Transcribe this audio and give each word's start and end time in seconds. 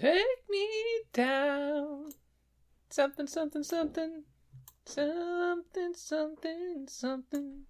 Take 0.00 0.48
me 0.48 0.66
down. 1.12 2.08
Something, 2.88 3.26
something, 3.26 3.62
something. 3.62 4.22
Something, 4.86 5.92
something, 5.94 6.86
something. 6.88 7.64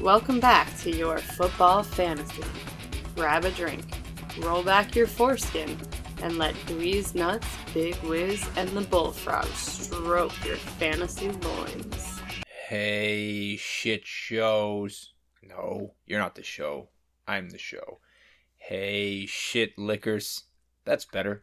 Welcome 0.00 0.38
back 0.38 0.68
to 0.82 0.96
your 0.96 1.18
football 1.18 1.82
fantasy. 1.82 2.44
Grab 3.16 3.44
a 3.44 3.50
drink, 3.50 3.82
roll 4.38 4.62
back 4.62 4.94
your 4.94 5.08
foreskin, 5.08 5.76
and 6.22 6.38
let 6.38 6.54
DweezeNutz, 6.66 7.44
Big 7.74 7.96
Wiz, 8.02 8.44
and 8.56 8.68
the 8.70 8.82
Bullfrog 8.82 9.46
stroke 9.46 10.44
your 10.44 10.56
fantasy 10.56 11.30
loins. 11.30 12.20
Hey, 12.68 13.56
shit 13.56 14.06
shows. 14.06 15.12
No, 15.42 15.94
you're 16.06 16.20
not 16.20 16.34
the 16.34 16.42
show. 16.42 16.88
I'm 17.28 17.50
the 17.50 17.58
show. 17.58 18.00
Hey, 18.56 19.26
shit 19.26 19.78
liquors. 19.78 20.44
That's 20.84 21.04
better. 21.04 21.42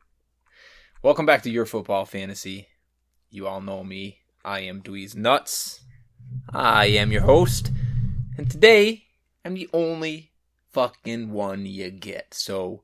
Welcome 1.02 1.26
back 1.26 1.44
to 1.44 1.50
your 1.50 1.66
football 1.66 2.06
fantasy. 2.06 2.68
You 3.30 3.48
all 3.48 3.62
know 3.62 3.84
me. 3.84 4.20
I 4.44 4.60
am 4.62 4.82
DweezeNutz. 4.82 5.80
I 6.50 6.88
am 6.88 7.12
your 7.12 7.22
host. 7.22 7.72
And 8.38 8.50
today, 8.50 9.06
I'm 9.46 9.54
the 9.54 9.70
only 9.74 10.32
fucking 10.72 11.32
one 11.32 11.66
you 11.66 11.92
get. 11.92 12.34
So, 12.34 12.84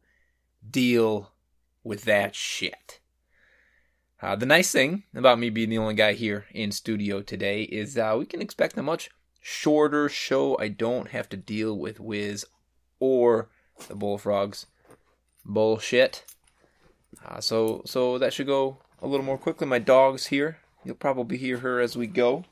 deal 0.69 1.31
with 1.89 2.03
that 2.03 2.35
shit. 2.35 2.99
Uh, 4.21 4.35
the 4.35 4.45
nice 4.45 4.71
thing 4.71 5.03
about 5.15 5.39
me 5.39 5.49
being 5.49 5.71
the 5.71 5.77
only 5.79 5.95
guy 5.95 6.13
here 6.13 6.45
in 6.51 6.71
studio 6.71 7.19
today 7.23 7.63
is 7.63 7.97
uh, 7.97 8.15
we 8.17 8.27
can 8.27 8.43
expect 8.43 8.77
a 8.77 8.83
much 8.83 9.09
shorter 9.41 10.07
show. 10.07 10.55
I 10.59 10.67
don't 10.67 11.09
have 11.09 11.27
to 11.29 11.37
deal 11.37 11.75
with 11.75 11.99
Wiz 11.99 12.45
or 12.99 13.49
the 13.87 13.95
Bullfrogs 13.95 14.67
bullshit. 15.43 16.25
Uh, 17.25 17.41
so 17.41 17.81
so 17.85 18.19
that 18.19 18.33
should 18.33 18.45
go 18.45 18.77
a 19.01 19.07
little 19.07 19.25
more 19.25 19.39
quickly. 19.39 19.65
My 19.65 19.79
dog's 19.79 20.27
here. 20.27 20.59
You'll 20.85 20.95
probably 20.95 21.37
hear 21.37 21.57
her 21.57 21.79
as 21.79 21.97
we 21.97 22.05
go. 22.05 22.45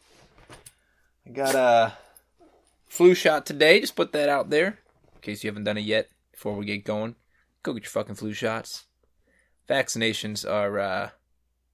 I 1.28 1.30
got 1.30 1.54
a 1.54 1.94
flu 2.90 3.14
shot 3.14 3.46
today. 3.46 3.82
Just 3.82 3.96
put 3.96 4.14
that 4.14 4.30
out 4.30 4.50
there 4.50 4.80
in 5.14 5.22
case 5.22 5.44
you 5.44 5.50
haven't 5.52 5.66
done 5.66 5.78
it 5.78 5.82
yet. 5.82 6.10
Before 6.32 6.56
we 6.56 6.66
get 6.66 6.86
going, 6.86 7.16
go 7.62 7.74
get 7.74 7.84
your 7.84 7.92
fucking 7.92 8.16
flu 8.16 8.34
shots. 8.34 8.86
Vaccinations 9.68 10.50
are 10.50 10.78
a 10.78 11.12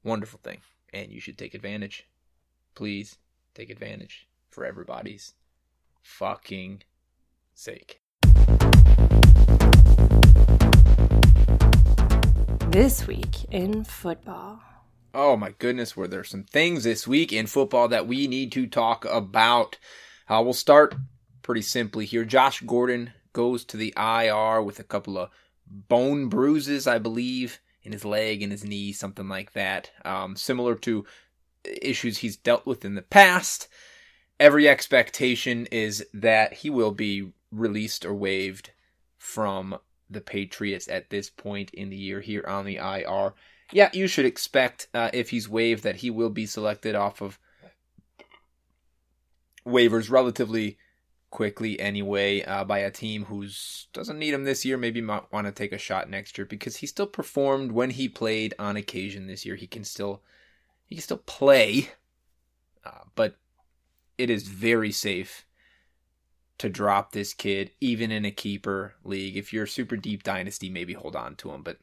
wonderful 0.04 0.40
thing, 0.42 0.62
and 0.92 1.12
you 1.12 1.20
should 1.20 1.38
take 1.38 1.54
advantage. 1.54 2.08
Please 2.74 3.18
take 3.54 3.70
advantage 3.70 4.28
for 4.50 4.66
everybody's 4.66 5.34
fucking 6.02 6.82
sake. 7.54 8.02
This 12.70 13.06
week 13.06 13.44
in 13.52 13.84
football. 13.84 14.60
Oh 15.14 15.38
my 15.38 15.52
goodness, 15.60 15.96
were 15.96 16.08
there 16.08 16.24
some 16.24 16.46
things 16.46 16.86
this 16.86 17.08
week 17.08 17.32
in 17.32 17.46
football 17.46 17.88
that 17.90 18.08
we 18.08 18.26
need 18.26 18.52
to 18.54 18.66
talk 18.66 19.06
about? 19.06 19.78
Uh, 20.28 20.42
we'll 20.44 20.54
start 20.54 20.96
pretty 21.44 21.62
simply 21.62 22.06
here. 22.06 22.26
Josh 22.26 22.62
Gordon 22.62 23.14
goes 23.34 23.64
to 23.66 23.78
the 23.78 23.94
IR 23.96 24.64
with 24.64 24.80
a 24.80 24.84
couple 24.84 25.20
of 25.20 25.30
bone 25.68 26.28
bruises, 26.28 26.88
I 26.88 26.98
believe, 26.98 27.60
in 27.84 27.92
his 27.92 28.06
leg 28.06 28.42
and 28.42 28.52
his 28.52 28.64
knee, 28.64 28.92
something 28.92 29.28
like 29.28 29.54
that. 29.54 29.92
Um, 30.06 30.36
similar 30.36 30.76
to 30.76 31.06
issues 31.64 32.20
he's 32.20 32.38
dealt 32.38 32.66
with 32.66 32.86
in 32.86 32.96
the 32.96 33.02
past. 33.02 33.68
Every 34.40 34.68
expectation 34.68 35.68
is 35.68 36.06
that 36.14 36.54
he 36.54 36.70
will 36.70 36.92
be 36.92 37.32
released 37.52 38.06
or 38.06 38.14
waived 38.14 38.72
from 39.18 39.78
the 40.10 40.22
Patriots 40.22 40.88
at 40.88 41.10
this 41.10 41.30
point 41.30 41.74
in 41.74 41.90
the 41.90 41.96
year 41.96 42.22
here 42.22 42.46
on 42.48 42.66
the 42.66 42.78
IR. 42.78 43.34
Yeah, 43.72 43.90
you 43.94 44.08
should 44.08 44.26
expect 44.26 44.88
uh, 44.94 45.10
if 45.14 45.30
he's 45.30 45.50
waived 45.50 45.84
that 45.84 45.98
he 45.98 46.10
will 46.10 46.30
be 46.30 46.46
selected 46.46 46.96
off 46.96 47.22
of 47.22 47.40
waivers 49.66 50.10
relatively 50.10 50.78
quickly 51.34 51.80
anyway 51.80 52.44
uh, 52.44 52.64
by 52.64 52.78
a 52.78 52.92
team 52.92 53.26
who's 53.26 53.88
doesn't 53.92 54.20
need 54.20 54.36
him 54.36 54.44
this 54.44 54.64
year. 54.64 54.78
Maybe 54.78 55.02
might 55.02 55.32
want 55.34 55.48
to 55.48 55.52
take 55.52 55.74
a 55.74 55.80
shot 55.80 56.08
next 56.08 56.38
year 56.38 56.46
because 56.46 56.78
he 56.78 56.86
still 56.86 57.08
performed 57.08 57.72
when 57.72 57.90
he 57.90 58.08
played 58.08 58.54
on 58.60 58.78
occasion 58.78 59.26
this 59.26 59.44
year. 59.44 59.56
He 59.56 59.66
can 59.66 59.84
still 59.84 60.22
he 60.86 60.94
can 60.94 61.02
still 61.02 61.18
play, 61.18 61.90
uh, 62.86 63.06
but 63.16 63.38
it 64.16 64.30
is 64.30 64.48
very 64.48 64.92
safe 64.92 65.48
to 66.60 66.70
drop 66.70 67.14
this 67.14 67.34
kid 67.34 67.72
even 67.82 68.12
in 68.12 68.26
a 68.26 68.32
keeper 68.32 68.94
league. 69.04 69.36
If 69.36 69.52
you're 69.52 69.66
super 69.66 69.98
deep 69.98 70.22
dynasty, 70.22 70.70
maybe 70.70 70.94
hold 70.94 71.16
on 71.16 71.36
to 71.38 71.52
him, 71.52 71.64
but. 71.64 71.80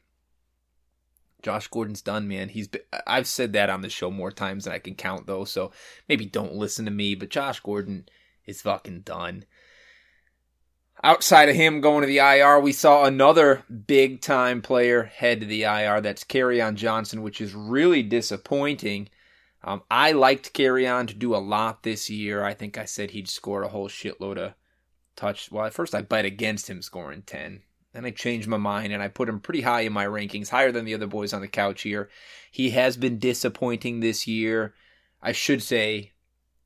Josh 1.43 1.67
Gordon's 1.69 2.03
done, 2.03 2.27
man. 2.27 2.49
He's 2.49 2.67
been, 2.67 2.83
I've 3.07 3.25
said 3.25 3.53
that 3.53 3.71
on 3.71 3.81
the 3.81 3.89
show 3.89 4.11
more 4.11 4.29
times 4.31 4.65
than 4.65 4.73
I 4.73 4.77
can 4.77 4.93
count, 4.93 5.25
though. 5.25 5.43
So 5.43 5.71
maybe 6.07 6.27
don't 6.27 6.53
listen 6.53 6.85
to 6.85 6.91
me. 6.91 7.15
But 7.15 7.31
Josh 7.31 7.59
Gordon 7.61 8.05
is 8.45 8.61
fucking 8.61 9.01
done. 9.01 9.45
Outside 11.03 11.49
of 11.49 11.55
him 11.55 11.81
going 11.81 12.01
to 12.01 12.07
the 12.07 12.19
IR, 12.19 12.59
we 12.59 12.71
saw 12.71 13.05
another 13.05 13.63
big 13.87 14.21
time 14.21 14.61
player 14.61 15.03
head 15.03 15.39
to 15.39 15.47
the 15.47 15.63
IR. 15.63 15.99
That's 16.01 16.23
on 16.61 16.75
Johnson, 16.75 17.23
which 17.23 17.41
is 17.41 17.55
really 17.55 18.03
disappointing. 18.03 19.09
Um, 19.63 19.81
I 19.89 20.11
liked 20.11 20.53
on 20.87 21.07
to 21.07 21.13
do 21.13 21.35
a 21.35 21.37
lot 21.37 21.83
this 21.83 22.09
year. 22.09 22.43
I 22.43 22.53
think 22.53 22.77
I 22.77 22.85
said 22.85 23.11
he'd 23.11 23.29
score 23.29 23.63
a 23.63 23.69
whole 23.69 23.89
shitload 23.89 24.37
of 24.37 24.53
touch. 25.15 25.51
Well, 25.51 25.65
at 25.65 25.73
first 25.73 25.95
I 25.95 26.01
bet 26.01 26.25
against 26.25 26.69
him 26.69 26.81
scoring 26.81 27.23
10. 27.23 27.61
Then 27.93 28.05
I 28.05 28.11
changed 28.11 28.47
my 28.47 28.57
mind 28.57 28.93
and 28.93 29.03
I 29.03 29.07
put 29.07 29.27
him 29.27 29.39
pretty 29.39 29.61
high 29.61 29.81
in 29.81 29.93
my 29.93 30.05
rankings, 30.05 30.49
higher 30.49 30.71
than 30.71 30.85
the 30.85 30.93
other 30.93 31.07
boys 31.07 31.33
on 31.33 31.41
the 31.41 31.47
couch 31.47 31.81
here. 31.81 32.09
He 32.51 32.71
has 32.71 32.95
been 32.95 33.19
disappointing 33.19 33.99
this 33.99 34.27
year. 34.27 34.73
I 35.21 35.31
should 35.31 35.61
say 35.61 36.13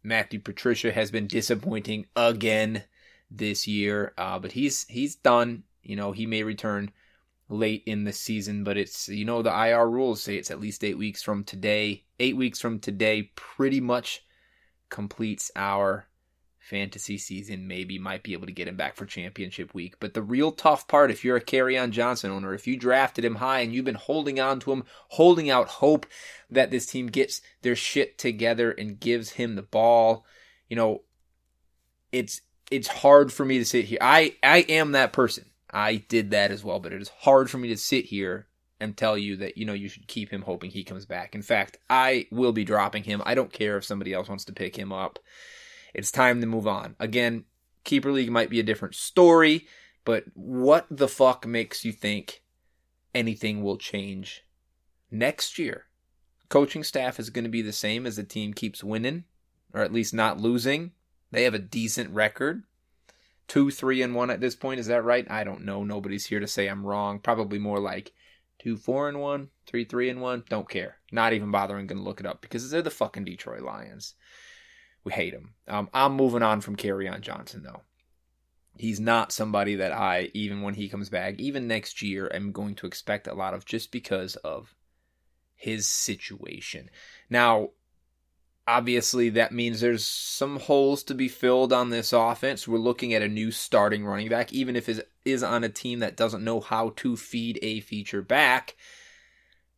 Matthew 0.05 0.39
Patricia 0.39 0.91
has 0.91 1.11
been 1.11 1.27
disappointing 1.27 2.05
again 2.15 2.83
this 3.31 3.67
year, 3.67 4.13
uh, 4.17 4.39
but 4.39 4.51
he's 4.51 4.85
he's 4.87 5.15
done. 5.15 5.63
You 5.83 5.95
know, 5.95 6.11
he 6.11 6.25
may 6.25 6.43
return 6.43 6.91
late 7.49 7.83
in 7.85 8.03
the 8.03 8.13
season, 8.13 8.63
but 8.63 8.77
it's 8.77 9.09
you 9.09 9.25
know 9.25 9.41
the 9.41 9.67
IR 9.67 9.89
rules 9.89 10.21
say 10.21 10.35
it's 10.35 10.51
at 10.51 10.59
least 10.59 10.83
eight 10.83 10.97
weeks 10.97 11.23
from 11.23 11.43
today. 11.43 12.03
Eight 12.19 12.37
weeks 12.37 12.59
from 12.59 12.79
today 12.79 13.31
pretty 13.35 13.81
much 13.81 14.23
completes 14.89 15.51
our 15.55 16.07
fantasy 16.65 17.17
season 17.17 17.67
maybe 17.67 17.99
might 17.99 18.23
be 18.23 18.33
able 18.33 18.47
to 18.47 18.51
get 18.51 18.67
him 18.67 18.75
back 18.75 18.95
for 18.95 19.05
championship 19.05 19.73
week. 19.73 19.95
But 19.99 20.15
the 20.15 20.23
real 20.23 20.51
tough 20.51 20.87
part, 20.87 21.11
if 21.11 21.23
you're 21.23 21.37
a 21.37 21.41
Kerryon 21.41 21.91
Johnson 21.91 22.31
owner, 22.31 22.55
if 22.55 22.65
you 22.65 22.75
drafted 22.75 23.23
him 23.23 23.35
high 23.35 23.59
and 23.59 23.73
you've 23.73 23.85
been 23.85 23.95
holding 23.95 24.39
on 24.39 24.59
to 24.61 24.71
him, 24.71 24.83
holding 25.09 25.49
out 25.49 25.67
hope 25.67 26.07
that 26.49 26.71
this 26.71 26.87
team 26.87 27.07
gets 27.07 27.41
their 27.61 27.75
shit 27.75 28.17
together 28.17 28.71
and 28.71 28.99
gives 28.99 29.31
him 29.31 29.55
the 29.55 29.61
ball, 29.61 30.25
you 30.67 30.75
know, 30.75 31.03
it's 32.11 32.41
it's 32.71 32.87
hard 32.87 33.31
for 33.31 33.45
me 33.45 33.59
to 33.59 33.65
sit 33.65 33.85
here. 33.85 33.99
I 34.01 34.35
I 34.41 34.65
am 34.67 34.93
that 34.93 35.13
person. 35.13 35.45
I 35.69 35.97
did 35.97 36.31
that 36.31 36.51
as 36.51 36.63
well, 36.63 36.79
but 36.79 36.93
it 36.93 37.01
is 37.01 37.09
hard 37.09 37.49
for 37.49 37.59
me 37.59 37.67
to 37.67 37.77
sit 37.77 38.05
here 38.05 38.47
and 38.79 38.97
tell 38.97 39.17
you 39.17 39.35
that 39.37 39.57
you 39.57 39.65
know 39.65 39.73
you 39.73 39.87
should 39.87 40.07
keep 40.07 40.31
him 40.31 40.41
hoping 40.41 40.71
he 40.71 40.83
comes 40.83 41.05
back. 41.05 41.35
In 41.35 41.43
fact, 41.43 41.77
I 41.91 42.25
will 42.31 42.53
be 42.53 42.63
dropping 42.63 43.03
him. 43.03 43.21
I 43.23 43.35
don't 43.35 43.53
care 43.53 43.77
if 43.77 43.85
somebody 43.85 44.13
else 44.13 44.27
wants 44.27 44.45
to 44.45 44.53
pick 44.53 44.75
him 44.75 44.91
up. 44.91 45.19
It's 45.95 46.11
time 46.11 46.41
to 46.41 46.47
move 46.47 46.67
on. 46.67 46.95
Again, 46.99 47.45
Keeper 47.85 48.11
League 48.11 48.31
might 48.31 48.49
be 48.49 48.59
a 48.59 48.63
different 48.63 48.95
story, 48.95 49.65
but 50.03 50.25
what 50.33 50.85
the 50.91 51.07
fuck 51.07 51.47
makes 51.47 51.85
you 51.85 51.93
think 51.93 52.43
anything 53.13 53.63
will 53.63 53.77
change 53.77 54.43
next 55.09 55.57
year? 55.57 55.85
Coaching 56.49 56.83
staff 56.83 57.17
is 57.17 57.29
going 57.29 57.45
to 57.45 57.49
be 57.49 57.61
the 57.61 57.71
same 57.71 58.05
as 58.05 58.17
the 58.17 58.23
team 58.23 58.53
keeps 58.53 58.83
winning, 58.83 59.23
or 59.73 59.81
at 59.81 59.93
least 59.93 60.13
not 60.13 60.39
losing. 60.39 60.91
They 61.31 61.43
have 61.43 61.53
a 61.53 61.59
decent 61.59 62.09
record. 62.11 62.63
Two, 63.47 63.71
three, 63.71 64.01
and 64.01 64.13
one 64.13 64.29
at 64.29 64.41
this 64.41 64.55
point. 64.55 64.81
Is 64.81 64.87
that 64.87 65.03
right? 65.03 65.25
I 65.31 65.45
don't 65.45 65.63
know. 65.63 65.83
Nobody's 65.83 66.25
here 66.25 66.41
to 66.41 66.47
say 66.47 66.67
I'm 66.67 66.85
wrong. 66.85 67.19
Probably 67.19 67.57
more 67.57 67.79
like 67.79 68.11
two, 68.59 68.75
four, 68.75 69.07
and 69.07 69.21
one, 69.21 69.49
three, 69.65 69.85
three, 69.85 70.09
and 70.09 70.21
one. 70.21 70.43
Don't 70.49 70.69
care. 70.69 70.97
Not 71.11 71.33
even 71.33 71.51
bothering 71.51 71.87
going 71.87 71.99
to 71.99 72.03
look 72.03 72.19
it 72.19 72.25
up 72.25 72.41
because 72.41 72.69
they're 72.69 72.81
the 72.81 72.89
fucking 72.89 73.23
Detroit 73.23 73.61
Lions. 73.61 74.15
We 75.05 75.13
hate 75.13 75.33
him. 75.33 75.53
Um, 75.67 75.89
I'm 75.93 76.13
moving 76.13 76.43
on 76.43 76.59
from 76.59 76.75
on 76.75 77.21
Johnson 77.21 77.63
though. 77.63 77.81
He's 78.77 78.99
not 78.99 79.31
somebody 79.31 79.75
that 79.75 79.93
I, 79.93 80.31
even 80.33 80.61
when 80.61 80.73
he 80.73 80.89
comes 80.89 81.09
back, 81.09 81.39
even 81.39 81.67
next 81.67 82.01
year, 82.01 82.29
am 82.33 82.51
going 82.51 82.75
to 82.75 82.87
expect 82.87 83.27
a 83.27 83.33
lot 83.33 83.53
of 83.53 83.63
just 83.63 83.89
because 83.89 84.35
of 84.37 84.75
his 85.55 85.87
situation. 85.87 86.89
Now, 87.29 87.69
obviously, 88.67 89.29
that 89.29 89.53
means 89.53 89.79
there's 89.79 90.05
some 90.05 90.59
holes 90.59 91.03
to 91.03 91.13
be 91.13 91.29
filled 91.29 91.71
on 91.71 91.89
this 91.89 92.11
offense. 92.11 92.67
We're 92.67 92.77
looking 92.79 93.13
at 93.13 93.21
a 93.21 93.29
new 93.29 93.51
starting 93.51 94.05
running 94.05 94.27
back, 94.27 94.51
even 94.51 94.75
if 94.75 94.89
it 94.89 95.09
is 95.23 95.43
on 95.43 95.63
a 95.63 95.69
team 95.69 95.99
that 95.99 96.17
doesn't 96.17 96.43
know 96.43 96.59
how 96.59 96.93
to 96.97 97.15
feed 97.15 97.59
a 97.61 97.79
feature 97.79 98.21
back, 98.21 98.75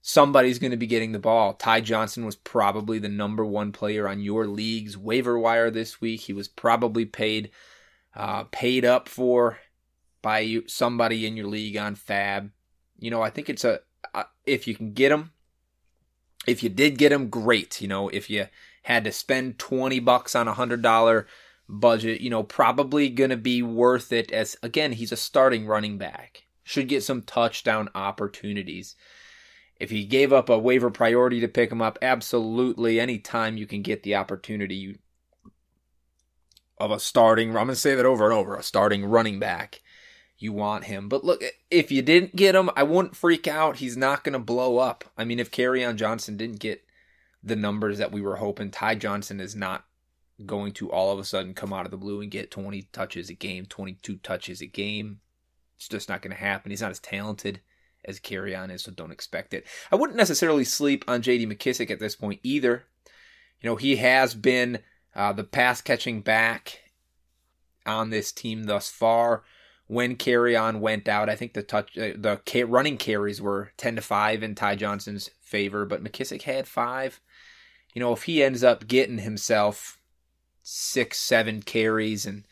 somebody's 0.07 0.57
going 0.57 0.71
to 0.71 0.77
be 0.77 0.87
getting 0.87 1.11
the 1.11 1.19
ball. 1.19 1.53
Ty 1.53 1.81
Johnson 1.81 2.25
was 2.25 2.37
probably 2.37 2.97
the 2.97 3.09
number 3.09 3.45
one 3.45 3.73
player 3.73 4.07
on 4.07 4.21
your 4.21 4.47
league's 4.47 4.97
waiver 4.97 5.37
wire 5.37 5.69
this 5.69 5.99
week. 5.99 6.21
He 6.21 6.31
was 6.31 6.47
probably 6.47 7.03
paid 7.03 7.51
uh, 8.15 8.45
paid 8.45 8.85
up 8.85 9.09
for 9.09 9.59
by 10.21 10.39
you, 10.39 10.63
somebody 10.65 11.27
in 11.27 11.35
your 11.35 11.47
league 11.47 11.75
on 11.75 11.97
FAAB. 11.97 12.51
You 12.97 13.11
know, 13.11 13.21
I 13.21 13.29
think 13.29 13.49
it's 13.49 13.65
a 13.65 13.81
uh, 14.15 14.23
if 14.45 14.65
you 14.65 14.75
can 14.75 14.93
get 14.93 15.11
him. 15.11 15.33
If 16.47 16.63
you 16.63 16.69
did 16.69 16.97
get 16.97 17.11
him, 17.11 17.29
great. 17.29 17.81
You 17.81 17.89
know, 17.89 18.07
if 18.07 18.29
you 18.29 18.47
had 18.83 19.03
to 19.03 19.11
spend 19.11 19.59
twenty 19.59 19.99
bucks 19.99 20.35
on 20.35 20.47
a 20.47 20.53
hundred 20.53 20.81
dollar 20.81 21.27
budget, 21.67 22.21
you 22.21 22.29
know, 22.29 22.43
probably 22.43 23.09
going 23.09 23.31
to 23.31 23.35
be 23.35 23.61
worth 23.61 24.13
it 24.13 24.31
as, 24.31 24.55
again, 24.63 24.93
he's 24.93 25.11
a 25.11 25.17
starting 25.17 25.67
running 25.67 25.97
back. 25.97 26.45
Should 26.63 26.87
get 26.87 27.03
some 27.03 27.23
touchdown 27.23 27.89
opportunities. 27.93 28.95
If 29.79 29.89
he 29.91 30.05
gave 30.05 30.33
up 30.33 30.49
a 30.49 30.57
waiver 30.57 30.89
priority 30.89 31.39
to 31.39 31.47
pick 31.47 31.71
him 31.71 31.81
up, 31.81 31.99
absolutely, 32.01 32.99
anytime 32.99 33.57
you 33.57 33.67
can 33.67 33.81
get 33.81 34.03
the 34.03 34.15
opportunity 34.15 34.99
of 36.79 36.91
a 36.91 36.99
starting, 36.99 37.49
I'm 37.49 37.55
going 37.55 37.67
to 37.69 37.75
say 37.75 37.95
that 37.95 38.05
over 38.05 38.25
and 38.25 38.33
over, 38.33 38.55
a 38.55 38.63
starting 38.63 39.05
running 39.05 39.39
back, 39.39 39.81
you 40.37 40.51
want 40.53 40.85
him. 40.85 41.09
But 41.09 41.23
look, 41.23 41.43
if 41.69 41.91
you 41.91 42.01
didn't 42.01 42.35
get 42.35 42.55
him, 42.55 42.69
I 42.75 42.83
wouldn't 42.83 43.15
freak 43.15 43.47
out. 43.47 43.77
He's 43.77 43.97
not 43.97 44.23
going 44.23 44.33
to 44.33 44.39
blow 44.39 44.77
up. 44.77 45.03
I 45.17 45.25
mean, 45.25 45.39
if 45.39 45.51
Kerryon 45.51 45.95
Johnson 45.95 46.37
didn't 46.37 46.59
get 46.59 46.83
the 47.43 47.55
numbers 47.55 47.99
that 47.99 48.11
we 48.11 48.21
were 48.21 48.37
hoping, 48.37 48.71
Ty 48.71 48.95
Johnson 48.95 49.39
is 49.39 49.55
not 49.55 49.85
going 50.45 50.71
to 50.71 50.91
all 50.91 51.11
of 51.11 51.19
a 51.19 51.23
sudden 51.23 51.53
come 51.53 51.73
out 51.73 51.85
of 51.85 51.91
the 51.91 51.97
blue 51.97 52.21
and 52.21 52.29
get 52.31 52.51
20 52.51 52.83
touches 52.91 53.29
a 53.29 53.33
game, 53.33 53.65
22 53.65 54.17
touches 54.17 54.61
a 54.61 54.67
game. 54.67 55.19
It's 55.77 55.87
just 55.87 56.09
not 56.09 56.21
going 56.21 56.35
to 56.35 56.41
happen. 56.41 56.71
He's 56.71 56.81
not 56.81 56.91
as 56.91 56.99
talented 56.99 57.61
as 58.05 58.19
Kerryon 58.19 58.71
is, 58.71 58.83
so 58.83 58.91
don't 58.91 59.11
expect 59.11 59.53
it. 59.53 59.65
I 59.91 59.95
wouldn't 59.95 60.17
necessarily 60.17 60.63
sleep 60.63 61.03
on 61.07 61.21
J.D. 61.21 61.45
McKissick 61.47 61.91
at 61.91 61.99
this 61.99 62.15
point 62.15 62.39
either. 62.43 62.85
You 63.61 63.69
know, 63.69 63.75
he 63.75 63.97
has 63.97 64.35
been 64.35 64.79
uh, 65.15 65.33
the 65.33 65.43
pass 65.43 65.81
catching 65.81 66.21
back 66.21 66.79
on 67.85 68.09
this 68.09 68.31
team 68.31 68.65
thus 68.65 68.89
far. 68.89 69.43
When 69.87 70.17
Kerryon 70.17 70.79
went 70.79 71.07
out, 71.07 71.29
I 71.29 71.35
think 71.35 71.53
the 71.53 71.63
touch, 71.63 71.97
uh, 71.97 72.11
the 72.15 72.65
running 72.67 72.97
carries 72.97 73.41
were 73.41 73.71
10 73.77 73.95
to 73.95 74.01
5 74.01 74.43
in 74.43 74.53
Ty 74.53 74.75
Johnson's 74.75 75.29
favor, 75.41 75.85
but 75.85 76.03
McKissick 76.03 76.41
had 76.41 76.67
five. 76.67 77.21
You 77.93 78.01
know, 78.01 78.11
if 78.11 78.23
he 78.23 78.43
ends 78.43 78.63
up 78.63 78.87
getting 78.87 79.19
himself 79.19 79.99
six, 80.61 81.17
seven 81.17 81.61
carries 81.61 82.25
and 82.25 82.45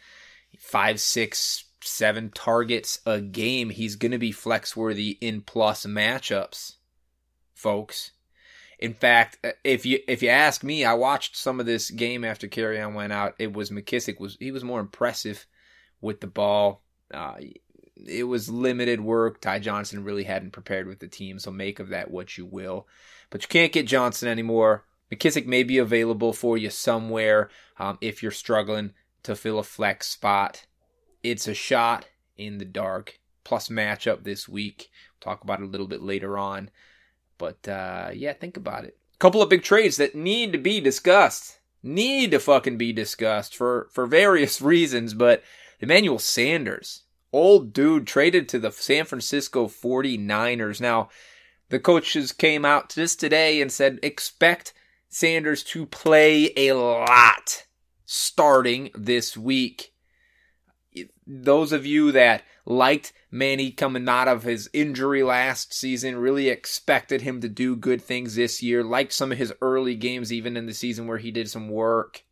five, 0.58 1.02
six, 1.02 1.65
seven 1.86 2.32
targets 2.32 3.00
a 3.06 3.22
game, 3.22 3.70
he's 3.70 3.96
going 3.96 4.12
to 4.12 4.18
be 4.18 4.32
flex 4.32 4.76
worthy 4.76 5.18
in 5.22 5.42
plus 5.42 5.86
matchups, 5.86 6.76
folks. 7.54 8.12
In 8.80 8.94
fact, 8.94 9.40
uh, 9.44 9.52
if 9.64 9.86
you 9.86 10.00
if 10.08 10.22
you 10.22 10.30
ask 10.30 10.64
me, 10.64 10.84
I 10.84 10.94
watched 10.94 11.38
some 11.38 11.60
of 11.60 11.66
this 11.66 11.90
game 11.90 12.26
after 12.26 12.48
Kerryon 12.48 12.94
went 12.94 13.14
out. 13.14 13.36
It 13.40 13.54
was 13.54 13.70
McKissick 13.70 14.20
was 14.20 14.38
he 14.40 14.52
was 14.52 14.64
more 14.64 14.80
impressive 14.80 15.46
with 16.02 16.20
the 16.20 16.28
ball. 16.28 16.82
Uh, 17.14 17.36
it 18.06 18.24
was 18.24 18.50
limited 18.50 19.00
work. 19.00 19.40
Ty 19.40 19.60
Johnson 19.60 20.04
really 20.04 20.24
hadn't 20.24 20.52
prepared 20.52 20.88
with 20.88 21.00
the 21.00 21.08
team, 21.08 21.40
so 21.40 21.52
make 21.52 21.80
of 21.80 21.90
that 21.90 22.12
what 22.12 22.38
you 22.38 22.46
will. 22.46 22.88
But 23.30 23.44
you 23.44 23.48
can't 23.48 23.72
get 23.72 23.88
Johnson 23.88 24.28
anymore. 24.28 24.86
McKissick 25.12 25.46
may 25.46 25.64
be 25.64 25.78
available 25.78 26.34
for 26.34 26.58
you 26.58 26.70
somewhere 26.70 27.50
um, 27.80 27.98
if 28.02 28.22
you're 28.22 28.32
struggling 28.32 28.92
to 29.24 29.36
fill 29.36 29.60
a 29.60 29.64
flex 29.64 30.08
spot. 30.08 30.66
It's 31.32 31.48
a 31.48 31.56
shot 31.56 32.06
in 32.38 32.60
the 32.60 32.66
dark. 32.66 33.20
Plus 33.44 33.70
matchup 33.70 34.24
this 34.24 34.48
week. 34.48 34.90
We'll 35.14 35.32
talk 35.32 35.44
about 35.44 35.60
it 35.60 35.66
a 35.66 35.70
little 35.70 35.88
bit 35.88 36.02
later 36.02 36.38
on. 36.38 36.70
But 37.38 37.68
uh, 37.68 38.12
yeah, 38.14 38.34
think 38.34 38.58
about 38.58 38.86
it. 38.86 38.98
A 39.14 39.18
couple 39.18 39.42
of 39.42 39.50
big 39.50 39.64
trades 39.64 39.98
that 39.98 40.14
need 40.16 40.52
to 40.54 40.60
be 40.60 40.80
discussed. 40.80 41.60
Need 41.82 42.32
to 42.32 42.40
fucking 42.40 42.78
be 42.78 42.94
discussed 42.94 43.56
for, 43.56 43.88
for 43.92 44.06
various 44.06 44.62
reasons. 44.62 45.14
But 45.14 45.44
Emmanuel 45.80 46.20
Sanders, 46.20 47.04
old 47.32 47.74
dude, 47.74 48.08
traded 48.08 48.48
to 48.50 48.60
the 48.60 48.72
San 48.72 49.06
Francisco 49.06 49.68
49ers. 49.68 50.80
Now, 50.80 51.10
the 51.70 51.80
coaches 51.80 52.32
came 52.32 52.66
out 52.66 52.90
just 52.90 53.20
today 53.20 53.62
and 53.62 53.72
said 53.72 54.00
expect 54.04 54.74
Sanders 55.10 55.64
to 55.64 55.86
play 55.86 56.52
a 56.56 56.74
lot 56.74 57.66
starting 58.06 58.92
this 58.94 59.36
week. 59.36 59.94
Those 61.28 61.72
of 61.72 61.86
you 61.86 62.12
that 62.12 62.44
liked 62.66 63.14
Manny 63.32 63.72
coming 63.72 64.08
out 64.08 64.28
of 64.28 64.44
his 64.44 64.70
injury 64.74 65.24
last 65.24 65.74
season, 65.74 66.18
really 66.18 66.50
expected 66.50 67.22
him 67.22 67.42
to 67.42 67.50
do 67.50 67.76
good 67.76 68.02
things 68.02 68.36
this 68.36 68.64
year, 68.64 68.84
liked 68.84 69.14
some 69.14 69.32
of 69.32 69.38
his 69.38 69.54
early 69.62 69.96
games, 69.96 70.32
even 70.32 70.58
in 70.58 70.66
the 70.66 70.74
season 70.74 71.08
where 71.08 71.18
he 71.18 71.32
did 71.32 71.50
some 71.50 71.70
work. 71.70 72.24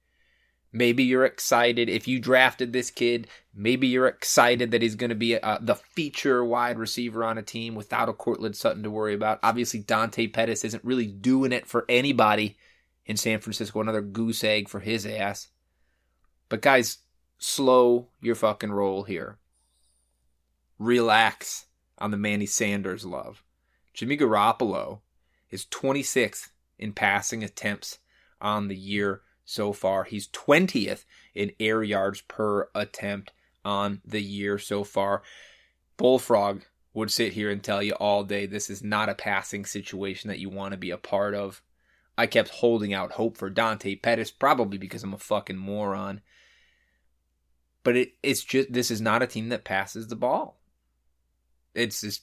Maybe 0.75 1.04
you're 1.04 1.25
excited. 1.25 1.88
If 1.88 2.07
you 2.07 2.19
drafted 2.19 2.74
this 2.74 2.89
kid, 2.89 3.27
maybe 3.54 3.86
you're 3.86 4.07
excited 4.07 4.71
that 4.71 4.81
he's 4.81 4.95
going 4.95 5.12
to 5.12 5.15
be 5.15 5.36
a, 5.36 5.60
the 5.62 5.75
feature 5.75 6.44
wide 6.44 6.80
receiver 6.80 7.24
on 7.24 7.38
a 7.38 7.44
team 7.44 7.75
without 7.75 8.10
a 8.10 8.13
Courtland 8.13 8.56
Sutton 8.56 8.81
to 8.81 8.89
worry 8.89 9.13
about. 9.13 9.39
Obviously, 9.44 9.81
Dante 9.81 10.25
Pettis 10.25 10.63
isn't 10.63 10.83
really 10.83 11.06
doing 11.06 11.51
it 11.51 11.68
for 11.68 11.86
anybody 11.88 12.57
in 13.06 13.18
San 13.18 13.39
Francisco. 13.39 13.81
Another 13.81 14.01
goose 14.01 14.44
egg 14.44 14.68
for 14.68 14.80
his 14.80 15.06
ass. 15.06 15.50
But 16.50 16.62
guys, 16.62 16.98
slow 17.44 18.07
your 18.22 18.36
fucking 18.36 18.72
roll 18.72 19.04
here. 19.04 19.38
Relax 20.80 21.66
on 21.98 22.12
the 22.12 22.18
Manny 22.18 22.45
Sanders 22.45 23.06
love. 23.06 23.44
Jimmy 23.94 24.18
Garoppolo 24.18 25.01
is 25.51 25.66
26th 25.66 26.50
in 26.80 26.94
passing 26.94 27.44
attempts 27.44 28.00
on 28.40 28.69
the 28.69 28.78
year 28.78 29.22
so 29.44 29.74
far. 29.74 30.06
He's 30.06 30.30
20th 30.30 31.04
in 31.36 31.51
air 31.60 31.84
yards 31.84 32.22
per 32.22 32.69
attempt 32.74 33.34
on 33.66 34.01
the 34.06 34.22
year 34.22 34.57
so 34.57 34.86
far. 34.86 35.22
Bullfrog 35.98 36.62
would 36.94 37.12
sit 37.12 37.34
here 37.34 37.51
and 37.51 37.62
tell 37.62 37.84
you 37.84 37.92
all 37.94 38.24
day 38.24 38.46
this 38.46 38.69
is 38.69 38.81
not 38.81 39.10
a 39.10 39.16
passing 39.16 39.66
situation 39.66 40.30
that 40.30 40.39
you 40.39 40.50
want 40.50 40.72
to 40.72 40.78
be 40.78 40.92
a 40.92 40.98
part 40.98 41.36
of. 41.36 41.62
I 42.18 42.25
kept 42.25 42.50
holding 42.50 42.94
out 42.94 43.13
hope 43.13 43.38
for 43.38 43.50
Dante 43.50 43.96
Pettis, 43.96 44.31
probably 44.31 44.78
because 44.78 45.04
I'm 45.04 45.13
a 45.13 45.18
fucking 45.18 45.57
moron. 45.57 46.22
But 47.84 47.98
it, 47.98 48.14
it's 48.24 48.44
just 48.44 48.72
this 48.72 48.92
is 48.92 49.02
not 49.02 49.22
a 49.22 49.28
team 49.28 49.50
that 49.50 49.64
passes 49.64 50.08
the 50.08 50.16
ball. 50.16 50.58
It's 51.74 52.04
as 52.04 52.22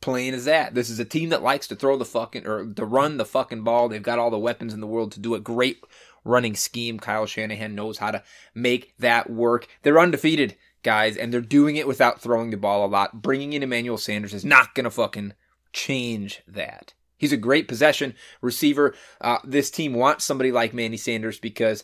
plain 0.00 0.34
as 0.34 0.44
that. 0.44 0.74
This 0.74 0.90
is 0.90 0.98
a 0.98 1.04
team 1.04 1.30
that 1.30 1.42
likes 1.42 1.68
to 1.68 1.76
throw 1.76 1.96
the 1.96 2.04
fucking 2.04 2.46
or 2.46 2.66
to 2.74 2.84
run 2.84 3.16
the 3.16 3.24
fucking 3.24 3.62
ball. 3.62 3.88
They've 3.88 4.02
got 4.02 4.18
all 4.18 4.30
the 4.30 4.38
weapons 4.38 4.74
in 4.74 4.80
the 4.80 4.86
world 4.86 5.12
to 5.12 5.20
do 5.20 5.34
a 5.34 5.40
great 5.40 5.78
running 6.24 6.54
scheme. 6.54 6.98
Kyle 6.98 7.26
Shanahan 7.26 7.74
knows 7.74 7.98
how 7.98 8.10
to 8.10 8.22
make 8.54 8.94
that 8.98 9.30
work. 9.30 9.68
They're 9.82 9.98
undefeated, 9.98 10.56
guys, 10.82 11.16
and 11.16 11.32
they're 11.32 11.40
doing 11.40 11.76
it 11.76 11.86
without 11.86 12.20
throwing 12.20 12.50
the 12.50 12.56
ball 12.56 12.84
a 12.84 12.88
lot. 12.88 13.22
Bringing 13.22 13.52
in 13.52 13.62
Emmanuel 13.62 13.98
Sanders 13.98 14.34
is 14.34 14.44
not 14.44 14.74
going 14.74 14.84
to 14.84 14.90
fucking 14.90 15.34
change 15.72 16.42
that. 16.46 16.94
He's 17.18 17.32
a 17.32 17.38
great 17.38 17.66
possession 17.66 18.14
receiver. 18.42 18.94
Uh, 19.20 19.38
this 19.44 19.70
team 19.70 19.94
wants 19.94 20.24
somebody 20.24 20.52
like 20.52 20.74
Manny 20.74 20.98
Sanders 20.98 21.38
because 21.38 21.82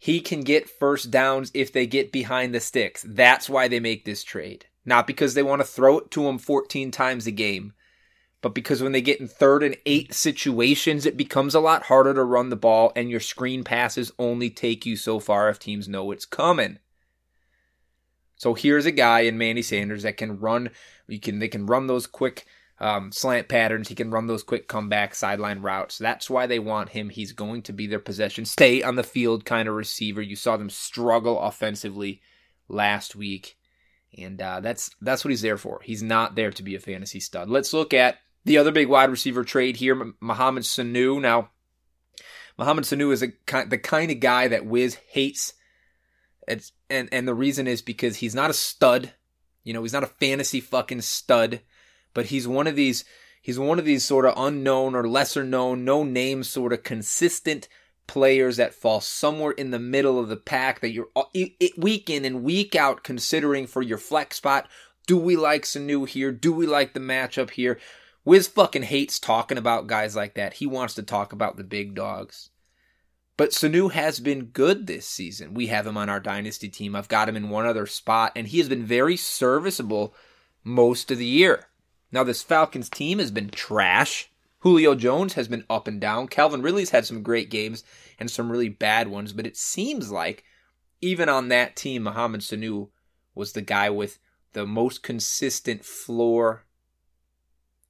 he 0.00 0.20
can 0.20 0.40
get 0.40 0.70
first 0.70 1.10
downs 1.10 1.50
if 1.52 1.72
they 1.72 1.86
get 1.86 2.10
behind 2.10 2.54
the 2.54 2.60
sticks. 2.60 3.04
That's 3.06 3.50
why 3.50 3.68
they 3.68 3.80
make 3.80 4.06
this 4.06 4.24
trade. 4.24 4.64
Not 4.82 5.06
because 5.06 5.34
they 5.34 5.42
want 5.42 5.60
to 5.60 5.66
throw 5.66 5.98
it 5.98 6.10
to 6.12 6.26
him 6.26 6.38
14 6.38 6.90
times 6.90 7.26
a 7.26 7.30
game, 7.30 7.74
but 8.40 8.54
because 8.54 8.82
when 8.82 8.92
they 8.92 9.02
get 9.02 9.20
in 9.20 9.28
third 9.28 9.62
and 9.62 9.76
eight 9.84 10.14
situations, 10.14 11.04
it 11.04 11.18
becomes 11.18 11.54
a 11.54 11.60
lot 11.60 11.84
harder 11.84 12.14
to 12.14 12.24
run 12.24 12.48
the 12.48 12.56
ball, 12.56 12.92
and 12.96 13.10
your 13.10 13.20
screen 13.20 13.62
passes 13.62 14.10
only 14.18 14.48
take 14.48 14.86
you 14.86 14.96
so 14.96 15.20
far 15.20 15.50
if 15.50 15.58
teams 15.58 15.86
know 15.86 16.10
it's 16.10 16.24
coming. 16.24 16.78
So 18.36 18.54
here's 18.54 18.86
a 18.86 18.90
guy 18.90 19.20
in 19.20 19.36
Manny 19.36 19.60
Sanders 19.60 20.04
that 20.04 20.16
can 20.16 20.40
run. 20.40 20.70
You 21.08 21.20
can 21.20 21.40
they 21.40 21.48
can 21.48 21.66
run 21.66 21.88
those 21.88 22.06
quick 22.06 22.46
um, 22.80 23.12
slant 23.12 23.48
patterns. 23.48 23.88
He 23.88 23.94
can 23.94 24.10
run 24.10 24.26
those 24.26 24.42
quick 24.42 24.66
comeback 24.66 25.14
sideline 25.14 25.60
routes. 25.60 25.98
That's 25.98 26.30
why 26.30 26.46
they 26.46 26.58
want 26.58 26.90
him. 26.90 27.10
He's 27.10 27.32
going 27.32 27.62
to 27.62 27.72
be 27.72 27.86
their 27.86 27.98
possession, 27.98 28.44
stay 28.44 28.82
on 28.82 28.96
the 28.96 29.02
field 29.02 29.44
kind 29.44 29.68
of 29.68 29.74
receiver. 29.74 30.22
You 30.22 30.36
saw 30.36 30.56
them 30.56 30.70
struggle 30.70 31.38
offensively 31.38 32.22
last 32.68 33.14
week, 33.14 33.58
and 34.16 34.40
uh, 34.40 34.60
that's 34.60 34.90
that's 35.00 35.24
what 35.24 35.30
he's 35.30 35.42
there 35.42 35.58
for. 35.58 35.80
He's 35.84 36.02
not 36.02 36.34
there 36.34 36.50
to 36.52 36.62
be 36.62 36.74
a 36.74 36.80
fantasy 36.80 37.20
stud. 37.20 37.50
Let's 37.50 37.72
look 37.72 37.92
at 37.92 38.18
the 38.44 38.58
other 38.58 38.72
big 38.72 38.88
wide 38.88 39.10
receiver 39.10 39.44
trade 39.44 39.76
here, 39.76 40.14
Mohamed 40.20 40.62
Sanu. 40.62 41.20
Now, 41.20 41.50
Mohamed 42.56 42.84
Sanu 42.84 43.12
is 43.12 43.22
a 43.22 43.28
the 43.66 43.78
kind 43.78 44.10
of 44.10 44.20
guy 44.20 44.48
that 44.48 44.64
Wiz 44.64 44.94
hates. 45.08 45.52
It's, 46.48 46.72
and 46.88 47.10
and 47.12 47.28
the 47.28 47.34
reason 47.34 47.66
is 47.66 47.82
because 47.82 48.16
he's 48.16 48.34
not 48.34 48.50
a 48.50 48.54
stud. 48.54 49.12
You 49.64 49.74
know, 49.74 49.82
he's 49.82 49.92
not 49.92 50.02
a 50.02 50.06
fantasy 50.06 50.60
fucking 50.60 51.02
stud 51.02 51.60
but 52.14 52.26
he's 52.26 52.46
one 52.46 52.66
of 52.66 52.76
these 52.76 53.04
he's 53.40 53.58
one 53.58 53.78
of 53.78 53.84
these 53.84 54.04
sort 54.04 54.26
of 54.26 54.34
unknown 54.36 54.94
or 54.94 55.08
lesser 55.08 55.44
known, 55.44 55.84
no 55.84 56.02
name 56.02 56.42
sort 56.42 56.72
of 56.72 56.82
consistent 56.82 57.68
players 58.06 58.56
that 58.56 58.74
fall 58.74 59.00
somewhere 59.00 59.52
in 59.52 59.70
the 59.70 59.78
middle 59.78 60.18
of 60.18 60.28
the 60.28 60.36
pack 60.36 60.80
that 60.80 60.90
you're 60.90 61.08
week 61.76 62.10
in 62.10 62.24
and 62.24 62.42
week 62.42 62.74
out 62.74 63.04
considering 63.04 63.66
for 63.66 63.82
your 63.82 63.98
flex 63.98 64.36
spot. 64.36 64.68
Do 65.06 65.16
we 65.16 65.36
like 65.36 65.62
Sanu 65.62 66.08
here? 66.08 66.32
Do 66.32 66.52
we 66.52 66.66
like 66.66 66.92
the 66.92 67.00
matchup 67.00 67.50
here? 67.50 67.78
Wiz 68.24 68.48
fucking 68.48 68.82
hates 68.82 69.18
talking 69.18 69.58
about 69.58 69.86
guys 69.86 70.14
like 70.14 70.34
that. 70.34 70.54
He 70.54 70.66
wants 70.66 70.94
to 70.94 71.02
talk 71.02 71.32
about 71.32 71.56
the 71.56 71.64
big 71.64 71.94
dogs. 71.94 72.50
But 73.36 73.52
Sanu 73.52 73.90
has 73.92 74.20
been 74.20 74.46
good 74.46 74.86
this 74.86 75.06
season. 75.06 75.54
We 75.54 75.68
have 75.68 75.86
him 75.86 75.96
on 75.96 76.10
our 76.10 76.20
dynasty 76.20 76.68
team. 76.68 76.94
I've 76.94 77.08
got 77.08 77.28
him 77.28 77.36
in 77.36 77.48
one 77.48 77.64
other 77.64 77.86
spot, 77.86 78.32
and 78.36 78.46
he 78.46 78.58
has 78.58 78.68
been 78.68 78.84
very 78.84 79.16
serviceable 79.16 80.14
most 80.62 81.10
of 81.10 81.16
the 81.16 81.24
year. 81.24 81.69
Now, 82.12 82.24
this 82.24 82.42
Falcons 82.42 82.88
team 82.88 83.18
has 83.18 83.30
been 83.30 83.50
trash. 83.50 84.30
Julio 84.60 84.94
Jones 84.94 85.34
has 85.34 85.48
been 85.48 85.64
up 85.70 85.88
and 85.88 86.00
down. 86.00 86.28
Calvin 86.28 86.62
Ridley's 86.62 86.90
had 86.90 87.06
some 87.06 87.22
great 87.22 87.50
games 87.50 87.82
and 88.18 88.30
some 88.30 88.50
really 88.50 88.68
bad 88.68 89.08
ones, 89.08 89.32
but 89.32 89.46
it 89.46 89.56
seems 89.56 90.10
like 90.10 90.44
even 91.00 91.28
on 91.28 91.48
that 91.48 91.76
team, 91.76 92.02
Mohamed 92.02 92.40
Sanu 92.40 92.90
was 93.34 93.52
the 93.52 93.62
guy 93.62 93.88
with 93.88 94.18
the 94.52 94.66
most 94.66 95.02
consistent 95.02 95.84
floor. 95.84 96.66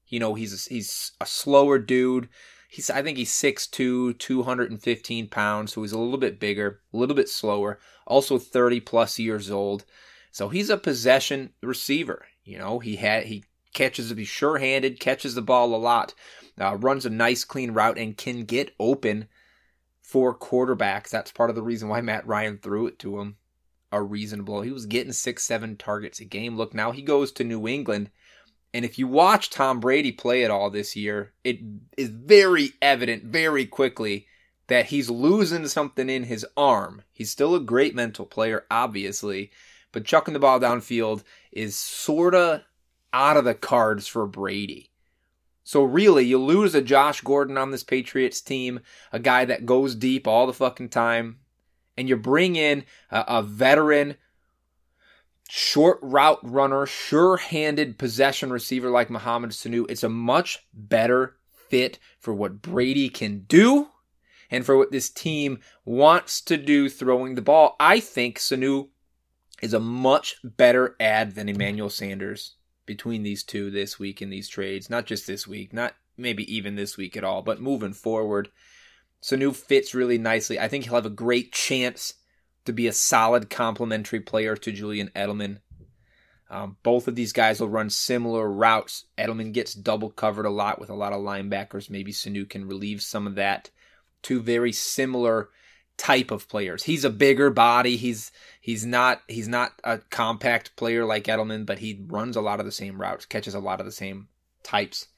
You 0.06 0.20
know, 0.20 0.34
he's 0.34 0.66
a, 0.66 0.68
he's 0.72 1.12
a 1.20 1.26
slower 1.26 1.78
dude. 1.78 2.28
He's 2.68 2.88
I 2.88 3.02
think 3.02 3.18
he's 3.18 3.32
6'2", 3.32 4.18
215 4.18 5.28
pounds, 5.28 5.72
so 5.72 5.82
he's 5.82 5.92
a 5.92 5.98
little 5.98 6.18
bit 6.18 6.38
bigger, 6.38 6.82
a 6.92 6.96
little 6.96 7.16
bit 7.16 7.28
slower, 7.28 7.80
also 8.06 8.38
30 8.38 8.80
plus 8.80 9.18
years 9.18 9.50
old. 9.50 9.84
So 10.30 10.48
he's 10.48 10.70
a 10.70 10.76
possession 10.76 11.50
receiver. 11.62 12.26
You 12.44 12.58
know, 12.58 12.78
he 12.78 12.96
had 12.96 13.24
he 13.26 13.44
catches 13.72 14.08
to 14.08 14.14
be 14.14 14.24
sure-handed, 14.24 15.00
catches 15.00 15.34
the 15.34 15.42
ball 15.42 15.74
a 15.74 15.76
lot, 15.76 16.14
uh, 16.60 16.76
runs 16.76 17.06
a 17.06 17.10
nice 17.10 17.44
clean 17.44 17.72
route, 17.72 17.98
and 17.98 18.16
can 18.16 18.44
get 18.44 18.74
open 18.78 19.28
for 20.02 20.36
quarterbacks. 20.36 21.10
That's 21.10 21.32
part 21.32 21.50
of 21.50 21.56
the 21.56 21.62
reason 21.62 21.88
why 21.88 22.00
Matt 22.00 22.26
Ryan 22.26 22.58
threw 22.58 22.86
it 22.86 22.98
to 23.00 23.20
him. 23.20 23.36
A 23.92 24.02
reasonable. 24.02 24.62
He 24.62 24.70
was 24.70 24.86
getting 24.86 25.12
six, 25.12 25.42
seven 25.42 25.76
targets 25.76 26.20
a 26.20 26.24
game. 26.24 26.56
Look, 26.56 26.74
now 26.74 26.92
he 26.92 27.02
goes 27.02 27.32
to 27.32 27.44
New 27.44 27.66
England 27.66 28.10
and 28.72 28.84
if 28.84 28.98
you 28.98 29.08
watch 29.08 29.50
Tom 29.50 29.80
Brady 29.80 30.12
play 30.12 30.42
it 30.42 30.50
all 30.50 30.70
this 30.70 30.94
year, 30.94 31.32
it 31.42 31.58
is 31.96 32.08
very 32.08 32.72
evident 32.80 33.24
very 33.24 33.66
quickly 33.66 34.26
that 34.68 34.86
he's 34.86 35.10
losing 35.10 35.66
something 35.66 36.08
in 36.08 36.24
his 36.24 36.46
arm. 36.56 37.02
He's 37.12 37.30
still 37.30 37.56
a 37.56 37.60
great 37.60 37.94
mental 37.94 38.24
player, 38.24 38.66
obviously, 38.70 39.50
but 39.90 40.04
chucking 40.04 40.34
the 40.34 40.40
ball 40.40 40.60
downfield 40.60 41.24
is 41.50 41.76
sort 41.76 42.34
of 42.34 42.62
out 43.12 43.36
of 43.36 43.44
the 43.44 43.54
cards 43.54 44.06
for 44.06 44.26
Brady. 44.26 44.90
So 45.62 45.82
really, 45.84 46.24
you 46.24 46.38
lose 46.38 46.74
a 46.74 46.82
Josh 46.82 47.20
Gordon 47.20 47.56
on 47.56 47.70
this 47.70 47.84
Patriots 47.84 48.40
team, 48.40 48.80
a 49.12 49.18
guy 49.18 49.44
that 49.44 49.66
goes 49.66 49.94
deep 49.94 50.26
all 50.26 50.46
the 50.46 50.52
fucking 50.52 50.88
time, 50.88 51.38
and 51.96 52.08
you 52.08 52.16
bring 52.16 52.56
in 52.56 52.84
a, 53.10 53.24
a 53.28 53.42
veteran 53.42 54.16
short 55.48 55.98
route 56.02 56.40
runner, 56.42 56.86
sure 56.86 57.36
handed 57.36 57.98
possession 57.98 58.50
receiver 58.50 58.90
like 58.90 59.10
Mohamed 59.10 59.50
Sanu. 59.50 59.88
It's 59.88 60.02
a 60.02 60.08
much 60.08 60.66
better 60.72 61.36
fit 61.68 61.98
for 62.18 62.34
what 62.34 62.62
Brady 62.62 63.08
can 63.08 63.40
do 63.40 63.90
and 64.50 64.66
for 64.66 64.76
what 64.76 64.90
this 64.90 65.10
team 65.10 65.60
wants 65.84 66.40
to 66.42 66.56
do 66.56 66.88
throwing 66.88 67.34
the 67.34 67.42
ball. 67.42 67.76
I 67.78 68.00
think 68.00 68.38
Sanu 68.38 68.88
is 69.62 69.74
a 69.74 69.80
much 69.80 70.36
better 70.42 70.96
ad 70.98 71.34
than 71.34 71.48
Emmanuel 71.48 71.90
Sanders 71.90 72.56
between 72.90 73.22
these 73.22 73.44
two 73.44 73.70
this 73.70 74.00
week 74.00 74.20
in 74.20 74.30
these 74.30 74.48
trades. 74.48 74.90
Not 74.90 75.06
just 75.06 75.24
this 75.24 75.46
week, 75.46 75.72
not 75.72 75.94
maybe 76.16 76.42
even 76.52 76.74
this 76.74 76.96
week 76.96 77.16
at 77.16 77.22
all, 77.22 77.40
but 77.40 77.60
moving 77.60 77.92
forward. 77.92 78.50
Sanu 79.22 79.54
fits 79.54 79.94
really 79.94 80.18
nicely. 80.18 80.58
I 80.58 80.66
think 80.66 80.82
he'll 80.82 80.96
have 80.96 81.06
a 81.06 81.10
great 81.10 81.52
chance 81.52 82.14
to 82.64 82.72
be 82.72 82.88
a 82.88 82.92
solid 82.92 83.48
complementary 83.48 84.18
player 84.18 84.56
to 84.56 84.72
Julian 84.72 85.08
Edelman. 85.14 85.60
Um, 86.50 86.78
both 86.82 87.06
of 87.06 87.14
these 87.14 87.32
guys 87.32 87.60
will 87.60 87.68
run 87.68 87.90
similar 87.90 88.50
routes. 88.50 89.04
Edelman 89.16 89.52
gets 89.52 89.72
double 89.72 90.10
covered 90.10 90.46
a 90.46 90.50
lot 90.50 90.80
with 90.80 90.90
a 90.90 90.94
lot 90.94 91.12
of 91.12 91.20
linebackers. 91.20 91.90
Maybe 91.90 92.10
Sanu 92.10 92.48
can 92.50 92.66
relieve 92.66 93.02
some 93.02 93.28
of 93.28 93.36
that. 93.36 93.70
Two 94.20 94.42
very 94.42 94.72
similar 94.72 95.50
type 96.00 96.30
of 96.30 96.48
players. 96.48 96.84
He's 96.84 97.04
a 97.04 97.10
bigger 97.10 97.50
body. 97.50 97.98
He's 97.98 98.32
he's 98.58 98.86
not 98.86 99.20
he's 99.28 99.48
not 99.48 99.72
a 99.84 99.98
compact 99.98 100.74
player 100.74 101.04
like 101.04 101.24
Edelman, 101.24 101.66
but 101.66 101.80
he 101.80 102.02
runs 102.06 102.36
a 102.36 102.40
lot 102.40 102.58
of 102.58 102.64
the 102.64 102.72
same 102.72 102.98
routes, 102.98 103.26
catches 103.26 103.54
a 103.54 103.60
lot 103.60 103.80
of 103.80 103.86
the 103.86 103.92
same 103.92 104.28
types 104.62 105.08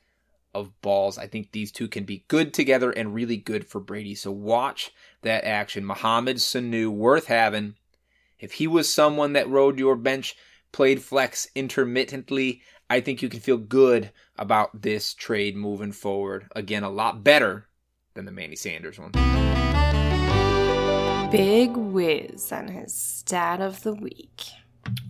of 0.52 0.72
balls. 0.82 1.18
I 1.18 1.28
think 1.28 1.52
these 1.52 1.70
two 1.70 1.86
can 1.86 2.02
be 2.02 2.24
good 2.26 2.52
together 2.52 2.90
and 2.90 3.14
really 3.14 3.36
good 3.36 3.64
for 3.64 3.80
Brady. 3.80 4.16
So 4.16 4.32
watch 4.32 4.90
that 5.22 5.44
action. 5.44 5.84
Mohamed 5.84 6.38
Sanu, 6.38 6.88
worth 6.88 7.26
having. 7.26 7.76
If 8.40 8.54
he 8.54 8.66
was 8.66 8.92
someone 8.92 9.34
that 9.34 9.48
rode 9.48 9.78
your 9.78 9.94
bench, 9.94 10.36
played 10.72 11.00
flex 11.00 11.46
intermittently, 11.54 12.60
I 12.90 13.00
think 13.00 13.22
you 13.22 13.28
can 13.28 13.38
feel 13.38 13.56
good 13.56 14.10
about 14.36 14.82
this 14.82 15.14
trade 15.14 15.54
moving 15.54 15.92
forward. 15.92 16.48
Again, 16.56 16.82
a 16.82 16.90
lot 16.90 17.22
better 17.22 17.68
than 18.14 18.24
the 18.24 18.32
Manny 18.32 18.56
Sanders 18.56 18.98
one. 18.98 19.12
Big 21.32 21.74
Wiz 21.74 22.52
on 22.52 22.68
his 22.68 22.92
stat 22.94 23.62
of 23.62 23.82
the 23.84 23.94
week. 23.94 24.42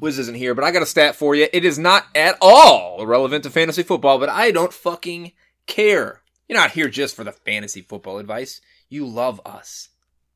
Wiz 0.01 0.21
isn't 0.21 0.37
here, 0.37 0.55
but 0.55 0.63
I 0.63 0.71
got 0.71 0.81
a 0.81 0.87
stat 0.87 1.17
for 1.17 1.35
you. 1.35 1.49
It 1.53 1.65
is 1.65 1.81
not 1.81 2.07
at 2.15 2.39
all 2.41 3.05
relevant 3.05 3.43
to 3.43 3.51
fantasy 3.51 3.83
football, 3.83 4.21
but 4.21 4.29
I 4.29 4.53
don't 4.53 4.73
fucking 4.73 5.33
care. 5.67 6.23
You're 6.49 6.61
not 6.61 6.71
here 6.71 6.89
just 6.89 7.17
for 7.17 7.25
the 7.25 7.33
fantasy 7.33 7.81
football 7.81 8.19
advice. 8.19 8.61
You 8.89 9.05
love 9.05 9.41
us. 9.45 9.89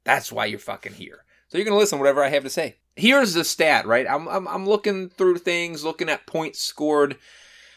That's 0.03 0.33
why 0.33 0.47
you're 0.47 0.59
fucking 0.59 0.95
here. 0.95 1.25
So 1.47 1.57
you're 1.57 1.65
gonna 1.65 1.79
listen 1.79 1.99
to 1.99 2.03
whatever 2.03 2.25
I 2.25 2.31
have 2.31 2.43
to 2.43 2.51
say. 2.51 2.79
Here's 2.97 3.35
the 3.35 3.45
stat, 3.45 3.87
right? 3.87 4.09
I'm 4.11 4.27
I'm, 4.27 4.49
I'm 4.49 4.67
looking 4.67 5.09
through 5.09 5.39
things, 5.39 5.85
looking 5.85 6.09
at 6.09 6.27
points 6.27 6.61
scored 6.61 7.17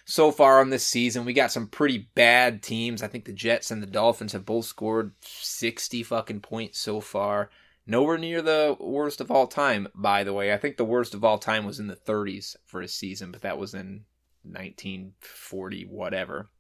so 0.06 0.32
far 0.32 0.62
on 0.62 0.72
this 0.72 0.88
season. 0.88 1.26
We 1.26 1.34
got 1.34 1.52
some 1.52 1.68
pretty 1.68 2.10
bad 2.16 2.64
teams. 2.64 3.04
I 3.04 3.08
think 3.08 3.26
the 3.26 3.34
Jets 3.34 3.70
and 3.70 3.84
the 3.84 3.88
Dolphins 3.88 4.34
have 4.34 4.48
both 4.48 4.66
scored 4.66 5.12
60 5.22 6.02
fucking 6.02 6.40
points 6.40 6.80
so 6.80 7.02
far. 7.02 7.52
Nowhere 7.90 8.20
near 8.20 8.44
the 8.44 8.78
worst 8.80 9.20
of 9.20 9.32
all 9.32 9.48
time, 9.48 9.88
by 9.96 10.24
the 10.24 10.32
way. 10.32 10.54
I 10.54 10.58
think 10.58 10.78
the 10.78 10.86
worst 10.86 11.16
of 11.16 11.24
all 11.24 11.40
time 11.40 11.66
was 11.66 11.80
in 11.80 11.88
the 11.88 11.96
30s 11.96 12.56
for 12.64 12.82
a 12.82 12.88
season, 12.88 13.32
but 13.32 13.42
that 13.42 13.58
was 13.58 13.74
in 13.74 14.06
1940 14.44 15.86
whatever. 15.86 16.52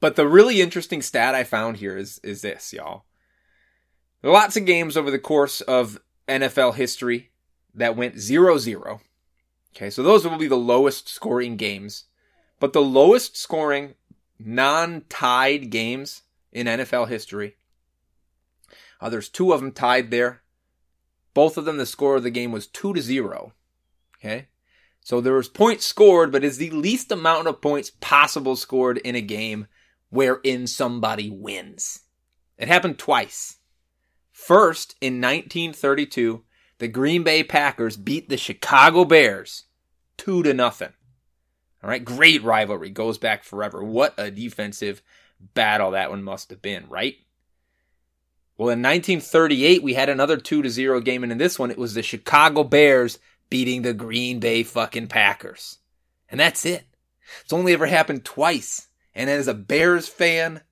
But 0.00 0.16
the 0.16 0.26
really 0.26 0.60
interesting 0.60 1.00
stat 1.00 1.36
I 1.36 1.44
found 1.44 1.76
here 1.76 1.96
is 1.96 2.18
is 2.24 2.42
this, 2.42 2.72
y'all. 2.72 3.04
Lots 4.20 4.56
of 4.56 4.66
games 4.66 4.96
over 4.96 5.12
the 5.12 5.18
course 5.20 5.60
of 5.60 6.00
NFL 6.26 6.74
history 6.74 7.30
that 7.72 7.96
went 7.96 8.16
0-0. 8.16 8.98
Okay, 9.76 9.90
so 9.90 10.02
those 10.02 10.26
will 10.26 10.38
be 10.38 10.48
the 10.48 10.56
lowest 10.56 11.08
scoring 11.08 11.56
games. 11.56 12.06
But 12.58 12.72
the 12.72 12.82
lowest 12.82 13.36
scoring 13.36 13.94
non-tied 14.40 15.70
games 15.70 16.22
in 16.50 16.66
NFL 16.66 17.08
history 17.08 17.58
uh, 19.00 19.08
there's 19.08 19.28
two 19.28 19.52
of 19.52 19.60
them 19.60 19.72
tied 19.72 20.10
there. 20.10 20.42
Both 21.32 21.56
of 21.56 21.64
them, 21.64 21.78
the 21.78 21.86
score 21.86 22.16
of 22.16 22.22
the 22.22 22.30
game 22.30 22.52
was 22.52 22.66
two 22.66 22.94
to 22.94 23.02
zero. 23.02 23.52
Okay. 24.16 24.48
So 25.00 25.20
there 25.20 25.34
was 25.34 25.48
points 25.48 25.84
scored, 25.84 26.32
but 26.32 26.44
is 26.44 26.56
the 26.56 26.70
least 26.70 27.12
amount 27.12 27.46
of 27.46 27.60
points 27.60 27.90
possible 28.00 28.56
scored 28.56 28.98
in 28.98 29.14
a 29.14 29.20
game 29.20 29.66
wherein 30.08 30.66
somebody 30.66 31.28
wins. 31.28 32.00
It 32.56 32.68
happened 32.68 32.98
twice. 32.98 33.58
First, 34.32 34.94
in 35.00 35.20
1932, 35.20 36.44
the 36.78 36.88
Green 36.88 37.22
Bay 37.22 37.42
Packers 37.42 37.96
beat 37.96 38.28
the 38.28 38.36
Chicago 38.36 39.04
Bears 39.04 39.64
two 40.16 40.42
to 40.42 40.54
nothing. 40.54 40.92
All 41.82 41.90
right, 41.90 42.04
great 42.04 42.42
rivalry 42.42 42.90
goes 42.90 43.18
back 43.18 43.44
forever. 43.44 43.84
What 43.84 44.14
a 44.16 44.30
defensive 44.30 45.02
battle 45.38 45.90
that 45.90 46.10
one 46.10 46.22
must 46.22 46.50
have 46.50 46.62
been, 46.62 46.88
right? 46.88 47.16
Well, 48.56 48.68
in 48.68 48.82
1938, 48.82 49.82
we 49.82 49.94
had 49.94 50.08
another 50.08 50.36
2 50.36 50.62
to 50.62 50.70
0 50.70 51.00
game, 51.00 51.24
and 51.24 51.32
in 51.32 51.38
this 51.38 51.58
one, 51.58 51.72
it 51.72 51.78
was 51.78 51.94
the 51.94 52.02
Chicago 52.02 52.62
Bears 52.62 53.18
beating 53.50 53.82
the 53.82 53.92
Green 53.92 54.38
Bay 54.38 54.62
fucking 54.62 55.08
Packers. 55.08 55.78
And 56.28 56.38
that's 56.38 56.64
it. 56.64 56.84
It's 57.42 57.52
only 57.52 57.72
ever 57.72 57.86
happened 57.86 58.24
twice. 58.24 58.88
And 59.14 59.28
as 59.28 59.48
a 59.48 59.54
Bears 59.54 60.08
fan, 60.08 60.62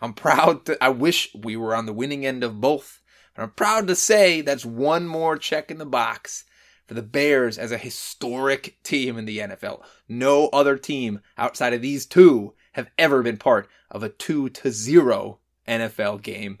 I'm 0.00 0.14
proud 0.14 0.66
to, 0.66 0.82
I 0.82 0.88
wish 0.88 1.34
we 1.34 1.56
were 1.56 1.74
on 1.74 1.86
the 1.86 1.92
winning 1.92 2.26
end 2.26 2.42
of 2.42 2.60
both. 2.60 3.02
But 3.34 3.42
I'm 3.42 3.50
proud 3.50 3.86
to 3.86 3.94
say 3.94 4.40
that's 4.40 4.64
one 4.64 5.06
more 5.06 5.36
check 5.36 5.70
in 5.70 5.78
the 5.78 5.86
box 5.86 6.44
for 6.86 6.94
the 6.94 7.02
Bears 7.02 7.58
as 7.58 7.70
a 7.70 7.78
historic 7.78 8.82
team 8.82 9.16
in 9.16 9.26
the 9.26 9.38
NFL. 9.38 9.82
No 10.08 10.48
other 10.48 10.76
team 10.76 11.20
outside 11.36 11.72
of 11.72 11.82
these 11.82 12.06
two 12.06 12.54
have 12.72 12.90
ever 12.98 13.22
been 13.22 13.36
part 13.36 13.68
of 13.90 14.02
a 14.02 14.08
2 14.08 14.48
to 14.50 14.72
0 14.72 15.38
NFL 15.68 16.22
game 16.22 16.58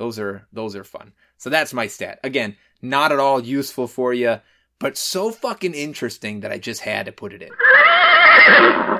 those 0.00 0.18
are 0.18 0.46
those 0.50 0.74
are 0.74 0.82
fun. 0.82 1.12
So 1.36 1.50
that's 1.50 1.74
my 1.74 1.86
stat. 1.86 2.20
Again, 2.24 2.56
not 2.80 3.12
at 3.12 3.18
all 3.18 3.44
useful 3.44 3.86
for 3.86 4.14
you, 4.14 4.40
but 4.78 4.96
so 4.96 5.30
fucking 5.30 5.74
interesting 5.74 6.40
that 6.40 6.50
I 6.50 6.56
just 6.56 6.80
had 6.80 7.04
to 7.04 7.12
put 7.12 7.34
it 7.34 7.42
in. 7.42 7.50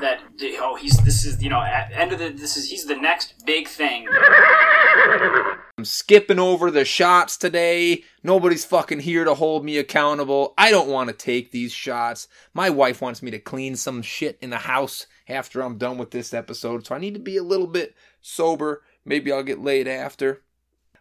That 0.01 0.21
oh 0.61 0.77
he's 0.79 1.03
this 1.03 1.25
is 1.25 1.43
you 1.43 1.49
know 1.49 1.63
at 1.63 1.91
end 1.93 2.13
of 2.13 2.19
the 2.19 2.29
this 2.29 2.59
is 2.59 2.69
he's 2.69 2.85
the 2.85 2.97
next 2.97 3.47
big 3.47 3.67
thing. 3.67 4.07
I'm 5.79 5.87
skipping 5.87 6.39
over 6.39 6.71
the 6.71 6.85
shots 6.85 7.39
today. 7.39 8.05
Nobody's 8.23 8.67
fucking 8.67 9.01
here 9.01 9.25
to 9.25 9.33
hold 9.33 9.65
me 9.65 9.79
accountable. 9.79 10.53
I 10.59 10.71
don't 10.71 10.91
want 10.91 11.09
to 11.09 11.15
take 11.15 11.51
these 11.51 11.73
shots. 11.73 12.29
My 12.53 12.69
wife 12.69 13.01
wants 13.01 13.23
me 13.23 13.31
to 13.31 13.39
clean 13.39 13.75
some 13.75 14.03
shit 14.03 14.37
in 14.43 14.51
the 14.51 14.59
house 14.59 15.07
after 15.27 15.63
I'm 15.63 15.79
done 15.79 15.97
with 15.97 16.11
this 16.11 16.35
episode, 16.35 16.87
so 16.87 16.95
I 16.95 16.99
need 16.99 17.15
to 17.15 17.21
be 17.21 17.39
a 17.39 17.43
little 17.43 17.67
bit 17.67 17.95
sober. 18.21 18.83
Maybe 19.07 19.33
I'll 19.33 19.43
get 19.43 19.63
laid 19.63 19.89
after. 19.89 20.43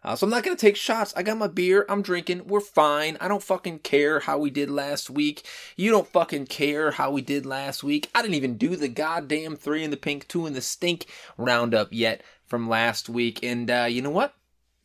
Uh, 0.02 0.16
so 0.16 0.26
I'm 0.26 0.30
not 0.30 0.42
going 0.42 0.56
to 0.56 0.60
take 0.60 0.76
shots. 0.76 1.12
I 1.14 1.22
got 1.22 1.36
my 1.36 1.46
beer. 1.46 1.84
I'm 1.88 2.00
drinking. 2.00 2.46
We're 2.46 2.60
fine. 2.60 3.18
I 3.20 3.28
don't 3.28 3.42
fucking 3.42 3.80
care 3.80 4.20
how 4.20 4.38
we 4.38 4.48
did 4.48 4.70
last 4.70 5.10
week. 5.10 5.44
You 5.76 5.90
don't 5.90 6.08
fucking 6.08 6.46
care 6.46 6.92
how 6.92 7.10
we 7.10 7.20
did 7.20 7.44
last 7.44 7.84
week. 7.84 8.10
I 8.14 8.22
didn't 8.22 8.34
even 8.34 8.56
do 8.56 8.76
the 8.76 8.88
goddamn 8.88 9.56
three 9.56 9.84
in 9.84 9.90
the 9.90 9.98
pink, 9.98 10.26
two 10.26 10.46
in 10.46 10.54
the 10.54 10.62
stink 10.62 11.06
roundup 11.36 11.88
yet 11.90 12.22
from 12.46 12.68
last 12.68 13.10
week. 13.10 13.40
And 13.42 13.70
uh, 13.70 13.86
you 13.90 14.00
know 14.00 14.10
what? 14.10 14.34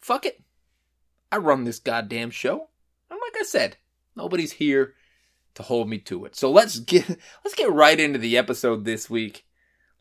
Fuck 0.02 0.26
it. 0.26 0.42
I 1.32 1.38
run 1.38 1.64
this 1.64 1.80
goddamn 1.80 2.32
show. 2.32 2.70
And 3.10 3.20
like 3.22 3.40
I 3.40 3.44
said, 3.44 3.78
nobody's 4.16 4.54
here 4.54 4.96
to 5.56 5.64
hold 5.64 5.90
me 5.90 5.98
to 6.00 6.26
it. 6.26 6.36
So 6.36 6.52
let's 6.52 6.80
get 6.80 7.08
let's 7.44 7.56
get 7.56 7.72
right 7.72 8.00
into 8.00 8.20
the 8.20 8.38
episode 8.38 8.84
this 8.84 9.10
week. 9.10 9.46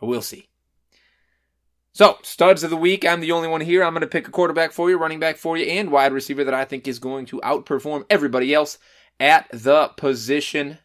We'll 0.00 0.22
see. 0.22 0.48
So, 1.92 2.16
studs 2.22 2.62
of 2.62 2.70
the 2.70 2.76
week. 2.76 3.04
I'm 3.04 3.20
the 3.20 3.32
only 3.32 3.48
one 3.48 3.60
here. 3.60 3.82
I'm 3.82 3.92
going 3.92 4.02
to 4.02 4.06
pick 4.06 4.28
a 4.28 4.30
quarterback 4.30 4.70
for 4.72 4.88
you, 4.88 4.96
running 4.96 5.18
back 5.18 5.36
for 5.36 5.56
you, 5.56 5.66
and 5.66 5.90
wide 5.90 6.12
receiver 6.12 6.44
that 6.44 6.54
I 6.54 6.64
think 6.64 6.86
is 6.86 7.00
going 7.00 7.26
to 7.26 7.40
outperform 7.40 8.04
everybody 8.08 8.54
else 8.54 8.78
at 9.18 9.48
the 9.52 9.88
position. 9.96 10.78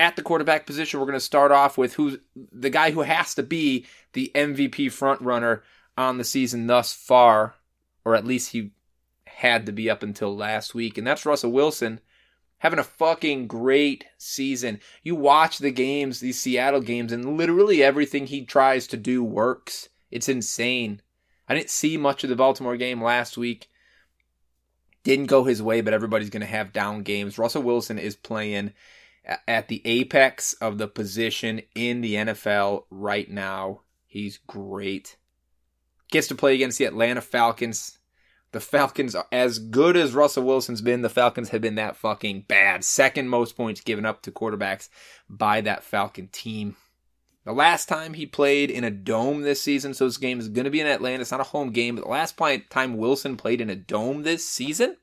At 0.00 0.16
the 0.16 0.22
quarterback 0.22 0.64
position, 0.64 0.98
we're 0.98 1.04
going 1.04 1.18
to 1.18 1.20
start 1.20 1.52
off 1.52 1.76
with 1.76 1.92
who's 1.92 2.16
the 2.34 2.70
guy 2.70 2.90
who 2.90 3.02
has 3.02 3.34
to 3.34 3.42
be 3.42 3.84
the 4.14 4.32
MVP 4.34 4.90
front 4.90 5.20
runner 5.20 5.62
on 5.98 6.16
the 6.16 6.24
season 6.24 6.66
thus 6.66 6.94
far, 6.94 7.54
or 8.02 8.14
at 8.14 8.24
least 8.24 8.52
he 8.52 8.70
had 9.26 9.66
to 9.66 9.72
be 9.72 9.90
up 9.90 10.02
until 10.02 10.34
last 10.34 10.74
week, 10.74 10.96
and 10.96 11.06
that's 11.06 11.26
Russell 11.26 11.52
Wilson 11.52 12.00
having 12.60 12.78
a 12.78 12.84
fucking 12.84 13.46
great 13.46 14.06
season. 14.16 14.80
You 15.02 15.16
watch 15.16 15.58
the 15.58 15.70
games, 15.70 16.20
these 16.20 16.40
Seattle 16.40 16.80
games, 16.80 17.12
and 17.12 17.36
literally 17.36 17.82
everything 17.82 18.26
he 18.26 18.44
tries 18.46 18.86
to 18.86 18.96
do 18.96 19.22
works. 19.22 19.90
It's 20.10 20.30
insane. 20.30 21.02
I 21.46 21.54
didn't 21.54 21.68
see 21.68 21.98
much 21.98 22.24
of 22.24 22.30
the 22.30 22.36
Baltimore 22.36 22.78
game 22.78 23.02
last 23.02 23.36
week. 23.36 23.68
Didn't 25.04 25.26
go 25.26 25.44
his 25.44 25.62
way, 25.62 25.82
but 25.82 25.92
everybody's 25.92 26.30
going 26.30 26.40
to 26.40 26.46
have 26.46 26.72
down 26.72 27.02
games. 27.02 27.38
Russell 27.38 27.62
Wilson 27.62 27.98
is 27.98 28.16
playing 28.16 28.72
at 29.46 29.68
the 29.68 29.82
apex 29.84 30.54
of 30.54 30.78
the 30.78 30.88
position 30.88 31.62
in 31.74 32.00
the 32.00 32.14
NFL 32.14 32.84
right 32.90 33.30
now. 33.30 33.82
He's 34.06 34.38
great. 34.46 35.16
Gets 36.10 36.28
to 36.28 36.34
play 36.34 36.54
against 36.54 36.78
the 36.78 36.84
Atlanta 36.86 37.20
Falcons. 37.20 37.98
The 38.52 38.60
Falcons, 38.60 39.14
as 39.30 39.60
good 39.60 39.96
as 39.96 40.12
Russell 40.12 40.42
Wilson's 40.42 40.80
been, 40.80 41.02
the 41.02 41.08
Falcons 41.08 41.50
have 41.50 41.60
been 41.60 41.76
that 41.76 41.96
fucking 41.96 42.46
bad. 42.48 42.82
Second 42.82 43.28
most 43.28 43.56
points 43.56 43.80
given 43.80 44.04
up 44.04 44.22
to 44.22 44.32
quarterbacks 44.32 44.88
by 45.28 45.60
that 45.60 45.84
Falcon 45.84 46.28
team. 46.32 46.74
The 47.44 47.52
last 47.52 47.88
time 47.88 48.14
he 48.14 48.26
played 48.26 48.70
in 48.70 48.82
a 48.82 48.90
dome 48.90 49.42
this 49.42 49.62
season, 49.62 49.94
so 49.94 50.04
this 50.04 50.16
game 50.16 50.40
is 50.40 50.48
going 50.48 50.64
to 50.64 50.70
be 50.70 50.80
in 50.80 50.86
Atlanta. 50.88 51.20
It's 51.20 51.30
not 51.30 51.40
a 51.40 51.44
home 51.44 51.70
game, 51.70 51.94
but 51.94 52.04
the 52.04 52.10
last 52.10 52.36
time 52.70 52.96
Wilson 52.96 53.36
played 53.36 53.60
in 53.60 53.70
a 53.70 53.76
dome 53.76 54.24
this 54.24 54.44
season, 54.44 54.96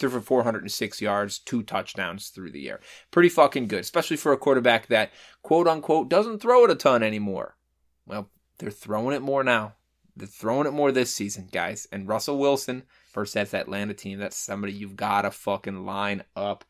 threw 0.00 0.10
for 0.10 0.20
406 0.20 1.00
yards, 1.00 1.38
two 1.38 1.62
touchdowns 1.62 2.28
through 2.28 2.50
the 2.50 2.68
air. 2.68 2.80
Pretty 3.10 3.28
fucking 3.28 3.68
good, 3.68 3.80
especially 3.80 4.16
for 4.16 4.32
a 4.32 4.38
quarterback 4.38 4.88
that, 4.88 5.12
quote 5.42 5.68
unquote, 5.68 6.08
doesn't 6.08 6.40
throw 6.40 6.64
it 6.64 6.70
a 6.70 6.74
ton 6.74 7.02
anymore. 7.02 7.56
Well, 8.06 8.30
they're 8.58 8.70
throwing 8.70 9.14
it 9.14 9.22
more 9.22 9.44
now. 9.44 9.74
They're 10.16 10.26
throwing 10.26 10.66
it 10.66 10.72
more 10.72 10.90
this 10.90 11.14
season, 11.14 11.48
guys. 11.52 11.86
And 11.92 12.08
Russell 12.08 12.38
Wilson, 12.38 12.84
first 13.12 13.34
that's 13.34 13.54
Atlanta 13.54 13.94
team, 13.94 14.18
that's 14.18 14.36
somebody 14.36 14.72
you've 14.72 14.96
got 14.96 15.22
to 15.22 15.30
fucking 15.30 15.86
line 15.86 16.24
up 16.34 16.64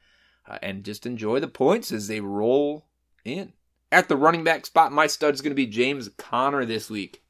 uh, 0.46 0.58
and 0.62 0.84
just 0.84 1.06
enjoy 1.06 1.40
the 1.40 1.48
points 1.48 1.92
as 1.92 2.08
they 2.08 2.20
roll 2.20 2.86
in. 3.24 3.52
At 3.92 4.08
the 4.08 4.16
running 4.16 4.44
back 4.44 4.66
spot, 4.66 4.92
my 4.92 5.06
stud 5.06 5.34
is 5.34 5.40
going 5.40 5.50
to 5.50 5.56
be 5.56 5.66
James 5.66 6.08
Conner 6.16 6.64
this 6.64 6.90
week. 6.90 7.22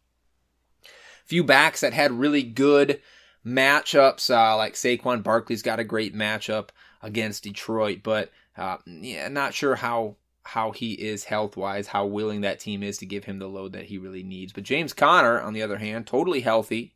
Few 1.24 1.44
backs 1.44 1.80
that 1.80 1.92
had 1.92 2.12
really 2.12 2.42
good 2.42 3.00
matchups, 3.44 4.30
uh, 4.30 4.56
like 4.56 4.74
Saquon 4.74 5.22
Barkley's 5.22 5.62
got 5.62 5.80
a 5.80 5.84
great 5.84 6.14
matchup 6.14 6.68
against 7.02 7.44
Detroit, 7.44 8.00
but 8.02 8.30
uh, 8.56 8.76
yeah, 8.86 9.28
not 9.28 9.54
sure 9.54 9.76
how 9.76 10.16
how 10.42 10.72
he 10.72 10.92
is 10.92 11.24
health 11.24 11.56
wise, 11.56 11.86
how 11.86 12.06
willing 12.06 12.40
that 12.40 12.58
team 12.58 12.82
is 12.82 12.98
to 12.98 13.06
give 13.06 13.24
him 13.24 13.38
the 13.38 13.46
load 13.46 13.72
that 13.72 13.84
he 13.84 13.98
really 13.98 14.22
needs. 14.22 14.52
But 14.52 14.64
James 14.64 14.92
Conner, 14.92 15.40
on 15.40 15.52
the 15.52 15.62
other 15.62 15.78
hand, 15.78 16.06
totally 16.06 16.40
healthy. 16.40 16.94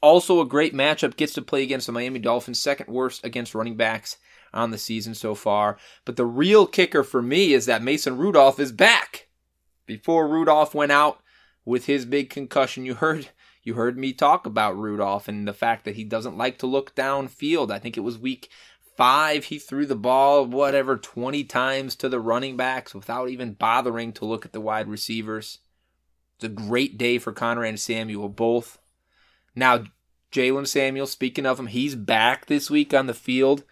Also, 0.00 0.40
a 0.40 0.46
great 0.46 0.74
matchup, 0.74 1.16
gets 1.16 1.32
to 1.34 1.40
play 1.42 1.62
against 1.62 1.86
the 1.86 1.92
Miami 1.92 2.18
Dolphins, 2.18 2.60
second 2.60 2.92
worst 2.92 3.24
against 3.24 3.54
running 3.54 3.76
backs 3.76 4.18
on 4.52 4.70
the 4.70 4.76
season 4.76 5.14
so 5.14 5.34
far. 5.34 5.78
But 6.04 6.16
the 6.16 6.26
real 6.26 6.66
kicker 6.66 7.02
for 7.02 7.22
me 7.22 7.54
is 7.54 7.66
that 7.66 7.82
Mason 7.82 8.18
Rudolph 8.18 8.60
is 8.60 8.72
back. 8.72 9.28
Before 9.86 10.28
Rudolph 10.28 10.74
went 10.74 10.92
out 10.92 11.20
with 11.64 11.86
his 11.86 12.04
big 12.04 12.28
concussion, 12.28 12.84
you 12.84 12.94
heard 12.94 13.28
you 13.64 13.74
heard 13.74 13.98
me 13.98 14.12
talk 14.12 14.46
about 14.46 14.78
Rudolph 14.78 15.26
and 15.26 15.48
the 15.48 15.54
fact 15.54 15.84
that 15.84 15.96
he 15.96 16.04
doesn't 16.04 16.36
like 16.36 16.58
to 16.58 16.66
look 16.66 16.94
downfield. 16.94 17.70
I 17.70 17.78
think 17.78 17.96
it 17.96 18.02
was 18.02 18.18
week 18.18 18.48
five 18.96 19.44
he 19.44 19.58
threw 19.58 19.86
the 19.86 19.96
ball 19.96 20.44
whatever 20.44 20.96
20 20.96 21.42
times 21.44 21.96
to 21.96 22.08
the 22.08 22.20
running 22.20 22.56
backs 22.56 22.94
without 22.94 23.28
even 23.28 23.54
bothering 23.54 24.12
to 24.12 24.24
look 24.24 24.44
at 24.44 24.52
the 24.52 24.60
wide 24.60 24.86
receivers. 24.86 25.58
It's 26.36 26.44
a 26.44 26.48
great 26.48 26.98
day 26.98 27.18
for 27.18 27.32
Conner 27.32 27.64
and 27.64 27.80
Samuel 27.80 28.28
both. 28.28 28.78
Now 29.56 29.84
Jaylen 30.30 30.66
Samuel, 30.66 31.06
speaking 31.06 31.46
of 31.46 31.58
him, 31.58 31.68
he's 31.68 31.94
back 31.94 32.46
this 32.46 32.68
week 32.68 32.92
on 32.92 33.06
the 33.06 33.14
field. 33.14 33.64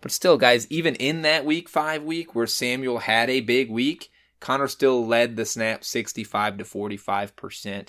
But 0.00 0.12
still, 0.12 0.36
guys, 0.36 0.66
even 0.70 0.94
in 0.96 1.22
that 1.22 1.44
week 1.44 1.68
five 1.68 2.02
week 2.02 2.34
where 2.34 2.46
Samuel 2.46 2.98
had 2.98 3.30
a 3.30 3.40
big 3.40 3.70
week, 3.70 4.10
Conner 4.40 4.68
still 4.68 5.06
led 5.06 5.36
the 5.36 5.44
snap 5.44 5.84
65 5.84 6.58
to 6.58 6.64
45%. 6.64 7.88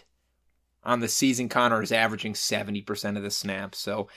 On 0.84 1.02
the 1.02 1.10
season, 1.10 1.50
Conner 1.50 1.82
is 1.82 1.92
averaging 1.92 2.34
70% 2.34 3.18
of 3.18 3.24
the 3.24 3.32
snaps. 3.32 3.78
So 3.80 4.08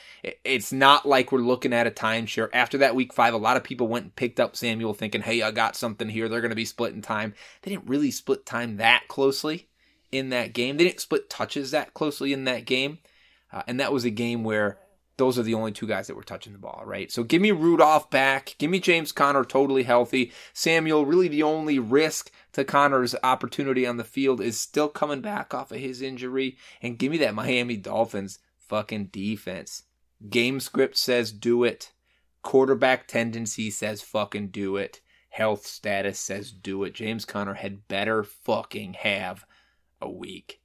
it's 0.45 0.73
not 0.73 1.05
like 1.05 1.33
we're 1.33 1.41
looking 1.41 1.73
at 1.73 1.89
a 1.89 1.91
timeshare. 1.91 2.49
After 2.53 2.79
that 2.79 2.95
week 2.95 3.13
five, 3.13 3.35
a 3.35 3.39
lot 3.39 3.57
of 3.57 3.65
people 3.65 3.89
went 3.89 4.05
and 4.05 4.17
picked 4.17 4.39
up 4.39 4.55
Samuel 4.55 4.95
thinking, 4.95 5.23
hey, 5.23 5.43
I 5.43 5.51
got 5.51 5.75
something 5.75 6.09
here. 6.09 6.29
They're 6.29 6.41
going 6.41 6.51
to 6.51 6.57
be 6.57 6.65
splitting 6.65 7.03
time. 7.03 7.35
They 7.63 7.73
didn't 7.73 7.89
really 7.89 8.13
split 8.13 8.47
time 8.47 8.77
that 8.77 9.09
closely 9.09 9.69
in 10.13 10.29
that 10.29 10.53
game. 10.53 10.77
They 10.77 10.85
didn't 10.85 11.01
split 11.01 11.29
touches 11.29 11.73
that 11.73 11.95
closely 11.95 12.33
in 12.33 12.45
that 12.45 12.65
game. 12.65 12.99
Uh, 13.53 13.63
and 13.67 13.81
that 13.81 13.93
was 13.93 14.05
a 14.05 14.11
game 14.11 14.45
where 14.45 14.79
those 15.17 15.39
are 15.39 15.43
the 15.43 15.55
only 15.55 15.73
two 15.73 15.87
guys 15.87 16.07
that 16.07 16.17
were 16.17 16.23
touching 16.23 16.53
the 16.53 16.59
ball, 16.59 16.83
right? 16.87 17.13
So 17.13 17.23
give 17.23 17.43
me 17.43 17.51
Rudolph 17.51 18.11
back. 18.11 18.55
Give 18.59 18.71
me 18.71 18.81
James 18.81 19.13
Conner 19.13 19.45
totally 19.45 19.83
healthy. 19.83 20.33
Samuel, 20.53 21.07
really 21.07 21.29
the 21.29 21.43
only 21.43 21.79
risk 21.79 22.31
to 22.53 22.65
Conner's 22.65 23.15
opportunity 23.23 23.87
on 23.87 23.97
the 23.97 24.05
field 24.05 24.41
is 24.41 24.61
still 24.61 24.89
coming 24.89 25.21
back 25.21 25.55
off 25.55 25.73
of 25.73 25.79
his 25.79 26.03
injury. 26.03 26.57
And 26.81 26.99
give 26.99 27.11
me 27.11 27.19
that 27.19 27.35
Miami 27.35 27.77
Dolphins 27.77 28.39
fucking 28.59 29.07
defense. 29.07 29.85
Game 30.29 30.61
script 30.61 30.97
says 30.97 31.33
do 31.33 31.65
it. 31.65 31.93
Quarterback 32.43 33.07
tendency 33.09 33.71
says 33.71 34.03
fucking 34.03 34.49
do 34.49 34.77
it. 34.77 35.01
Health 35.31 35.67
status 35.67 36.19
says 36.19 36.53
do 36.53 36.85
it. 36.85 36.95
James 36.95 37.25
Conner 37.25 37.55
had 37.55 37.89
better 37.89 38.23
fucking 38.23 38.95
have 38.95 39.45
a 40.01 40.11
week. 40.11 40.61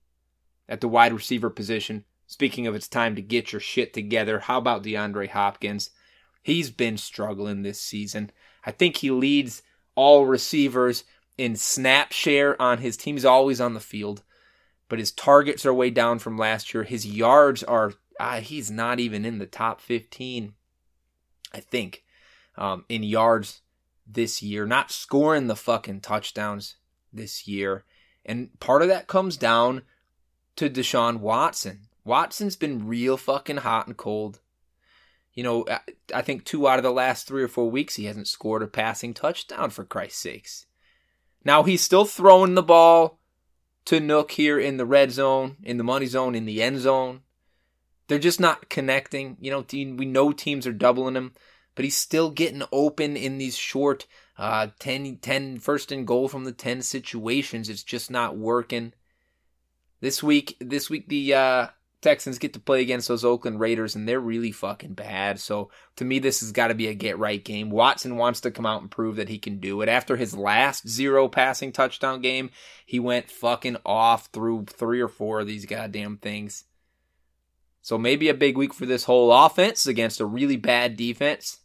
At 0.68 0.82
the 0.82 0.90
wide 0.90 1.14
receiver 1.14 1.50
position, 1.50 2.04
Speaking 2.28 2.68
of 2.68 2.76
it's 2.76 2.90
time 2.90 3.16
to 3.16 3.22
get 3.22 3.54
your 3.54 3.62
shit 3.62 3.94
together, 3.94 4.40
how 4.40 4.58
about 4.58 4.84
DeAndre 4.84 5.30
Hopkins? 5.30 5.92
He's 6.44 6.70
been 6.70 6.98
struggling 6.98 7.62
this 7.62 7.80
season. 7.80 8.32
I 8.66 8.72
think 8.72 8.98
he 8.98 9.12
leads 9.12 9.64
all 9.96 10.26
receivers 10.26 11.06
in 11.38 11.56
snap 11.56 12.12
share 12.12 12.60
on 12.62 12.80
his 12.80 12.98
team. 12.98 13.16
He's 13.16 13.26
always 13.26 13.62
on 13.62 13.74
the 13.74 13.80
field, 13.80 14.24
but 14.90 15.00
his 15.00 15.12
targets 15.12 15.66
are 15.66 15.74
way 15.74 15.90
down 15.90 16.20
from 16.20 16.38
last 16.38 16.74
year. 16.74 16.84
His 16.84 17.06
yards 17.06 17.64
are, 17.64 17.94
ah, 18.20 18.40
he's 18.40 18.72
not 18.72 19.00
even 19.00 19.26
in 19.26 19.38
the 19.38 19.46
top 19.46 19.80
15, 19.82 20.54
I 21.54 21.60
think, 21.60 22.04
um, 22.58 22.86
in 22.90 23.04
yards 23.04 23.62
this 24.06 24.42
year. 24.42 24.66
Not 24.66 24.92
scoring 24.92 25.48
the 25.48 25.56
fucking 25.56 26.02
touchdowns 26.02 26.76
this 27.14 27.48
year. 27.48 27.84
And 28.26 28.58
part 28.60 28.82
of 28.82 28.88
that 28.88 29.08
comes 29.08 29.38
down 29.38 29.84
to 30.56 30.70
Deshaun 30.70 31.20
Watson. 31.20 31.88
Watson's 32.04 32.56
been 32.56 32.88
real 32.88 33.18
fucking 33.18 33.58
hot 33.58 33.88
and 33.88 33.98
cold. 33.98 34.40
You 35.34 35.44
know, 35.44 35.66
I 36.16 36.22
think 36.22 36.46
two 36.46 36.68
out 36.68 36.80
of 36.80 36.84
the 36.84 36.92
last 36.92 37.28
three 37.28 37.44
or 37.44 37.48
four 37.48 37.70
weeks 37.70 37.96
he 37.96 38.06
hasn't 38.06 38.28
scored 38.28 38.64
a 38.64 38.68
passing 38.68 39.14
touchdown 39.14 39.70
for 39.70 39.84
Christ's 39.84 40.20
sakes. 40.20 40.67
Now 41.44 41.64
he's 41.64 41.82
still 41.82 42.06
throwing 42.06 42.56
the 42.56 42.64
ball 42.64 43.20
to 43.86 44.02
Nuk 44.02 44.32
here 44.32 44.60
in 44.60 44.78
the 44.78 44.86
red 44.86 45.12
zone, 45.12 45.58
in 45.64 45.78
the 45.78 45.84
money 45.84 46.06
zone, 46.08 46.36
in 46.36 46.46
the 46.46 46.62
end 46.62 46.80
zone. 46.80 47.22
They're 48.08 48.20
just 48.20 48.40
not 48.40 48.70
connecting. 48.70 49.38
You 49.40 49.52
know, 49.52 49.66
we 49.72 50.06
know 50.06 50.32
teams 50.32 50.68
are 50.68 50.74
doubling 50.74 51.16
him, 51.16 51.34
but 51.76 51.86
he's 51.86 51.96
still 51.96 52.30
getting 52.32 52.64
open 52.72 53.16
in 53.16 53.38
these 53.38 53.58
short 53.58 54.08
uh, 54.38 54.68
10, 54.80 55.18
10 55.18 55.60
first 55.60 55.92
and 55.92 56.06
goal 56.06 56.28
from 56.28 56.44
the 56.44 56.52
10 56.52 56.82
situations. 56.82 57.70
It's 57.70 57.84
just 57.84 58.12
not 58.12 58.38
working. 58.38 58.94
This 60.00 60.22
week, 60.22 60.58
this 60.60 60.90
week 60.90 61.08
the 61.08 61.34
uh, 61.34 61.68
Texans 62.02 62.38
get 62.38 62.54
to 62.54 62.60
play 62.60 62.82
against 62.82 63.08
those 63.08 63.26
Oakland 63.26 63.60
Raiders, 63.60 63.96
and 63.96 64.08
they're 64.08 64.20
really 64.20 64.52
fucking 64.52 64.94
bad. 64.94 65.40
So 65.40 65.72
to 65.96 66.06
me, 66.06 66.20
this 66.20 66.42
has 66.42 66.52
got 66.52 66.68
to 66.68 66.76
be 66.76 66.88
a 66.88 66.94
get 66.94 67.18
right 67.18 67.44
game. 67.44 67.72
Watson 67.72 68.18
wants 68.18 68.42
to 68.42 68.52
come 68.52 68.68
out 68.68 68.82
and 68.82 68.92
prove 68.92 69.16
that 69.16 69.30
he 69.30 69.40
can 69.40 69.60
do 69.60 69.82
it. 69.82 69.90
After 69.90 70.16
his 70.16 70.38
last 70.38 70.88
zero 70.88 71.28
passing 71.28 71.72
touchdown 71.72 72.22
game, 72.22 72.52
he 72.86 73.00
went 73.00 73.32
fucking 73.32 73.78
off 73.84 74.28
through 74.28 74.66
three 74.66 75.02
or 75.02 75.08
four 75.08 75.40
of 75.40 75.48
these 75.48 75.66
goddamn 75.66 76.18
things. 76.18 76.66
So 77.82 77.98
maybe 77.98 78.30
a 78.30 78.36
big 78.36 78.58
week 78.58 78.76
for 78.76 78.86
this 78.86 79.06
whole 79.06 79.32
offense 79.32 79.88
against 79.88 80.20
a 80.20 80.26
really 80.26 80.58
bad 80.58 80.98
defense. 80.98 81.62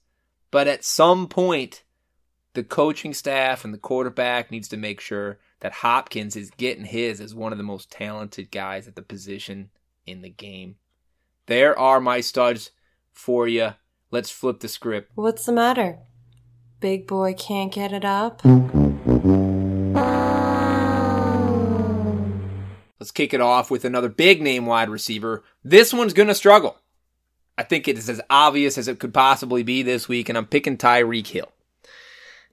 But 0.51 0.67
at 0.67 0.85
some 0.85 1.29
point, 1.29 1.83
the 2.55 2.63
coaching 2.63 3.13
staff 3.13 3.65
and 3.65 3.75
the 3.75 3.79
quarterback 3.79 4.51
needs 4.51 4.69
to 4.69 4.77
make 4.77 5.01
sure 5.01 5.39
that 5.61 5.73
Hopkins 5.73 6.37
is 6.37 6.51
getting 6.51 6.85
his 6.85 7.21
as 7.21 7.35
one 7.35 7.53
of 7.53 7.59
the 7.59 7.65
most 7.65 7.91
talented 7.91 8.51
guys 8.51 8.89
at 8.89 8.95
the 8.95 9.03
position 9.03 9.71
in 10.07 10.23
the 10.23 10.31
game. 10.31 10.77
There 11.47 11.79
are 11.79 12.01
my 12.01 12.21
studs 12.21 12.71
for 13.13 13.49
you. 13.49 13.75
Let's 14.11 14.31
flip 14.31 14.61
the 14.61 14.69
script. 14.69 15.11
What's 15.15 15.47
the 15.47 15.53
matter? 15.53 15.99
Big 16.81 17.07
boy 17.07 17.35
can't 17.35 17.73
get 17.73 17.93
it 17.93 18.05
up? 18.05 18.43
Let's 22.99 23.11
kick 23.11 23.35
it 23.35 23.41
off 23.41 23.71
with 23.71 23.85
another 23.85 24.09
big 24.09 24.41
name 24.41 24.67
wide 24.67 24.89
receiver. 24.89 25.43
This 25.65 25.93
one's 25.93 26.13
going 26.13 26.29
to 26.29 26.35
struggle. 26.35 26.79
I 27.59 27.65
think 27.65 27.87
it 27.89 27.99
is 27.99 28.09
as 28.09 28.21
obvious 28.31 28.79
as 28.79 28.89
it 28.89 28.99
could 28.99 29.13
possibly 29.13 29.63
be 29.63 29.83
this 29.83 30.09
week, 30.09 30.29
and 30.29 30.39
I'm 30.39 30.47
picking 30.47 30.77
Tyreek 30.77 31.27
Hill. 31.27 31.51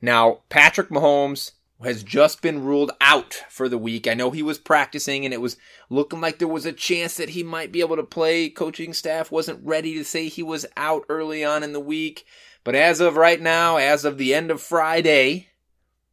Now, 0.02 0.40
Patrick 0.50 0.90
Mahomes 0.90 1.52
has 1.84 2.04
just 2.04 2.42
been 2.42 2.64
ruled 2.64 2.92
out 3.00 3.44
for 3.50 3.70
the 3.70 3.78
week. 3.78 4.08
I 4.08 4.14
know 4.14 4.32
he 4.32 4.44
was 4.44 4.58
practicing 4.58 5.24
and 5.24 5.34
it 5.34 5.42
was 5.42 5.58
looking 5.90 6.20
like 6.20 6.40
there 6.40 6.48
was 6.48 6.66
a 6.66 6.74
chance 6.74 7.16
that 7.18 7.30
he 7.30 7.44
might 7.44 7.72
be 7.72 7.80
able 7.80 7.96
to 7.96 8.04
play. 8.04 8.50
Coaching 8.50 8.94
staff 8.94 9.32
wasn't 9.32 9.66
ready 9.66 9.94
to 9.96 10.04
say 10.04 10.28
he 10.28 10.44
was 10.44 10.66
out 10.76 11.06
early 11.08 11.44
on 11.44 11.64
in 11.64 11.74
the 11.74 11.80
week. 11.80 12.26
But 12.64 12.76
as 12.76 13.00
of 13.00 13.16
right 13.16 13.40
now, 13.40 13.78
as 13.78 14.04
of 14.04 14.18
the 14.18 14.34
end 14.34 14.52
of 14.52 14.62
Friday, 14.62 15.48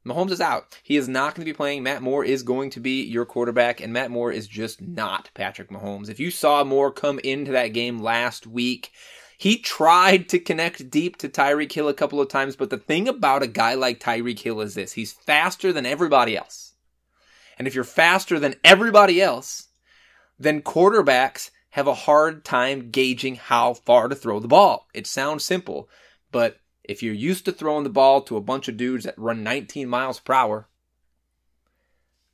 Mahomes 0.07 0.31
is 0.31 0.41
out. 0.41 0.79
He 0.85 0.97
is 0.97 1.09
not 1.09 1.35
going 1.35 1.45
to 1.45 1.53
be 1.53 1.57
playing. 1.57 1.83
Matt 1.83 2.01
Moore 2.01 2.25
is 2.25 2.45
going 2.45 2.71
to 2.71 2.81
be 2.81 3.03
your 3.03 3.27
quarterback, 3.27 3.81
and 3.81 3.93
Matt 3.93 4.13
Moore 4.13 4.31
is 4.31 4.47
just 4.47 4.81
not 4.81 5.31
Patrick 5.35 5.69
Mahomes. 5.69 6.09
If 6.09 6.21
you 6.21 6.31
saw 6.31 6.63
Moore 6.63 6.93
come 6.93 7.19
into 7.19 7.51
that 7.53 7.69
game 7.69 7.99
last 7.99 8.47
week, 8.47 8.93
he 9.39 9.59
tried 9.59 10.29
to 10.31 10.39
connect 10.39 10.91
deep 10.91 11.17
to 11.19 11.29
Tyreek 11.29 11.73
Hill 11.73 11.89
a 11.89 11.95
couple 11.95 12.21
of 12.21 12.29
times, 12.29 12.57
but 12.57 12.71
the 12.71 12.79
thing 12.79 13.07
about 13.09 13.43
a 13.43 13.47
guy 13.47 13.75
like 13.75 14.01
Tyreek 14.01 14.41
Hill 14.41 14.61
is 14.61 14.75
this 14.75 14.93
he's 14.93 15.13
faster 15.13 15.73
than 15.73 15.87
everybody 15.87 16.37
else. 16.37 16.75
And 17.59 17.67
if 17.67 17.75
you're 17.75 17.85
faster 17.85 18.39
than 18.39 18.55
everybody 18.65 19.21
else, 19.21 19.69
then 20.39 20.63
quarterbacks 20.63 21.51
have 21.71 21.87
a 21.87 21.95
hard 21.95 22.45
time 22.45 22.91
gauging 22.91 23.37
how 23.37 23.75
far 23.75 24.09
to 24.09 24.15
throw 24.15 24.41
the 24.41 24.49
ball. 24.49 24.87
It 24.95 25.07
sounds 25.07 25.45
simple, 25.45 25.89
but 26.33 26.59
if 26.85 27.03
you're 27.03 27.15
used 27.15 27.45
to 27.45 27.53
throwing 27.53 27.85
the 27.85 27.91
ball 27.91 28.23
to 28.23 28.37
a 28.37 28.43
bunch 28.43 28.69
of 28.69 28.77
dudes 28.77 29.05
that 29.05 29.19
run 29.19 29.43
19 29.43 29.89
miles 29.89 30.21
per 30.21 30.33
hour, 30.33 30.69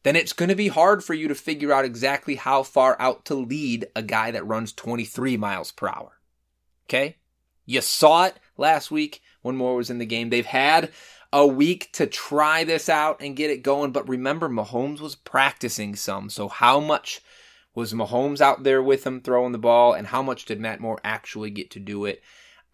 then 0.05 0.17
it's 0.17 0.33
going 0.33 0.49
to 0.49 0.55
be 0.55 0.69
hard 0.69 1.03
for 1.03 1.15
you 1.15 1.29
to 1.29 1.35
figure 1.35 1.73
out 1.73 1.85
exactly 1.85 2.35
how 2.35 2.63
far 2.63 2.97
out 3.01 3.25
to 3.25 3.35
lead 3.35 3.87
a 3.95 4.03
guy 4.03 4.31
that 4.31 4.47
runs 4.47 4.73
23 4.73 5.37
miles 5.37 5.73
per 5.73 5.89
hour. 5.89 6.19
Okay? 6.89 7.17
You 7.65 7.81
saw 7.81 8.25
it 8.25 8.37
last 8.57 8.91
week 8.91 9.23
when 9.43 9.57
Moore 9.57 9.77
was 9.77 9.91
in 9.91 9.99
the 9.99 10.07
game. 10.07 10.31
They've 10.31 10.45
had 10.45 10.91
a 11.33 11.47
week 11.47 11.91
to 11.93 12.07
try 12.07 12.65
this 12.65 12.89
out 12.89 13.21
and 13.21 13.37
get 13.37 13.51
it 13.51 13.63
going, 13.63 13.93
but 13.93 14.09
remember, 14.09 14.49
Mahomes 14.49 15.01
was 15.01 15.15
practicing 15.15 15.97
some. 15.97 16.29
So, 16.29 16.49
how 16.49 16.81
much 16.81 17.21
was 17.75 17.95
Mahomes 17.95 18.41
out 18.41 18.65
there 18.65 18.83
with 18.83 19.07
him 19.07 19.21
throwing 19.21 19.53
the 19.53 19.59
ball, 19.59 19.95
and 19.95 20.07
how 20.07 20.23
much 20.23 20.45
did 20.45 20.61
Matt 20.61 20.81
Moore 20.81 21.01
actually 21.05 21.51
get 21.51 21.71
to 21.73 21.81
do 21.81 22.05
it? 22.05 22.23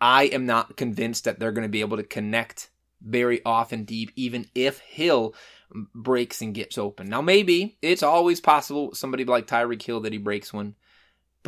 I 0.01 0.25
am 0.25 0.47
not 0.47 0.77
convinced 0.77 1.25
that 1.25 1.39
they're 1.39 1.53
going 1.53 1.67
to 1.67 1.69
be 1.69 1.81
able 1.81 1.97
to 1.97 2.03
connect 2.03 2.71
very 3.01 3.41
often 3.45 3.85
deep, 3.85 4.11
even 4.17 4.47
if 4.55 4.81
Hill 4.81 5.35
breaks 5.95 6.41
and 6.41 6.55
gets 6.55 6.79
open. 6.79 7.09
Now, 7.09 7.21
maybe 7.21 7.79
it's 7.83 8.03
always 8.03 8.41
possible 8.41 8.95
somebody 8.95 9.25
like 9.25 9.47
Tyreek 9.47 9.83
Hill 9.83 10.01
that 10.01 10.13
he 10.13 10.19
breaks 10.19 10.53
one. 10.53 10.75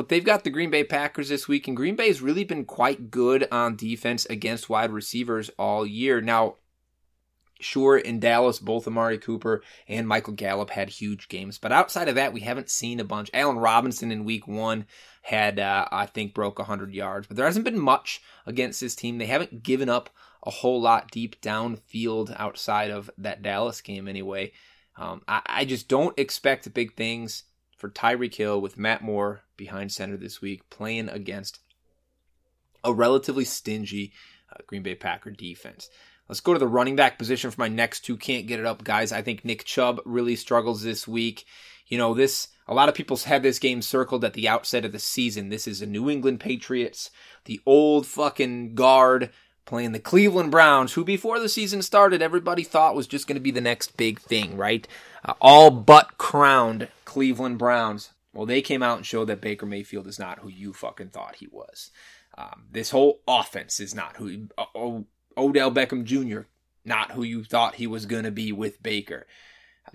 But 0.00 0.08
they've 0.08 0.24
got 0.24 0.44
the 0.44 0.50
Green 0.50 0.70
Bay 0.70 0.82
Packers 0.82 1.28
this 1.28 1.46
week, 1.46 1.68
and 1.68 1.76
Green 1.76 1.94
Bay's 1.94 2.22
really 2.22 2.44
been 2.44 2.64
quite 2.64 3.10
good 3.10 3.46
on 3.52 3.76
defense 3.76 4.24
against 4.24 4.70
wide 4.70 4.92
receivers 4.92 5.50
all 5.58 5.84
year. 5.84 6.22
Now, 6.22 6.54
sure, 7.60 7.98
in 7.98 8.18
Dallas, 8.18 8.60
both 8.60 8.86
Amari 8.86 9.18
Cooper 9.18 9.62
and 9.86 10.08
Michael 10.08 10.32
Gallup 10.32 10.70
had 10.70 10.88
huge 10.88 11.28
games, 11.28 11.58
but 11.58 11.70
outside 11.70 12.08
of 12.08 12.14
that, 12.14 12.32
we 12.32 12.40
haven't 12.40 12.70
seen 12.70 12.98
a 12.98 13.04
bunch. 13.04 13.30
Allen 13.34 13.58
Robinson 13.58 14.10
in 14.10 14.24
week 14.24 14.48
one 14.48 14.86
had, 15.20 15.58
uh, 15.58 15.84
I 15.92 16.06
think, 16.06 16.32
broke 16.32 16.58
100 16.58 16.94
yards, 16.94 17.26
but 17.26 17.36
there 17.36 17.44
hasn't 17.44 17.66
been 17.66 17.78
much 17.78 18.22
against 18.46 18.80
this 18.80 18.94
team. 18.94 19.18
They 19.18 19.26
haven't 19.26 19.62
given 19.62 19.90
up 19.90 20.08
a 20.42 20.50
whole 20.50 20.80
lot 20.80 21.10
deep 21.10 21.42
downfield 21.42 22.34
outside 22.38 22.90
of 22.90 23.10
that 23.18 23.42
Dallas 23.42 23.82
game, 23.82 24.08
anyway. 24.08 24.52
Um, 24.96 25.20
I, 25.28 25.42
I 25.44 25.64
just 25.66 25.88
don't 25.88 26.18
expect 26.18 26.72
big 26.72 26.96
things 26.96 27.42
for 27.80 27.88
Tyreek 27.88 28.34
Hill 28.34 28.60
with 28.60 28.78
Matt 28.78 29.02
Moore 29.02 29.40
behind 29.56 29.90
center 29.90 30.16
this 30.16 30.40
week, 30.42 30.68
playing 30.68 31.08
against 31.08 31.60
a 32.84 32.92
relatively 32.92 33.44
stingy 33.44 34.12
uh, 34.52 34.58
Green 34.66 34.82
Bay 34.82 34.94
Packer 34.94 35.30
defense. 35.30 35.88
Let's 36.28 36.40
go 36.40 36.52
to 36.52 36.58
the 36.58 36.68
running 36.68 36.94
back 36.94 37.18
position 37.18 37.50
for 37.50 37.60
my 37.60 37.68
next 37.68 38.00
two 38.00 38.16
can't 38.16 38.46
get 38.46 38.60
it 38.60 38.66
up 38.66 38.84
guys. 38.84 39.12
I 39.12 39.22
think 39.22 39.44
Nick 39.44 39.64
Chubb 39.64 40.00
really 40.04 40.36
struggles 40.36 40.82
this 40.82 41.08
week. 41.08 41.44
You 41.88 41.98
know, 41.98 42.14
this 42.14 42.48
a 42.68 42.74
lot 42.74 42.88
of 42.88 42.94
people 42.94 43.16
had 43.16 43.42
this 43.42 43.58
game 43.58 43.82
circled 43.82 44.24
at 44.24 44.34
the 44.34 44.48
outset 44.48 44.84
of 44.84 44.92
the 44.92 45.00
season. 45.00 45.48
This 45.48 45.66
is 45.66 45.80
the 45.80 45.86
New 45.86 46.08
England 46.08 46.38
Patriots, 46.38 47.10
the 47.46 47.60
old 47.66 48.06
fucking 48.06 48.74
guard 48.76 49.30
playing 49.64 49.92
the 49.92 49.98
Cleveland 49.98 50.50
Browns, 50.50 50.92
who 50.92 51.04
before 51.04 51.38
the 51.38 51.48
season 51.48 51.82
started, 51.82 52.20
everybody 52.22 52.64
thought 52.64 52.96
was 52.96 53.06
just 53.06 53.26
going 53.26 53.36
to 53.36 53.40
be 53.40 53.50
the 53.50 53.60
next 53.60 53.96
big 53.96 54.20
thing, 54.20 54.56
right? 54.56 54.86
Uh, 55.24 55.34
all 55.40 55.70
but 55.70 56.18
crowned 56.18 56.88
Cleveland 57.04 57.58
Browns. 57.58 58.12
Well, 58.32 58.46
they 58.46 58.62
came 58.62 58.82
out 58.82 58.96
and 58.96 59.06
showed 59.06 59.26
that 59.26 59.40
Baker 59.40 59.66
Mayfield 59.66 60.06
is 60.06 60.18
not 60.18 60.38
who 60.38 60.48
you 60.48 60.72
fucking 60.72 61.10
thought 61.10 61.36
he 61.36 61.48
was. 61.50 61.90
Um, 62.38 62.66
this 62.70 62.90
whole 62.90 63.20
offense 63.26 63.80
is 63.80 63.94
not 63.94 64.16
who 64.16 64.48
uh, 64.56 64.66
o- 64.74 65.06
Odell 65.36 65.72
Beckham 65.72 66.04
Jr. 66.04 66.42
not 66.84 67.12
who 67.12 67.22
you 67.22 67.44
thought 67.44 67.74
he 67.74 67.86
was 67.86 68.06
going 68.06 68.24
to 68.24 68.30
be 68.30 68.52
with 68.52 68.82
Baker. 68.82 69.26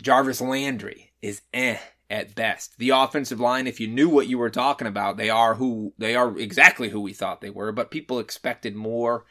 Jarvis 0.02 0.42
Landry 0.42 1.14
is 1.22 1.42
eh 1.54 1.78
at 2.10 2.36
best. 2.36 2.78
The 2.78 2.92
offensive 2.92 3.40
line, 3.40 3.68
if 3.68 3.80
you 3.80 3.88
knew 3.88 4.10
what 4.10 4.28
you 4.28 4.38
were 4.38 4.50
talking 4.50 4.88
about, 4.88 5.18
they 5.18 5.30
are 5.30 5.56
who 5.56 5.94
they 5.98 6.16
are 6.16 6.38
exactly 6.38 6.90
who 6.90 7.02
we 7.02 7.14
thought 7.14 7.42
they 7.42 7.50
were, 7.50 7.72
but 7.72 7.92
people 7.92 8.20
expected 8.20 8.76
more 8.76 9.26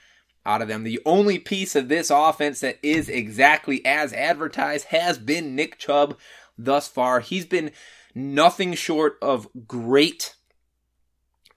out 0.46 0.62
of 0.62 0.68
them. 0.68 0.84
The 0.84 1.00
only 1.04 1.38
piece 1.38 1.74
of 1.74 1.88
this 1.88 2.10
offense 2.10 2.60
that 2.60 2.78
is 2.82 3.08
exactly 3.08 3.84
as 3.84 4.12
advertised 4.12 4.86
has 4.86 5.18
been 5.18 5.54
Nick 5.54 5.78
Chubb 5.78 6.18
thus 6.58 6.88
far. 6.88 7.20
He's 7.20 7.46
been 7.46 7.70
nothing 8.14 8.74
short 8.74 9.16
of 9.22 9.48
great 9.66 10.34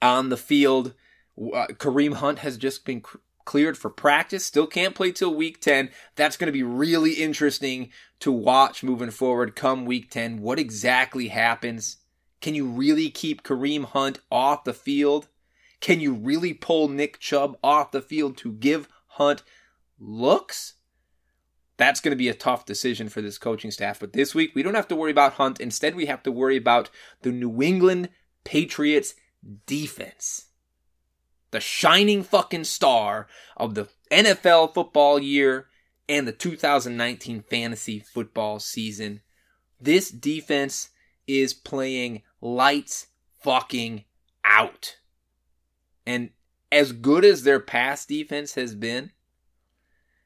on 0.02 0.30
the 0.30 0.38
field. 0.38 0.94
Uh, 1.38 1.68
Kareem 1.74 2.16
Hunt 2.16 2.40
has 2.40 2.58
just 2.58 2.86
been 2.86 3.02
cr- 3.02 3.18
cleared 3.46 3.78
for 3.78 3.90
practice. 3.90 4.46
Still 4.46 4.68
can't 4.68 4.96
play 4.96 5.12
till 5.12 5.34
week 5.34 5.62
10. 5.62 5.90
That's 6.16 6.38
going 6.38 6.48
to 6.48 6.52
be 6.52 6.64
really 6.64 7.14
interesting 7.14 7.92
to 8.20 8.32
watch 8.32 8.84
moving 8.84 9.12
forward 9.12 9.56
come 9.56 9.86
week 9.86 10.10
10. 10.12 10.42
What 10.42 10.60
exactly 10.60 11.28
happens? 11.30 11.98
Can 12.42 12.56
you 12.56 12.68
really 12.68 13.10
keep 13.10 13.44
Kareem 13.44 13.86
Hunt 13.86 14.20
off 14.32 14.64
the 14.64 14.74
field? 14.74 15.28
Can 15.80 16.00
you 16.00 16.14
really 16.14 16.54
pull 16.54 16.88
Nick 16.88 17.20
Chubb 17.20 17.58
off 17.64 17.92
the 17.92 18.02
field 18.02 18.38
to 18.38 18.52
give 18.52 18.88
Hunt 19.08 19.44
looks? 20.00 20.74
That's 21.78 22.00
going 22.00 22.12
to 22.12 22.18
be 22.18 22.30
a 22.30 22.34
tough 22.34 22.66
decision 22.66 23.08
for 23.08 23.22
this 23.22 23.38
coaching 23.38 23.70
staff. 23.70 24.00
But 24.00 24.14
this 24.14 24.34
week, 24.34 24.52
we 24.56 24.64
don't 24.64 24.74
have 24.74 24.88
to 24.88 24.96
worry 24.96 25.12
about 25.12 25.34
Hunt. 25.34 25.60
Instead, 25.60 25.96
we 25.96 26.08
have 26.08 26.24
to 26.24 26.32
worry 26.32 26.58
about 26.58 26.90
the 27.22 27.32
New 27.32 27.62
England 27.62 28.10
Patriots 28.44 29.14
defense. 29.68 30.46
The 31.52 31.60
shining 31.60 32.24
fucking 32.24 32.64
star 32.64 33.28
of 33.56 33.76
the 33.76 33.88
NFL 34.12 34.74
football 34.74 35.20
year 35.20 35.68
and 36.10 36.28
the 36.28 36.32
2019 36.32 37.44
fantasy 37.44 38.00
football 38.00 38.60
season. 38.60 39.22
This 39.80 40.10
defense 40.10 40.90
is 41.28 41.54
playing 41.54 42.24
lights 42.42 43.08
fucking 43.40 44.06
out. 44.44 44.98
And 46.08 46.30
as 46.72 46.94
good 46.94 47.26
as 47.26 47.44
their 47.44 47.60
pass 47.60 48.06
defense 48.06 48.56
has 48.56 48.74
been, 48.74 49.12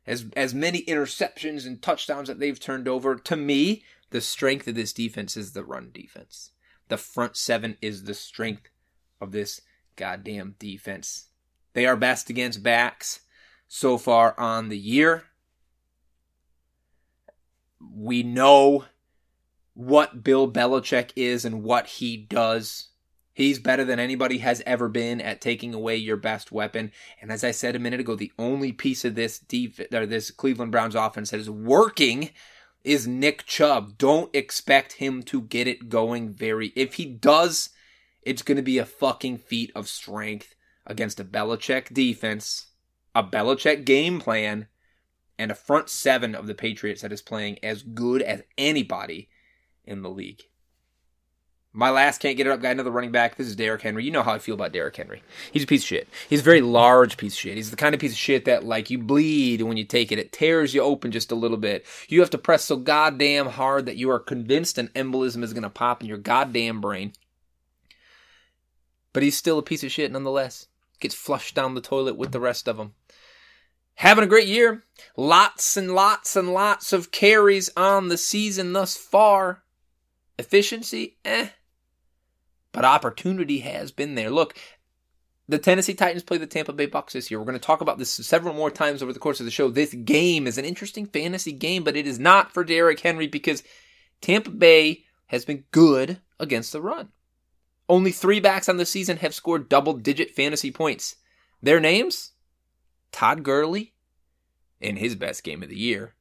as 0.05 0.25
as 0.35 0.53
many 0.53 0.83
interceptions 0.83 1.65
and 1.65 1.81
touchdowns 1.81 2.27
that 2.27 2.39
they've 2.39 2.59
turned 2.59 2.87
over. 2.87 3.15
To 3.15 3.35
me, 3.35 3.83
the 4.11 4.21
strength 4.21 4.67
of 4.67 4.75
this 4.75 4.93
defense 4.93 5.35
is 5.35 5.53
the 5.53 5.63
run 5.63 5.89
defense. 5.91 6.51
The 6.87 6.97
front 6.97 7.35
seven 7.35 7.77
is 7.81 8.03
the 8.03 8.13
strength 8.13 8.69
of 9.19 9.31
this 9.31 9.61
goddamn 9.95 10.55
defense. 10.59 11.29
They 11.73 11.85
are 11.85 11.95
best 11.95 12.29
against 12.29 12.63
backs 12.63 13.21
so 13.67 13.97
far 13.97 14.39
on 14.39 14.69
the 14.69 14.77
year. 14.77 15.23
We 17.79 18.21
know 18.21 18.85
what 19.73 20.23
Bill 20.23 20.51
Belichick 20.51 21.11
is 21.15 21.43
and 21.43 21.63
what 21.63 21.87
he 21.87 22.17
does. 22.17 22.89
He's 23.33 23.59
better 23.59 23.85
than 23.85 23.99
anybody 23.99 24.39
has 24.39 24.61
ever 24.65 24.89
been 24.89 25.21
at 25.21 25.39
taking 25.39 25.73
away 25.73 25.95
your 25.95 26.17
best 26.17 26.51
weapon. 26.51 26.91
And 27.21 27.31
as 27.31 27.43
I 27.43 27.51
said 27.51 27.75
a 27.75 27.79
minute 27.79 27.99
ago, 28.01 28.15
the 28.15 28.33
only 28.37 28.73
piece 28.73 29.05
of 29.05 29.15
this 29.15 29.39
def- 29.39 29.93
or 29.93 30.05
this 30.05 30.31
Cleveland 30.31 30.71
Browns 30.71 30.95
offense 30.95 31.31
that 31.31 31.39
is 31.39 31.49
working 31.49 32.31
is 32.83 33.07
Nick 33.07 33.45
Chubb. 33.45 33.97
Don't 33.97 34.35
expect 34.35 34.93
him 34.93 35.23
to 35.23 35.41
get 35.41 35.67
it 35.67 35.87
going 35.87 36.29
very. 36.29 36.73
If 36.75 36.95
he 36.95 37.05
does, 37.05 37.69
it's 38.21 38.41
going 38.41 38.57
to 38.57 38.61
be 38.61 38.77
a 38.77 38.85
fucking 38.85 39.37
feat 39.37 39.71
of 39.75 39.87
strength 39.87 40.55
against 40.85 41.19
a 41.19 41.25
Belichick 41.25 41.93
defense, 41.93 42.67
a 43.15 43.23
Belichick 43.23 43.85
game 43.85 44.19
plan, 44.19 44.67
and 45.37 45.51
a 45.51 45.55
front 45.55 45.89
seven 45.89 46.35
of 46.35 46.47
the 46.47 46.53
Patriots 46.53 47.01
that 47.01 47.13
is 47.13 47.21
playing 47.21 47.63
as 47.63 47.81
good 47.81 48.21
as 48.21 48.43
anybody 48.57 49.29
in 49.85 50.01
the 50.01 50.09
league. 50.09 50.43
My 51.73 51.89
last 51.89 52.19
can't 52.19 52.35
get 52.35 52.47
it 52.47 52.49
up 52.49 52.61
guy, 52.61 52.71
another 52.71 52.91
running 52.91 53.13
back. 53.13 53.37
This 53.37 53.47
is 53.47 53.55
Derrick 53.55 53.81
Henry. 53.81 54.03
You 54.03 54.11
know 54.11 54.23
how 54.23 54.33
I 54.33 54.39
feel 54.39 54.55
about 54.55 54.73
Derrick 54.73 54.97
Henry. 54.97 55.23
He's 55.53 55.63
a 55.63 55.67
piece 55.67 55.83
of 55.83 55.87
shit. 55.87 56.09
He's 56.29 56.41
a 56.41 56.43
very 56.43 56.59
large 56.59 57.15
piece 57.15 57.33
of 57.33 57.39
shit. 57.39 57.55
He's 57.55 57.71
the 57.71 57.77
kind 57.77 57.95
of 57.95 58.01
piece 58.01 58.11
of 58.11 58.17
shit 58.17 58.43
that 58.43 58.65
like 58.65 58.89
you 58.89 58.97
bleed 58.97 59.61
when 59.61 59.77
you 59.77 59.85
take 59.85 60.11
it. 60.11 60.19
It 60.19 60.33
tears 60.33 60.73
you 60.73 60.81
open 60.81 61.11
just 61.11 61.31
a 61.31 61.35
little 61.35 61.55
bit. 61.55 61.85
You 62.09 62.19
have 62.19 62.29
to 62.31 62.37
press 62.37 62.65
so 62.65 62.75
goddamn 62.75 63.47
hard 63.47 63.85
that 63.85 63.95
you 63.95 64.11
are 64.11 64.19
convinced 64.19 64.77
an 64.77 64.89
embolism 64.89 65.43
is 65.43 65.53
gonna 65.53 65.69
pop 65.69 66.01
in 66.01 66.09
your 66.09 66.17
goddamn 66.17 66.81
brain. 66.81 67.13
But 69.13 69.23
he's 69.23 69.37
still 69.37 69.57
a 69.57 69.63
piece 69.63 69.85
of 69.85 69.93
shit 69.93 70.11
nonetheless. 70.11 70.67
Gets 70.99 71.15
flushed 71.15 71.55
down 71.55 71.75
the 71.75 71.79
toilet 71.79 72.17
with 72.17 72.33
the 72.33 72.41
rest 72.41 72.67
of 72.67 72.75
them. 72.75 72.95
Having 73.95 74.25
a 74.25 74.27
great 74.27 74.49
year. 74.49 74.83
Lots 75.15 75.77
and 75.77 75.95
lots 75.95 76.35
and 76.35 76.53
lots 76.53 76.91
of 76.91 77.11
carries 77.11 77.69
on 77.77 78.09
the 78.09 78.17
season 78.17 78.73
thus 78.73 78.97
far. 78.97 79.63
Efficiency, 80.37 81.15
eh 81.23 81.47
but 82.71 82.85
opportunity 82.85 83.59
has 83.59 83.91
been 83.91 84.15
there. 84.15 84.29
Look, 84.29 84.57
the 85.47 85.59
Tennessee 85.59 85.93
Titans 85.93 86.23
play 86.23 86.37
the 86.37 86.47
Tampa 86.47 86.73
Bay 86.73 86.85
Bucks 86.85 87.13
this 87.13 87.29
year. 87.29 87.39
We're 87.39 87.45
going 87.45 87.59
to 87.59 87.65
talk 87.65 87.81
about 87.81 87.97
this 87.97 88.11
several 88.11 88.53
more 88.53 88.71
times 88.71 89.03
over 89.03 89.11
the 89.11 89.19
course 89.19 89.39
of 89.39 89.45
the 89.45 89.51
show. 89.51 89.69
This 89.69 89.93
game 89.93 90.47
is 90.47 90.57
an 90.57 90.65
interesting 90.65 91.05
fantasy 91.05 91.51
game, 91.51 91.83
but 91.83 91.97
it 91.97 92.07
is 92.07 92.19
not 92.19 92.53
for 92.53 92.63
Derrick 92.63 92.99
Henry 92.99 93.27
because 93.27 93.63
Tampa 94.21 94.51
Bay 94.51 95.03
has 95.27 95.43
been 95.45 95.65
good 95.71 96.19
against 96.39 96.71
the 96.71 96.81
run. 96.81 97.09
Only 97.89 98.11
three 98.11 98.39
backs 98.39 98.69
on 98.69 98.77
the 98.77 98.85
season 98.85 99.17
have 99.17 99.33
scored 99.33 99.67
double 99.67 99.93
digit 99.93 100.31
fantasy 100.31 100.71
points. 100.71 101.17
Their 101.61 101.79
names? 101.79 102.31
Todd 103.11 103.43
Gurley 103.43 103.93
in 104.79 104.95
his 104.95 105.15
best 105.15 105.43
game 105.43 105.61
of 105.61 105.69
the 105.69 105.77
year, 105.77 106.15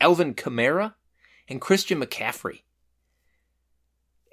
Alvin 0.00 0.34
Kamara, 0.34 0.94
and 1.48 1.60
Christian 1.60 2.00
McCaffrey. 2.00 2.60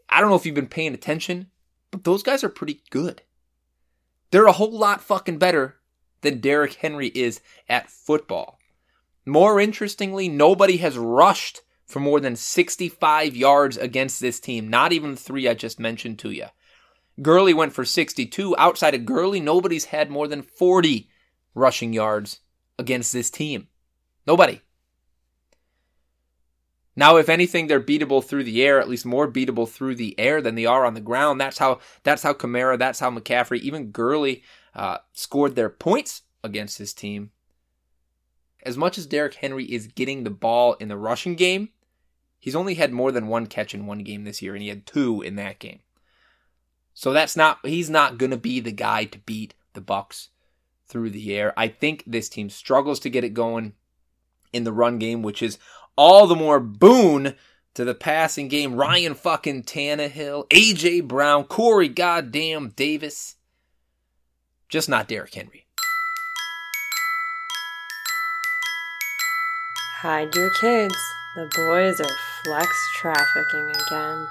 I 0.09 0.19
don't 0.19 0.29
know 0.29 0.35
if 0.35 0.45
you've 0.45 0.55
been 0.55 0.67
paying 0.67 0.93
attention, 0.93 1.47
but 1.91 2.03
those 2.03 2.23
guys 2.23 2.43
are 2.43 2.49
pretty 2.49 2.81
good. 2.89 3.21
They're 4.31 4.47
a 4.47 4.53
whole 4.53 4.71
lot 4.71 5.01
fucking 5.01 5.37
better 5.37 5.75
than 6.21 6.39
Derrick 6.39 6.75
Henry 6.75 7.07
is 7.07 7.41
at 7.67 7.89
football. 7.89 8.57
More 9.25 9.59
interestingly, 9.59 10.29
nobody 10.29 10.77
has 10.77 10.97
rushed 10.97 11.61
for 11.85 11.99
more 11.99 12.19
than 12.19 12.35
65 12.35 13.35
yards 13.35 13.77
against 13.77 14.21
this 14.21 14.39
team, 14.39 14.69
not 14.69 14.93
even 14.93 15.11
the 15.11 15.17
three 15.17 15.47
I 15.47 15.53
just 15.53 15.79
mentioned 15.79 16.19
to 16.19 16.31
you. 16.31 16.45
Gurley 17.21 17.53
went 17.53 17.73
for 17.73 17.85
62. 17.85 18.55
Outside 18.57 18.95
of 18.95 19.05
Gurley, 19.05 19.39
nobody's 19.39 19.85
had 19.85 20.09
more 20.09 20.27
than 20.27 20.41
40 20.41 21.09
rushing 21.53 21.93
yards 21.93 22.39
against 22.79 23.11
this 23.13 23.29
team. 23.29 23.67
Nobody. 24.25 24.61
Now, 26.95 27.15
if 27.15 27.29
anything, 27.29 27.67
they're 27.67 27.79
beatable 27.79 28.23
through 28.23 28.43
the 28.43 28.63
air, 28.63 28.79
at 28.79 28.89
least 28.89 29.05
more 29.05 29.31
beatable 29.31 29.69
through 29.69 29.95
the 29.95 30.19
air 30.19 30.41
than 30.41 30.55
they 30.55 30.65
are 30.65 30.85
on 30.85 30.93
the 30.93 30.99
ground. 30.99 31.39
That's 31.39 31.57
how 31.57 31.79
that's 32.03 32.23
how 32.23 32.33
Kamara, 32.33 32.77
that's 32.77 32.99
how 32.99 33.09
McCaffrey, 33.09 33.59
even 33.59 33.91
Gurley 33.91 34.43
uh, 34.75 34.97
scored 35.13 35.55
their 35.55 35.69
points 35.69 36.23
against 36.43 36.77
this 36.77 36.93
team. 36.93 37.31
As 38.63 38.77
much 38.77 38.97
as 38.97 39.05
Derrick 39.05 39.35
Henry 39.35 39.65
is 39.65 39.87
getting 39.87 40.23
the 40.23 40.29
ball 40.29 40.73
in 40.73 40.89
the 40.89 40.97
rushing 40.97 41.35
game, 41.35 41.69
he's 42.39 42.55
only 42.55 42.75
had 42.75 42.91
more 42.91 43.11
than 43.11 43.27
one 43.27 43.47
catch 43.47 43.73
in 43.73 43.87
one 43.87 43.99
game 43.99 44.25
this 44.25 44.41
year, 44.41 44.53
and 44.53 44.61
he 44.61 44.69
had 44.69 44.85
two 44.85 45.21
in 45.21 45.35
that 45.37 45.59
game. 45.59 45.79
So 46.93 47.13
that's 47.13 47.37
not 47.37 47.59
he's 47.63 47.89
not 47.89 48.17
gonna 48.17 48.37
be 48.37 48.59
the 48.59 48.73
guy 48.73 49.05
to 49.05 49.19
beat 49.19 49.53
the 49.73 49.81
Bucks 49.81 50.29
through 50.87 51.11
the 51.11 51.33
air. 51.33 51.53
I 51.55 51.69
think 51.69 52.03
this 52.05 52.27
team 52.27 52.49
struggles 52.49 52.99
to 52.99 53.09
get 53.09 53.23
it 53.23 53.33
going 53.33 53.73
in 54.51 54.65
the 54.65 54.73
run 54.73 54.99
game, 54.99 55.21
which 55.21 55.41
is 55.41 55.57
all 56.01 56.25
the 56.25 56.35
more 56.35 56.59
boon 56.59 57.35
to 57.75 57.85
the 57.85 57.93
passing 57.93 58.47
game. 58.47 58.73
Ryan 58.73 59.13
fucking 59.13 59.63
Tannehill, 59.63 60.47
AJ 60.49 61.07
Brown, 61.07 61.43
Corey 61.43 61.89
goddamn 61.89 62.69
Davis. 62.69 63.35
Just 64.67 64.89
not 64.89 65.07
Derrick 65.07 65.35
Henry. 65.35 65.67
Hide 69.99 70.33
your 70.33 70.49
kids. 70.59 70.95
The 71.35 71.47
boys 71.55 72.01
are 72.01 72.17
flex 72.43 72.89
trafficking 72.95 73.71
again. 73.85 74.27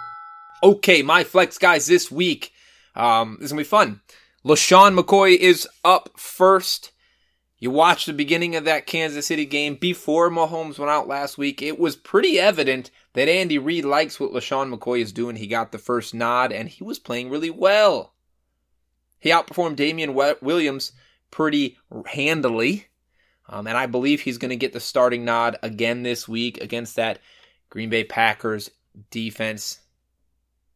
Okay, 0.65 1.03
my 1.03 1.23
flex 1.23 1.57
guys 1.57 1.87
this 1.87 2.11
week. 2.11 2.53
Um, 2.97 3.37
this 3.39 3.47
is 3.47 3.53
gonna 3.53 3.61
be 3.61 3.65
fun. 3.65 4.01
LeSean 4.45 4.99
McCoy 4.99 5.37
is 5.37 5.69
up 5.85 6.11
first. 6.17 6.91
You 7.61 7.71
watched 7.71 8.07
the 8.07 8.15
beginning 8.15 8.57
of 8.57 8.65
that 8.65 8.87
Kansas 8.87 9.27
City 9.27 9.45
game 9.45 9.75
before 9.75 10.31
Mahomes 10.31 10.79
went 10.79 10.91
out 10.91 11.07
last 11.07 11.37
week. 11.37 11.61
It 11.61 11.79
was 11.79 11.95
pretty 11.95 12.41
evident 12.41 12.91
that 13.13 13.29
Andy 13.29 13.59
Reid 13.59 13.85
likes 13.85 14.19
what 14.19 14.33
LeSean 14.33 14.75
McCoy 14.75 15.03
is 15.03 15.13
doing. 15.13 15.37
He 15.37 15.47
got 15.47 15.71
the 15.71 15.77
first 15.77 16.15
nod 16.15 16.53
and 16.53 16.71
he 16.71 16.83
was 16.83 16.99
playing 16.99 17.29
really 17.29 17.51
well. 17.51 18.15
He 19.19 19.29
outperformed 19.29 19.77
Damien 19.77 20.15
Williams 20.15 20.93
pretty 21.31 21.77
handily. 22.07 22.87
Um, 23.47 23.67
and 23.67 23.77
I 23.77 23.85
believe 23.85 24.23
he's 24.23 24.39
going 24.39 24.51
to 24.51 24.57
get 24.57 24.73
the 24.73 24.81
starting 24.81 25.27
nod 25.27 25.59
again 25.63 26.03
this 26.03 26.27
week 26.27 26.63
against 26.63 26.97
that 26.97 27.19
Green 27.69 27.91
Bay 27.91 28.05
Packers 28.05 28.71
defense. 29.11 29.80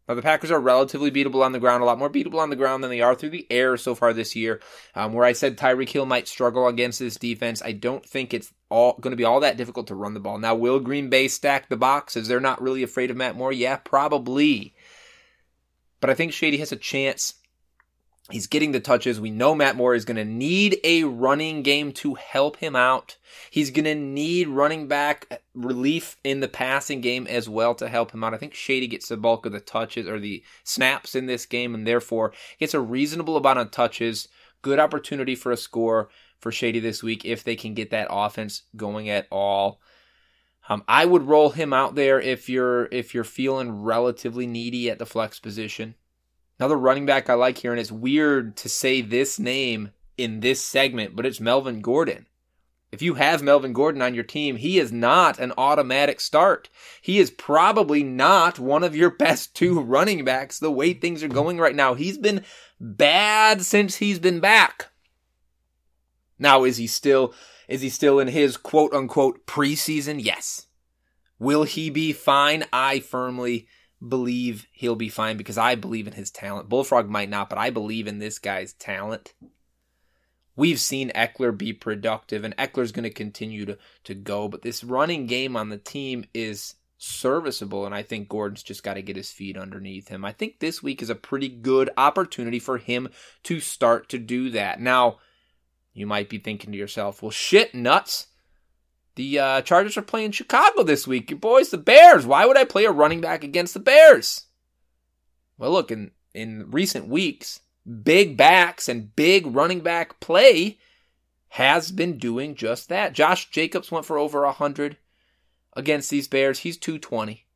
Now, 0.09 0.15
the 0.15 0.23
Packers 0.23 0.51
are 0.51 0.61
relatively 0.61 1.11
beatable 1.11 1.43
on 1.43 1.53
the 1.53 1.59
ground, 1.59 1.83
a 1.83 1.87
lot 1.87 1.99
more 1.99 2.11
beatable 2.11 2.39
on 2.39 2.51
the 2.51 2.57
ground 2.57 2.83
than 2.83 2.91
they 2.91 3.01
are 3.01 3.15
through 3.15 3.31
the 3.31 3.47
air 3.51 3.77
so 3.79 3.95
far 3.95 4.13
this 4.13 4.37
year. 4.37 4.61
Um, 4.95 5.15
where 5.15 5.25
I 5.25 5.33
said 5.33 5.57
Tyreek 5.57 5.89
Hill 5.89 6.05
might 6.05 6.29
struggle 6.29 6.69
against 6.69 6.99
this 6.99 7.17
defense, 7.17 7.63
I 7.63 7.73
don't 7.73 8.05
think 8.05 8.35
it's 8.35 8.53
all 8.69 8.99
going 9.01 9.13
to 9.13 9.17
be 9.17 9.25
all 9.25 9.41
that 9.41 9.57
difficult 9.57 9.87
to 9.87 9.95
run 9.95 10.13
the 10.13 10.21
ball. 10.21 10.39
Now, 10.39 10.55
will 10.55 10.79
Green 10.79 11.09
Bay 11.09 11.29
stack 11.29 11.69
the 11.69 11.77
box? 11.77 12.17
Is 12.17 12.29
they're 12.29 12.41
not 12.41 12.61
really 12.61 12.83
afraid 12.83 13.11
of 13.11 13.17
Matt 13.17 13.37
Moore? 13.37 13.53
Yeah, 13.53 13.77
probably. 13.77 14.75
But 16.01 16.11
I 16.11 16.15
think 16.15 16.33
Shady 16.33 16.59
has 16.59 16.73
a 16.73 16.77
chance 16.77 17.35
He's 18.31 18.47
getting 18.47 18.73
the 18.73 18.81
touches. 18.81 19.21
We 19.21 19.31
know 19.31 19.55
Matt 19.55 19.77
Moore 19.77 19.95
is 19.95 20.07
going 20.07 20.17
to 20.17 20.25
need 20.25 20.79
a 20.83 21.05
running 21.05 21.63
game 21.63 21.93
to 21.93 22.15
help 22.15 22.57
him 22.57 22.75
out. 22.75 23.19
He's 23.51 23.71
going 23.71 23.85
to 23.85 23.95
need 23.95 24.49
running 24.49 24.89
back 24.89 25.43
relief 25.55 26.17
in 26.25 26.41
the 26.41 26.49
passing 26.49 27.03
game 27.03 27.27
as 27.27 27.51
well 27.51 27.75
to 27.75 27.89
help 27.89 28.13
him 28.13 28.25
out. 28.25 28.33
I 28.33 28.39
think 28.39 28.55
Shady 28.55 28.87
gets 28.87 29.09
the 29.09 29.19
bulk 29.19 29.45
of 29.45 29.53
the 29.53 29.61
touches 29.61 30.09
or 30.09 30.19
the 30.19 30.43
snaps 30.63 31.15
in 31.15 31.27
this 31.27 31.45
game 31.45 31.75
and 31.75 31.87
therefore 31.87 32.33
gets 32.59 32.73
a 32.73 32.81
reasonable 32.81 33.37
amount 33.37 33.59
of 33.59 33.71
touches. 33.71 34.29
Good 34.63 34.79
opportunity 34.79 35.35
for 35.35 35.53
a 35.53 35.57
score 35.57 36.09
for 36.41 36.51
Shady 36.51 36.81
this 36.81 37.03
week 37.03 37.27
if 37.27 37.45
they 37.45 37.57
can 37.57 37.75
get 37.75 37.91
that 37.91 38.09
offense 38.11 38.63
going 38.75 39.11
at 39.11 39.27
all. 39.31 39.83
Um, 40.71 40.83
I 40.89 41.05
would 41.05 41.29
roll 41.29 41.51
him 41.51 41.75
out 41.75 41.95
there 41.95 42.19
if 42.19 42.49
you're 42.49 42.87
if 42.87 43.13
you're 43.13 43.23
feeling 43.23 43.83
relatively 43.83 44.47
needy 44.47 44.89
at 44.89 44.99
the 44.99 45.05
flex 45.05 45.39
position. 45.39 45.95
Another 46.59 46.77
running 46.77 47.07
back 47.07 47.29
I 47.29 47.35
like 47.35 47.59
here, 47.59 47.73
and 47.73 47.81
it's 47.81 47.93
weird 47.93 48.57
to 48.59 48.69
say 48.69 49.01
this 49.01 49.39
name 49.39 49.91
in 50.17 50.41
this 50.41 50.65
segment, 50.65 51.17
but 51.17 51.27
it's 51.27 51.41
Melvin 51.41 51.81
Gordon. 51.81 52.27
If 52.93 53.03
you 53.03 53.15
have 53.15 53.43
Melvin 53.43 53.73
Gordon 53.73 54.03
on 54.03 54.15
your 54.15 54.23
team, 54.23 54.55
he 54.55 54.79
is 54.79 54.93
not 54.93 55.41
an 55.41 55.53
automatic 55.59 56.21
start. 56.21 56.69
He 57.03 57.19
is 57.19 57.33
probably 57.33 58.05
not 58.05 58.61
one 58.61 58.85
of 58.85 58.95
your 58.95 59.11
best 59.19 59.53
two 59.55 59.81
running 59.81 60.25
backs 60.25 60.61
the 60.61 60.71
way 60.71 60.93
things 60.93 61.25
are 61.25 61.29
going 61.29 61.59
right 61.59 61.75
now. 61.75 61.95
He's 61.95 62.19
been 62.19 62.45
bad 62.79 63.63
since 63.63 63.97
he's 63.97 64.21
been 64.21 64.39
back. 64.39 64.93
Now, 66.39 66.63
is 66.63 66.77
he 66.77 66.87
still 66.87 67.35
is 67.67 67.81
he 67.81 67.89
still 67.89 68.21
in 68.21 68.29
his 68.29 68.57
quote 68.57 68.95
unquote 68.95 69.45
preseason? 69.45 70.23
Yes. 70.23 70.67
Will 71.41 71.65
he 71.65 71.91
be 71.91 72.13
fine? 72.13 72.63
I 72.73 73.01
firmly 73.01 73.67
believe 74.09 74.67
he'll 74.73 74.97
be 74.97 75.09
fine 75.09 75.37
because 75.37 75.59
I 75.59 75.75
believe 75.75 76.07
in 76.07 76.13
his 76.15 76.31
talent. 76.31 76.69
Bullfrog 76.69 77.09
might 77.09 77.31
not, 77.31 77.49
but 77.49 77.59
I 77.59 77.71
believe 77.71 78.07
in 78.07 78.19
this 78.19 78.39
guy's 78.39 78.73
talent. 78.75 79.35
We've 80.57 80.79
seen 80.79 81.11
Ekeler 81.11 81.57
be 81.57 81.73
productive, 81.73 82.45
and 82.45 82.57
Ekeler's 82.57 82.93
going 82.93 83.05
to 83.05 83.11
continue 83.11 83.67
to, 83.67 83.79
to 84.05 84.15
go. 84.15 84.49
But 84.49 84.63
this 84.63 84.85
running 84.85 85.27
game 85.27 85.57
on 85.57 85.69
the 85.69 85.79
team 85.79 86.25
is 86.33 86.75
serviceable, 86.97 87.87
and 87.87 87.95
I 87.95 88.03
think 88.03 88.29
Gordon's 88.29 88.63
just 88.63 88.85
got 88.85 88.95
to 88.95 89.03
get 89.03 89.17
his 89.17 89.31
feet 89.31 89.59
underneath 89.59 90.09
him. 90.09 90.25
I 90.25 90.33
think 90.33 90.61
this 90.61 90.83
week 90.83 91.03
is 91.03 91.11
a 91.11 91.17
pretty 91.17 91.49
good 91.49 91.91
opportunity 91.97 92.61
for 92.61 92.79
him 92.79 93.09
to 93.45 93.61
start 93.61 94.09
to 94.11 94.19
do 94.19 94.51
that. 94.51 94.81
Now, 94.81 95.19
you 95.93 96.07
might 96.07 96.29
be 96.29 96.39
thinking 96.39 96.73
to 96.73 96.79
yourself, 96.79 97.23
well, 97.23 97.31
shit, 97.31 97.75
nuts. 97.75 98.29
The 99.17 99.39
uh, 99.39 99.63
Chargers 99.63 99.97
are 99.97 100.03
playing 100.03 100.33
Chicago 100.33 100.83
this 100.83 101.07
week. 101.07 101.31
Your 101.31 101.39
boys, 101.39 101.71
the 101.71 101.79
Bears. 101.79 102.27
Why 102.27 102.47
would 102.47 102.57
I 102.57 102.65
play 102.65 102.85
a 102.85 102.91
running 102.91 103.21
back 103.21 103.45
against 103.45 103.75
the 103.75 103.81
Bears? 103.81 104.47
Well, 105.57 105.71
look, 105.71 105.91
in, 105.91 106.11
in 106.35 106.71
recent 106.71 107.07
weeks, 107.09 107.61
big 108.03 108.37
backs 108.37 108.89
and 108.89 109.15
big 109.15 109.47
running 109.47 109.81
back 109.81 110.19
play 110.19 110.79
has 111.51 111.93
been 111.93 112.19
doing 112.19 112.57
just 112.57 112.89
that. 112.89 113.13
Josh 113.13 113.51
Jacobs 113.51 113.93
went 113.93 114.05
for 114.05 114.19
over 114.19 114.43
100 114.43 114.97
against 115.75 116.11
these 116.11 116.27
Bears. 116.27 116.61
He's 116.61 116.77
220. 116.77 117.47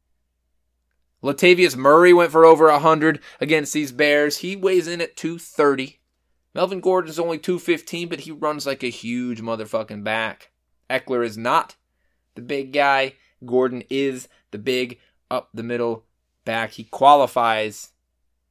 Latavius 1.22 1.76
Murray 1.76 2.12
went 2.12 2.30
for 2.30 2.44
over 2.44 2.70
100 2.70 3.20
against 3.40 3.72
these 3.72 3.90
Bears. 3.90 4.38
He 4.38 4.54
weighs 4.54 4.86
in 4.86 5.00
at 5.00 5.16
230. 5.16 5.98
Melvin 6.54 6.80
Gordon's 6.80 7.18
only 7.18 7.38
215, 7.38 8.08
but 8.08 8.20
he 8.20 8.30
runs 8.30 8.66
like 8.66 8.84
a 8.84 8.88
huge 8.88 9.40
motherfucking 9.40 10.04
back. 10.04 10.50
Ekeler 10.90 11.24
is 11.24 11.36
not 11.36 11.76
the 12.34 12.42
big 12.42 12.72
guy. 12.72 13.14
Gordon 13.44 13.82
is 13.90 14.28
the 14.50 14.58
big 14.58 14.98
up 15.30 15.50
the 15.52 15.62
middle 15.62 16.04
back. 16.44 16.72
He 16.72 16.84
qualifies 16.84 17.90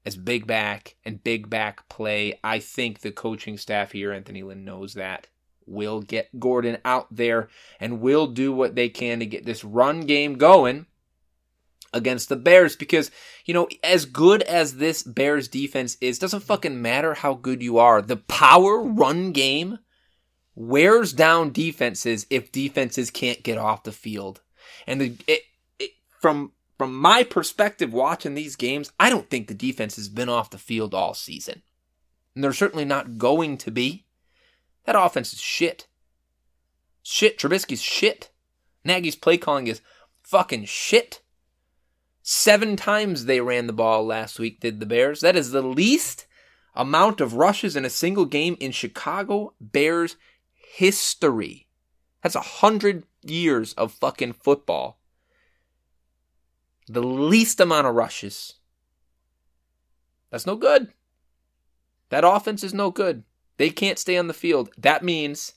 as 0.06 0.16
big 0.16 0.48
back 0.48 0.96
and 1.04 1.24
big 1.24 1.50
back 1.50 1.90
play. 1.90 2.40
I 2.44 2.60
think 2.60 3.00
the 3.00 3.12
coaching 3.12 3.58
staff 3.58 3.92
here, 3.92 4.14
Anthony 4.14 4.44
Lynn, 4.44 4.64
knows 4.64 4.94
that. 4.94 5.28
Will 5.66 6.02
get 6.02 6.40
Gordon 6.40 6.78
out 6.86 7.08
there 7.14 7.50
and 7.80 8.00
will 8.00 8.28
do 8.28 8.54
what 8.54 8.76
they 8.76 8.88
can 8.88 9.20
to 9.20 9.26
get 9.26 9.46
this 9.46 9.66
run 9.66 10.02
game 10.02 10.38
going 10.38 10.86
against 11.94 12.30
the 12.30 12.38
Bears 12.38 12.78
because, 12.78 13.12
you 13.46 13.54
know, 13.54 13.68
as 13.84 14.06
good 14.06 14.44
as 14.44 14.76
this 14.76 15.04
Bears 15.04 15.50
defense 15.50 15.98
is, 16.00 16.20
doesn't 16.20 16.44
fucking 16.44 16.82
matter 16.82 17.16
how 17.16 17.34
good 17.34 17.62
you 17.62 17.78
are. 17.78 18.02
The 18.02 18.16
power 18.16 18.82
run 18.82 19.34
game 19.34 19.80
wears 20.58 21.14
down 21.14 21.52
defenses 21.52 22.26
if 22.32 22.52
defenses 22.52 23.12
can't 23.12 23.44
get 23.44 23.60
off 23.60 23.84
the 23.84 23.92
field. 23.92 24.42
And 24.88 25.00
the, 25.00 25.16
it, 25.28 25.42
it, 25.78 25.92
from 26.20 26.52
from 26.80 26.96
my 26.96 27.24
perspective 27.24 27.94
watching 27.94 28.34
these 28.34 28.56
games, 28.56 28.92
I 29.00 29.10
don't 29.10 29.30
think 29.30 29.48
the 29.48 29.54
defense 29.54 29.96
has 29.96 30.10
been 30.10 30.30
off 30.30 30.50
the 30.50 30.58
field 30.58 30.94
all 30.94 31.14
season. 31.14 31.62
And 32.36 32.44
they're 32.44 32.54
certainly 32.54 32.86
not 32.86 33.18
going 33.18 33.58
to 33.60 33.72
be. 33.72 34.06
That 34.86 35.00
offense 35.00 35.34
is 35.34 35.40
shit. 35.40 35.88
Shit. 37.04 37.38
Trubisky's 37.38 37.82
shit. 37.82 38.32
Nagy's 38.84 39.16
play 39.16 39.38
calling 39.38 39.68
is 39.68 39.82
fucking 40.24 40.66
shit. 40.66 41.22
Seven 42.22 42.76
times 42.76 43.26
they 43.26 43.42
ran 43.42 43.68
the 43.68 43.74
ball 43.74 44.06
last 44.06 44.38
week, 44.38 44.60
did 44.60 44.80
the 44.80 44.86
Bears. 44.86 45.22
That 45.22 45.36
is 45.36 45.52
the 45.52 45.64
least 45.64 46.28
amount 46.76 47.22
of 47.22 47.34
rushes 47.34 47.76
in 47.76 47.86
a 47.86 47.90
single 47.90 48.26
game 48.26 48.56
in 48.60 48.72
Chicago 48.72 49.54
Bears 49.60 50.16
history. 50.78 51.68
That's 52.22 52.36
a 52.36 52.42
hundred 52.42 53.04
years 53.24 53.74
of 53.74 53.92
fucking 53.92 54.34
football 54.34 55.00
the 56.88 57.04
least 57.04 57.60
amount 57.60 57.88
of 57.88 57.96
rushes. 57.96 58.54
That's 60.32 60.46
no 60.46 60.56
good. 60.56 60.94
That 62.10 62.24
offense 62.24 62.64
is 62.64 62.74
no 62.74 62.92
good. 62.92 63.24
They 63.58 63.70
can't 63.70 64.00
stay 64.00 64.18
on 64.18 64.28
the 64.28 64.34
field. 64.34 64.70
That 64.78 65.04
means 65.04 65.54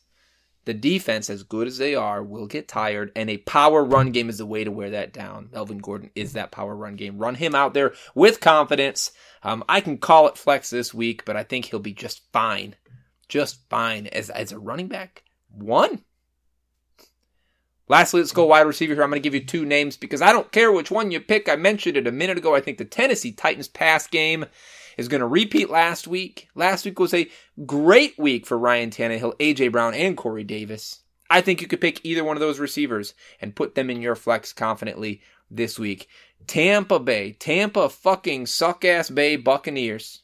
the 0.64 0.74
defense, 0.74 1.30
as 1.30 1.42
good 1.42 1.66
as 1.66 1.78
they 1.78 1.94
are, 1.94 2.22
will 2.22 2.46
get 2.46 2.68
tired, 2.68 3.12
and 3.14 3.30
a 3.30 3.38
power 3.38 3.84
run 3.84 4.10
game 4.10 4.28
is 4.28 4.38
the 4.38 4.46
way 4.46 4.64
to 4.64 4.70
wear 4.70 4.90
that 4.90 5.12
down. 5.12 5.50
Melvin 5.52 5.78
Gordon 5.78 6.10
is 6.14 6.32
that 6.32 6.50
power 6.50 6.74
run 6.74 6.96
game. 6.96 7.18
Run 7.18 7.36
him 7.36 7.54
out 7.54 7.74
there 7.74 7.92
with 8.14 8.40
confidence. 8.40 9.12
Um, 9.42 9.64
I 9.68 9.80
can 9.80 9.98
call 9.98 10.28
it 10.28 10.36
flex 10.36 10.70
this 10.70 10.92
week, 10.92 11.24
but 11.24 11.36
I 11.36 11.44
think 11.44 11.66
he'll 11.66 11.78
be 11.78 11.94
just 11.94 12.22
fine. 12.32 12.74
Just 13.30 13.60
fine 13.70 14.08
as, 14.08 14.28
as 14.28 14.50
a 14.50 14.58
running 14.58 14.88
back. 14.88 15.22
One. 15.52 16.02
Lastly, 17.88 18.20
let's 18.20 18.32
go 18.32 18.46
wide 18.46 18.62
receiver 18.62 18.92
here. 18.92 19.04
I'm 19.04 19.10
going 19.10 19.22
to 19.22 19.26
give 19.26 19.34
you 19.34 19.44
two 19.44 19.64
names 19.64 19.96
because 19.96 20.20
I 20.20 20.32
don't 20.32 20.50
care 20.50 20.70
which 20.72 20.90
one 20.90 21.12
you 21.12 21.20
pick. 21.20 21.48
I 21.48 21.54
mentioned 21.54 21.96
it 21.96 22.08
a 22.08 22.12
minute 22.12 22.38
ago. 22.38 22.56
I 22.56 22.60
think 22.60 22.78
the 22.78 22.84
Tennessee 22.84 23.32
Titans 23.32 23.68
pass 23.68 24.08
game 24.08 24.46
is 24.96 25.06
going 25.06 25.20
to 25.20 25.28
repeat 25.28 25.70
last 25.70 26.08
week. 26.08 26.48
Last 26.56 26.84
week 26.84 26.98
was 26.98 27.14
a 27.14 27.30
great 27.64 28.18
week 28.18 28.46
for 28.46 28.58
Ryan 28.58 28.90
Tannehill, 28.90 29.36
AJ 29.38 29.70
Brown, 29.70 29.94
and 29.94 30.16
Corey 30.16 30.44
Davis. 30.44 31.00
I 31.30 31.40
think 31.40 31.60
you 31.60 31.68
could 31.68 31.80
pick 31.80 32.04
either 32.04 32.24
one 32.24 32.36
of 32.36 32.40
those 32.40 32.58
receivers 32.58 33.14
and 33.40 33.54
put 33.54 33.76
them 33.76 33.90
in 33.90 34.02
your 34.02 34.16
flex 34.16 34.52
confidently 34.52 35.22
this 35.48 35.78
week. 35.78 36.08
Tampa 36.48 36.98
Bay, 36.98 37.32
Tampa 37.32 37.88
fucking 37.88 38.46
suck 38.46 38.84
ass 38.84 39.08
Bay 39.08 39.36
Buccaneers 39.36 40.22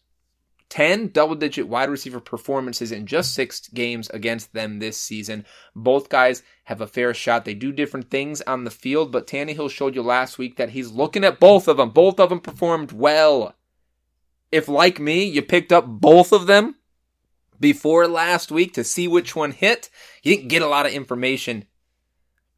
10 0.69 1.09
double 1.09 1.35
digit 1.35 1.69
wide 1.69 1.89
receiver 1.89 2.21
performances 2.21 2.91
in 2.91 3.07
just 3.07 3.35
six 3.35 3.69
games 3.69 4.11
against 4.11 4.53
them 4.53 4.79
this 4.79 4.99
season. 4.99 5.45
Both 5.75 6.09
guys 6.09 6.43
have 6.65 6.81
a 6.81 6.87
fair 6.87 7.15
shot. 7.15 7.45
They 7.45 7.55
do 7.55 7.73
different 7.73 8.11
things 8.11 8.43
on 8.43 8.65
the 8.65 8.71
field, 8.71 9.13
but 9.13 9.27
Tannehill 9.27 9.71
showed 9.71 9.95
you 9.95 10.03
last 10.03 10.39
week 10.39 10.57
that 10.57 10.71
he's 10.71 10.91
looking 10.91 11.25
at 11.25 11.41
both 11.41 11.69
of 11.69 11.77
them. 11.77 11.91
Both 11.91 12.19
of 12.19 12.31
them 12.31 12.41
performed 12.41 12.93
well. 12.93 13.55
If, 14.51 14.69
like 14.69 14.99
me, 14.99 15.25
you 15.25 15.43
picked 15.43 15.73
up 15.73 15.87
both 15.87 16.33
of 16.33 16.47
them 16.47 16.77
before 17.61 18.07
last 18.07 18.51
week 18.51 18.75
to 18.75 18.85
see 18.85 19.09
which 19.09 19.35
one 19.35 19.53
hit, 19.53 19.91
you 20.23 20.37
didn't 20.37 20.49
get 20.49 20.63
a 20.63 20.69
lot 20.69 20.87
of 20.87 20.93
information. 20.93 21.65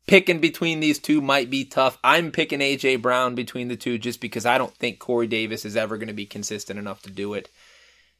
Picking 0.06 0.40
between 0.40 0.80
these 0.80 0.98
two 0.98 1.20
might 1.20 1.50
be 1.50 1.66
tough. 1.66 1.98
I'm 2.02 2.30
picking 2.30 2.60
AJ 2.60 3.02
Brown 3.02 3.34
between 3.34 3.68
the 3.68 3.76
two 3.76 3.98
just 3.98 4.22
because 4.22 4.46
I 4.46 4.56
don't 4.56 4.74
think 4.74 4.98
Corey 4.98 5.26
Davis 5.26 5.66
is 5.66 5.76
ever 5.76 5.98
going 5.98 6.08
to 6.08 6.14
be 6.14 6.24
consistent 6.24 6.78
enough 6.78 7.02
to 7.02 7.10
do 7.10 7.34
it. 7.34 7.50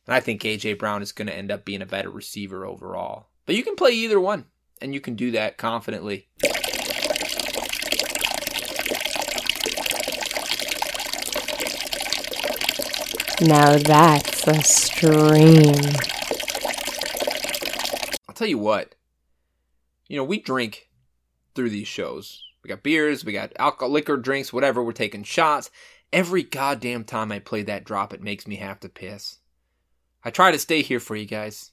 And 0.08 0.14
I 0.14 0.20
think 0.20 0.40
AJ 0.40 0.78
Brown 0.78 1.02
is 1.02 1.12
going 1.12 1.28
to 1.28 1.36
end 1.36 1.50
up 1.50 1.66
being 1.66 1.82
a 1.82 1.86
better 1.86 2.08
receiver 2.08 2.64
overall. 2.64 3.28
But 3.44 3.56
you 3.56 3.62
can 3.62 3.76
play 3.76 3.90
either 3.90 4.18
one, 4.18 4.46
and 4.80 4.94
you 4.94 5.02
can 5.02 5.16
do 5.16 5.32
that 5.32 5.58
confidently. 5.58 6.28
Now 13.42 13.76
that's 13.76 14.46
a 14.46 14.62
stream. 14.62 15.74
I'll 18.26 18.34
tell 18.34 18.48
you 18.48 18.56
what. 18.56 18.94
You 20.06 20.16
know, 20.16 20.24
we 20.24 20.40
drink 20.40 20.88
through 21.54 21.68
these 21.68 21.86
shows. 21.86 22.42
We 22.64 22.68
got 22.68 22.82
beers, 22.82 23.26
we 23.26 23.34
got 23.34 23.52
alcohol, 23.58 23.90
liquor, 23.90 24.16
drinks, 24.16 24.54
whatever. 24.54 24.82
We're 24.82 24.92
taking 24.92 25.22
shots. 25.22 25.70
Every 26.14 26.44
goddamn 26.44 27.04
time 27.04 27.30
I 27.30 27.40
play 27.40 27.62
that 27.64 27.84
drop, 27.84 28.14
it 28.14 28.22
makes 28.22 28.46
me 28.46 28.56
have 28.56 28.80
to 28.80 28.88
piss. 28.88 29.40
I 30.28 30.30
try 30.30 30.50
to 30.50 30.58
stay 30.58 30.82
here 30.82 31.00
for 31.00 31.16
you 31.16 31.24
guys. 31.24 31.70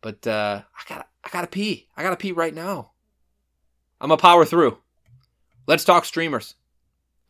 But 0.00 0.26
uh, 0.26 0.62
I 0.74 0.92
got 0.92 1.08
I 1.22 1.28
gotta 1.30 1.46
pee. 1.46 1.86
I 1.96 2.02
gotta 2.02 2.16
pee 2.16 2.32
right 2.32 2.52
now. 2.52 2.90
I'm 4.00 4.10
a 4.10 4.16
power 4.16 4.44
through. 4.44 4.78
Let's 5.68 5.84
talk 5.84 6.04
streamers. 6.04 6.56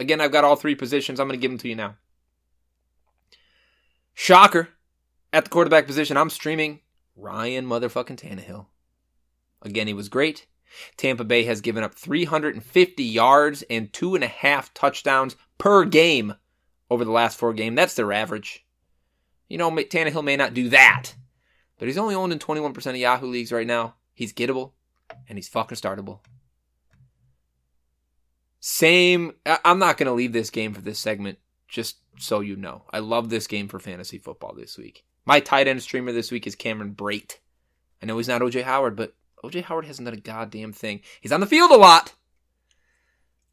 Again, 0.00 0.22
I've 0.22 0.32
got 0.32 0.44
all 0.44 0.56
three 0.56 0.74
positions. 0.74 1.20
I'm 1.20 1.28
gonna 1.28 1.36
give 1.36 1.50
them 1.50 1.58
to 1.58 1.68
you 1.68 1.74
now. 1.74 1.96
Shocker. 4.14 4.70
At 5.30 5.44
the 5.44 5.50
quarterback 5.50 5.86
position, 5.86 6.16
I'm 6.16 6.30
streaming 6.30 6.80
Ryan 7.14 7.66
motherfucking 7.66 8.16
Tannehill. 8.16 8.64
Again, 9.60 9.88
he 9.88 9.92
was 9.92 10.08
great. 10.08 10.46
Tampa 10.96 11.24
Bay 11.24 11.44
has 11.44 11.60
given 11.60 11.84
up 11.84 11.94
350 11.94 13.04
yards 13.04 13.62
and 13.68 13.92
two 13.92 14.14
and 14.14 14.24
a 14.24 14.28
half 14.28 14.72
touchdowns 14.72 15.36
per 15.58 15.84
game 15.84 16.34
over 16.88 17.04
the 17.04 17.10
last 17.10 17.36
four 17.36 17.52
games. 17.52 17.76
That's 17.76 17.94
their 17.94 18.10
average. 18.10 18.64
You 19.48 19.58
know, 19.58 19.70
Tannehill 19.70 20.24
may 20.24 20.36
not 20.36 20.54
do 20.54 20.68
that, 20.70 21.14
but 21.78 21.88
he's 21.88 21.98
only 21.98 22.14
owned 22.14 22.32
in 22.32 22.38
21% 22.38 22.86
of 22.86 22.96
Yahoo 22.96 23.26
leagues 23.26 23.52
right 23.52 23.66
now. 23.66 23.94
He's 24.12 24.32
gettable, 24.32 24.72
and 25.28 25.38
he's 25.38 25.48
fucking 25.48 25.76
startable. 25.76 26.20
Same. 28.60 29.32
I'm 29.64 29.78
not 29.78 29.96
going 29.96 30.08
to 30.08 30.12
leave 30.12 30.32
this 30.32 30.50
game 30.50 30.74
for 30.74 30.80
this 30.80 30.98
segment, 30.98 31.38
just 31.68 31.98
so 32.18 32.40
you 32.40 32.56
know. 32.56 32.84
I 32.90 32.98
love 32.98 33.30
this 33.30 33.46
game 33.46 33.68
for 33.68 33.78
fantasy 33.78 34.18
football 34.18 34.54
this 34.54 34.76
week. 34.76 35.04
My 35.24 35.40
tight 35.40 35.68
end 35.68 35.82
streamer 35.82 36.12
this 36.12 36.30
week 36.30 36.46
is 36.46 36.54
Cameron 36.54 36.94
Brate. 36.94 37.36
I 38.02 38.06
know 38.06 38.16
he's 38.16 38.28
not 38.28 38.40
OJ 38.40 38.64
Howard, 38.64 38.96
but 38.96 39.14
OJ 39.44 39.62
Howard 39.64 39.84
hasn't 39.86 40.06
done 40.06 40.14
a 40.14 40.20
goddamn 40.20 40.72
thing. 40.72 41.00
He's 41.20 41.32
on 41.32 41.40
the 41.40 41.46
field 41.46 41.70
a 41.70 41.76
lot, 41.76 42.14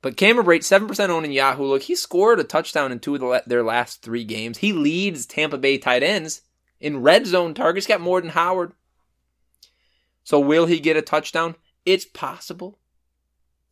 but 0.06 0.18
Cameron 0.18 0.45
Brate, 0.45 0.60
7% 0.60 1.10
owned 1.10 1.26
in 1.26 1.32
Yahoo. 1.32 1.64
Look, 1.64 1.82
he 1.82 1.95
scored 1.95 2.39
a 2.39 2.43
touchdown 2.43 2.91
in 2.91 2.99
two 2.99 3.16
of 3.16 3.22
the, 3.22 3.43
their 3.47 3.64
last 3.64 4.03
three 4.03 4.24
games. 4.24 4.60
He 4.60 4.72
leads 4.72 5.26
Tampa 5.26 5.58
Bay 5.58 5.80
tight 5.80 6.03
ends 6.03 6.43
in 6.80 7.01
red 7.01 7.26
zone 7.26 7.56
targets. 7.56 7.88
Got 7.88 8.01
more 8.01 8.22
than 8.22 8.30
Howard. 8.30 8.74
So 10.24 10.39
will 10.39 10.68
he 10.68 10.80
get 10.80 10.95
a 10.95 11.01
touchdown? 11.01 11.56
It's 11.88 12.06
possible. 12.06 12.78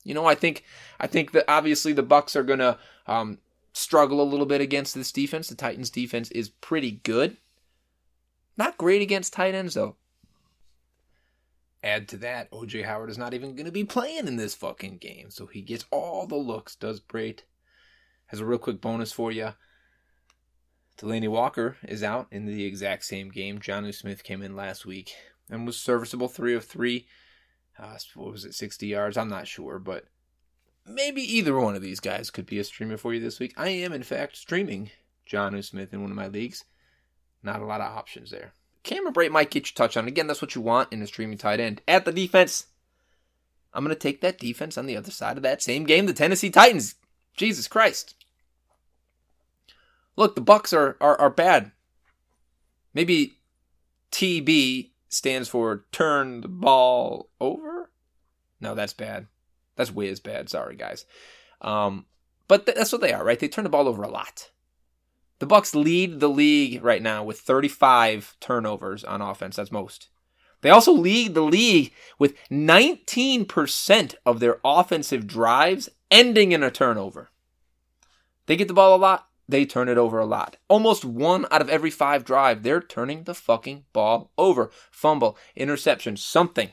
You 0.03 0.15
know, 0.15 0.25
I 0.25 0.33
think 0.33 0.63
I 0.99 1.05
think 1.05 1.33
that 1.33 1.45
obviously 1.47 1.93
the 1.93 2.01
Bucks 2.01 2.35
are 2.35 2.41
gonna 2.41 2.79
um, 3.05 3.37
struggle 3.73 4.19
a 4.19 4.23
little 4.23 4.47
bit 4.47 4.59
against 4.59 4.95
this 4.95 5.11
defense. 5.11 5.49
The 5.49 5.55
Titans' 5.55 5.91
defense 5.91 6.31
is 6.31 6.49
pretty 6.49 6.93
good. 7.03 7.37
Not 8.57 8.79
great 8.79 9.03
against 9.03 9.33
tight 9.33 9.53
ends 9.53 9.75
though. 9.75 9.97
Add 11.83 12.07
to 12.09 12.17
that, 12.17 12.49
OJ 12.51 12.85
Howard 12.85 13.09
is 13.09 13.17
not 13.17 13.33
even 13.33 13.55
going 13.55 13.65
to 13.65 13.71
be 13.71 13.83
playing 13.83 14.27
in 14.27 14.37
this 14.37 14.55
fucking 14.55 14.99
game, 14.99 15.29
so 15.29 15.47
he 15.47 15.61
gets 15.61 15.85
all 15.91 16.25
the 16.25 16.35
looks, 16.35 16.75
does 16.75 17.01
great. 17.01 17.43
Has 18.27 18.39
a 18.39 18.45
real 18.45 18.57
quick 18.57 18.79
bonus 18.79 19.11
for 19.11 19.33
you. 19.33 19.53
Delanie 20.97 21.27
Walker 21.27 21.75
is 21.83 22.01
out 22.01 22.27
in 22.31 22.45
the 22.45 22.63
exact 22.63 23.03
same 23.03 23.29
game. 23.29 23.59
Jonnu 23.59 23.93
Smith 23.93 24.23
came 24.23 24.41
in 24.41 24.55
last 24.55 24.85
week 24.85 25.13
and 25.49 25.65
was 25.65 25.77
serviceable, 25.77 26.29
three 26.29 26.55
of 26.55 26.63
three. 26.63 27.05
Uh, 27.77 27.97
what 28.15 28.31
was 28.31 28.45
it, 28.45 28.55
60 28.55 28.87
yards? 28.87 29.17
I'm 29.17 29.29
not 29.29 29.47
sure, 29.47 29.77
but 29.77 30.05
maybe 30.87 31.21
either 31.21 31.59
one 31.59 31.75
of 31.75 31.81
these 31.81 31.99
guys 31.99 32.29
could 32.29 32.45
be 32.45 32.59
a 32.59 32.63
streamer 32.63 32.97
for 32.97 33.13
you 33.13 33.19
this 33.19 33.39
week. 33.39 33.53
I 33.57 33.69
am, 33.69 33.91
in 33.91 34.03
fact, 34.03 34.37
streaming 34.37 34.91
Jonnu 35.29 35.63
Smith 35.63 35.93
in 35.93 36.01
one 36.01 36.11
of 36.11 36.17
my 36.17 36.27
leagues. 36.27 36.63
Not 37.41 37.61
a 37.61 37.65
lot 37.65 37.81
of 37.81 37.91
options 37.91 38.31
there. 38.31 38.53
Cameron 38.83 39.13
Brate 39.13 39.31
might 39.31 39.49
get 39.49 39.67
you 39.67 39.73
touchdown. 39.73 40.07
Again, 40.07 40.27
that's 40.27 40.41
what 40.41 40.55
you 40.55 40.61
want 40.61 40.91
in 40.91 41.01
a 41.01 41.07
streaming 41.07 41.37
tight 41.37 41.59
end. 41.59 41.81
At 41.87 42.05
the 42.05 42.11
defense, 42.11 42.67
I'm 43.73 43.83
going 43.83 43.95
to 43.95 43.99
take 43.99 44.21
that 44.21 44.39
defense 44.39 44.77
on 44.77 44.85
the 44.85 44.97
other 44.97 45.11
side 45.11 45.37
of 45.37 45.43
that 45.43 45.61
same 45.61 45.85
game, 45.85 46.05
the 46.05 46.13
Tennessee 46.13 46.49
Titans. 46.49 46.95
Jesus 47.35 47.67
Christ. 47.67 48.15
Look, 50.15 50.35
the 50.35 50.41
Bucks 50.41 50.73
are, 50.73 50.97
are, 51.01 51.19
are 51.19 51.29
bad. 51.29 51.71
Maybe 52.93 53.39
TB 54.11 54.91
stands 55.09 55.49
for 55.49 55.85
turn 55.91 56.41
the 56.41 56.47
ball 56.47 57.29
over. 57.39 57.89
No, 58.59 58.75
that's 58.75 58.93
bad. 58.93 59.27
That's 59.75 59.91
way 59.91 60.09
as 60.09 60.19
bad. 60.19 60.49
Sorry, 60.49 60.75
guys. 60.75 61.05
Um, 61.61 62.05
but 62.47 62.65
th- 62.65 62.77
that's 62.77 62.91
what 62.91 63.01
they 63.01 63.13
are, 63.13 63.23
right? 63.23 63.39
They 63.39 63.47
turn 63.47 63.63
the 63.63 63.69
ball 63.69 63.87
over 63.87 64.03
a 64.03 64.09
lot. 64.09 64.51
The 65.43 65.47
Bucks 65.47 65.75
lead 65.75 66.21
the 66.21 66.29
league 66.29 66.81
right 66.81 67.01
now 67.01 67.21
with 67.21 67.41
35 67.41 68.37
turnovers 68.39 69.03
on 69.03 69.21
offense. 69.21 69.57
That's 69.57 69.73
most. 69.73 70.07
They 70.61 70.69
also 70.69 70.93
lead 70.93 71.33
the 71.33 71.41
league 71.41 71.91
with 72.17 72.37
19% 72.49 74.15
of 74.25 74.39
their 74.39 74.61
offensive 74.63 75.27
drives 75.27 75.89
ending 76.09 76.53
in 76.53 76.63
a 76.63 76.71
turnover. 76.71 77.29
They 78.45 78.55
get 78.55 78.69
the 78.69 78.73
ball 78.73 78.95
a 78.95 78.97
lot, 78.97 79.27
they 79.45 79.65
turn 79.65 79.89
it 79.89 79.97
over 79.97 80.17
a 80.17 80.25
lot. 80.25 80.55
Almost 80.69 81.03
one 81.03 81.45
out 81.51 81.61
of 81.61 81.67
every 81.67 81.91
five 81.91 82.23
drive, 82.23 82.63
they're 82.63 82.79
turning 82.79 83.25
the 83.25 83.35
fucking 83.35 83.83
ball 83.91 84.31
over. 84.37 84.71
Fumble, 84.91 85.37
interception, 85.57 86.15
something. 86.15 86.69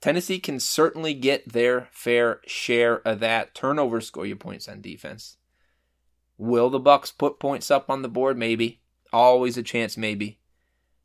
Tennessee 0.00 0.38
can 0.38 0.58
certainly 0.58 1.12
get 1.12 1.52
their 1.52 1.90
fair 1.92 2.40
share 2.46 3.06
of 3.06 3.20
that. 3.20 3.54
Turnovers 3.54 4.06
score 4.06 4.24
you 4.24 4.36
points 4.36 4.70
on 4.70 4.80
defense. 4.80 5.36
Will 6.42 6.70
the 6.70 6.80
Bucks 6.80 7.12
put 7.12 7.38
points 7.38 7.70
up 7.70 7.88
on 7.88 8.02
the 8.02 8.08
board? 8.08 8.36
Maybe. 8.36 8.80
Always 9.12 9.56
a 9.56 9.62
chance, 9.62 9.96
maybe. 9.96 10.40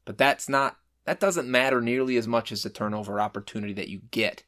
But 0.03 0.17
that's 0.17 0.49
not 0.49 0.77
that 1.05 1.19
doesn't 1.19 1.47
matter 1.47 1.79
nearly 1.79 2.17
as 2.17 2.27
much 2.27 2.51
as 2.51 2.63
the 2.63 2.71
turnover 2.71 3.21
opportunity 3.21 3.71
that 3.73 3.87
you 3.87 4.01
get. 4.09 4.41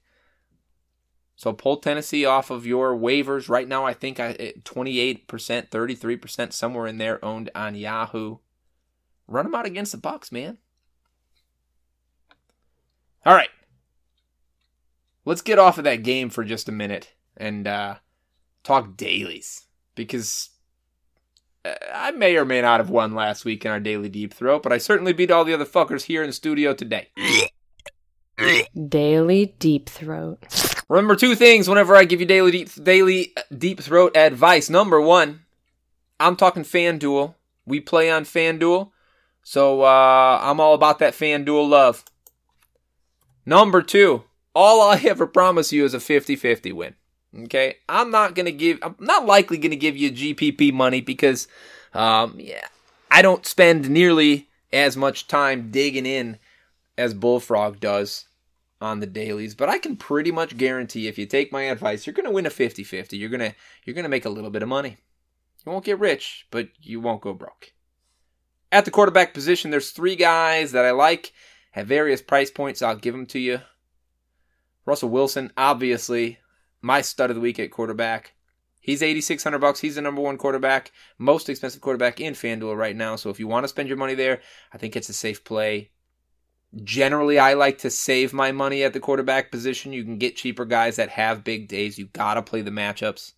So 1.36 1.54
pull 1.54 1.78
Tennessee 1.78 2.26
off 2.26 2.50
of 2.50 2.66
your 2.66 2.98
waivers 2.98 3.50
right 3.50 3.68
now. 3.68 3.86
I 3.86 3.94
think 3.94 4.20
I 4.20 4.34
28%, 4.34 5.28
33%, 5.28 6.54
somewhere 6.54 6.88
in 6.88 6.98
there 6.98 7.24
owned 7.24 7.52
on 7.54 7.76
Yahoo. 7.76 8.38
Run 9.28 9.46
them 9.46 9.54
out 9.54 9.68
against 9.68 9.92
the 9.92 10.00
Bucks, 10.00 10.32
man. 10.32 10.58
All 13.28 13.36
right, 13.36 13.52
let's 15.24 15.44
get 15.44 15.60
off 15.60 15.78
of 15.78 15.84
that 15.84 16.02
game 16.02 16.32
for 16.32 16.44
just 16.44 16.68
a 16.68 16.72
minute 16.72 17.14
and 17.38 17.68
uh, 17.68 17.96
talk 18.64 18.98
dailies 18.98 19.68
because 19.94 20.50
I 21.66 22.12
may 22.12 22.38
or 22.38 22.45
may 22.45 22.62
not 22.62 22.80
have 22.80 22.89
won 22.89 23.14
last 23.14 23.43
week 23.45 23.66
in 23.66 23.72
our 23.72 23.80
daily 23.80 24.10
deep 24.10 24.34
throat, 24.34 24.64
but 24.64 24.72
I 24.72 24.78
certainly 24.78 25.14
beat 25.14 25.32
all 25.32 25.43
the 25.43 25.53
other 25.53 25.66
fuckers 25.66 26.03
here 26.03 26.24
in 26.24 26.30
the 26.30 26.34
studio 26.34 26.74
today. 26.74 27.10
Daily 28.88 29.55
deep 29.60 29.89
throat. 29.89 30.45
Remember 30.88 31.16
two 31.16 31.36
things 31.36 31.68
whenever 31.68 31.95
I 31.95 32.05
give 32.05 32.20
you 32.20 32.26
daily 32.26 32.51
deep, 32.51 32.70
daily 32.82 33.34
uh, 33.36 33.41
deep 33.55 33.82
throat 33.82 34.16
advice. 34.16 34.70
Number 34.70 34.99
one, 35.01 35.41
I'm 36.20 36.36
talking 36.36 36.64
FanDuel. 36.64 37.36
We 37.66 37.80
play 37.80 38.10
on 38.10 38.24
FanDuel, 38.24 38.91
so 39.43 39.82
uh, 39.82 40.39
I'm 40.41 40.60
all 40.60 40.74
about 40.74 40.99
that 40.99 41.14
FanDuel 41.14 41.70
love. 41.70 42.03
Number 43.45 43.82
two, 43.82 44.24
all 44.55 44.82
I 44.82 44.97
ever 45.05 45.28
promise 45.28 45.74
you 45.74 45.86
is 45.86 45.93
a 45.93 45.99
50-50 45.99 46.74
win. 46.74 46.95
Okay, 47.38 47.75
I'm 47.88 48.09
not 48.11 48.34
gonna 48.36 48.51
give. 48.51 48.80
I'm 48.82 48.95
not 48.99 49.25
likely 49.25 49.57
gonna 49.57 49.75
give 49.75 49.95
you 49.95 50.11
GPP 50.11 50.73
money 50.73 51.01
because, 51.01 51.47
um, 51.93 52.36
yeah, 52.39 52.67
I 53.11 53.21
don't 53.21 53.45
spend 53.45 53.89
nearly 53.89 54.49
as 54.71 54.97
much 54.97 55.27
time 55.27 55.71
digging 55.71 56.05
in 56.05 56.39
as 56.97 57.13
Bullfrog 57.13 57.80
does 57.80 58.25
on 58.82 58.99
the 58.99 59.07
dailies, 59.07 59.55
but 59.55 59.69
I 59.69 59.77
can 59.77 59.95
pretty 59.95 60.32
much 60.32 60.57
guarantee 60.57 61.07
if 61.07 61.17
you 61.17 61.25
take 61.25 61.51
my 61.51 61.63
advice, 61.63 62.05
you're 62.05 62.13
going 62.13 62.25
to 62.25 62.32
win 62.32 62.45
a 62.45 62.49
50-50. 62.49 63.19
You're 63.19 63.30
going 63.30 63.39
to 63.51 63.55
you're 63.84 63.93
going 63.93 64.03
to 64.03 64.09
make 64.09 64.25
a 64.25 64.30
little 64.30 64.49
bit 64.49 64.63
of 64.63 64.69
money. 64.69 64.97
You 65.65 65.71
won't 65.71 65.86
get 65.86 65.99
rich, 65.99 66.47
but 66.51 66.69
you 66.82 66.99
won't 66.99 67.21
go 67.21 67.34
broke. 67.34 67.73
At 68.71 68.86
the 68.86 68.91
quarterback 68.91 69.34
position, 69.34 69.71
there's 69.71 69.91
three 69.91 70.15
guys 70.15 70.71
that 70.71 70.86
I 70.86 70.91
like 70.91 71.34
at 71.75 71.88
various 71.88 72.21
price 72.21 72.51
points. 72.51 72.82
I'll 72.82 72.95
give 72.95 73.13
them 73.13 73.25
to 73.27 73.39
you. 73.39 73.61
Russell 74.86 75.09
Wilson, 75.09 75.51
obviously, 75.57 76.39
my 76.82 77.01
stud 77.01 77.30
of 77.30 77.36
the 77.36 77.41
week 77.41 77.59
at 77.59 77.71
quarterback. 77.71 78.34
He's 78.82 79.03
8600 79.03 79.59
bucks. 79.59 79.80
He's 79.82 79.95
the 79.95 80.01
number 80.01 80.21
one 80.21 80.38
quarterback, 80.38 80.91
most 81.17 81.49
expensive 81.49 81.82
quarterback 81.82 82.19
in 82.19 82.34
FanDuel 82.34 82.77
right 82.77 82.95
now. 82.95 83.17
So 83.17 83.30
if 83.30 83.39
you 83.39 83.47
want 83.47 83.65
to 83.65 83.67
spend 83.67 83.89
your 83.89 83.97
money 83.97 84.15
there, 84.15 84.41
I 84.73 84.77
think 84.77 84.95
it's 84.95 85.09
a 85.09 85.13
safe 85.13 85.43
play. 85.43 85.91
Generally, 86.84 87.39
I 87.39 87.55
like 87.55 87.80
to 87.80 87.89
save 87.89 88.32
my 88.32 88.51
money 88.51 88.84
at 88.84 88.93
the 88.93 88.99
quarterback 88.99 89.51
position. 89.51 89.91
You 89.91 90.03
can 90.03 90.17
get 90.17 90.36
cheaper 90.36 90.65
guys 90.65 90.97
that 90.97 91.09
have 91.09 91.43
big 91.43 91.67
days. 91.67 91.97
You 91.97 92.05
gotta 92.13 92.43
play 92.43 92.61
the 92.61 92.71
matchups. 92.71 93.34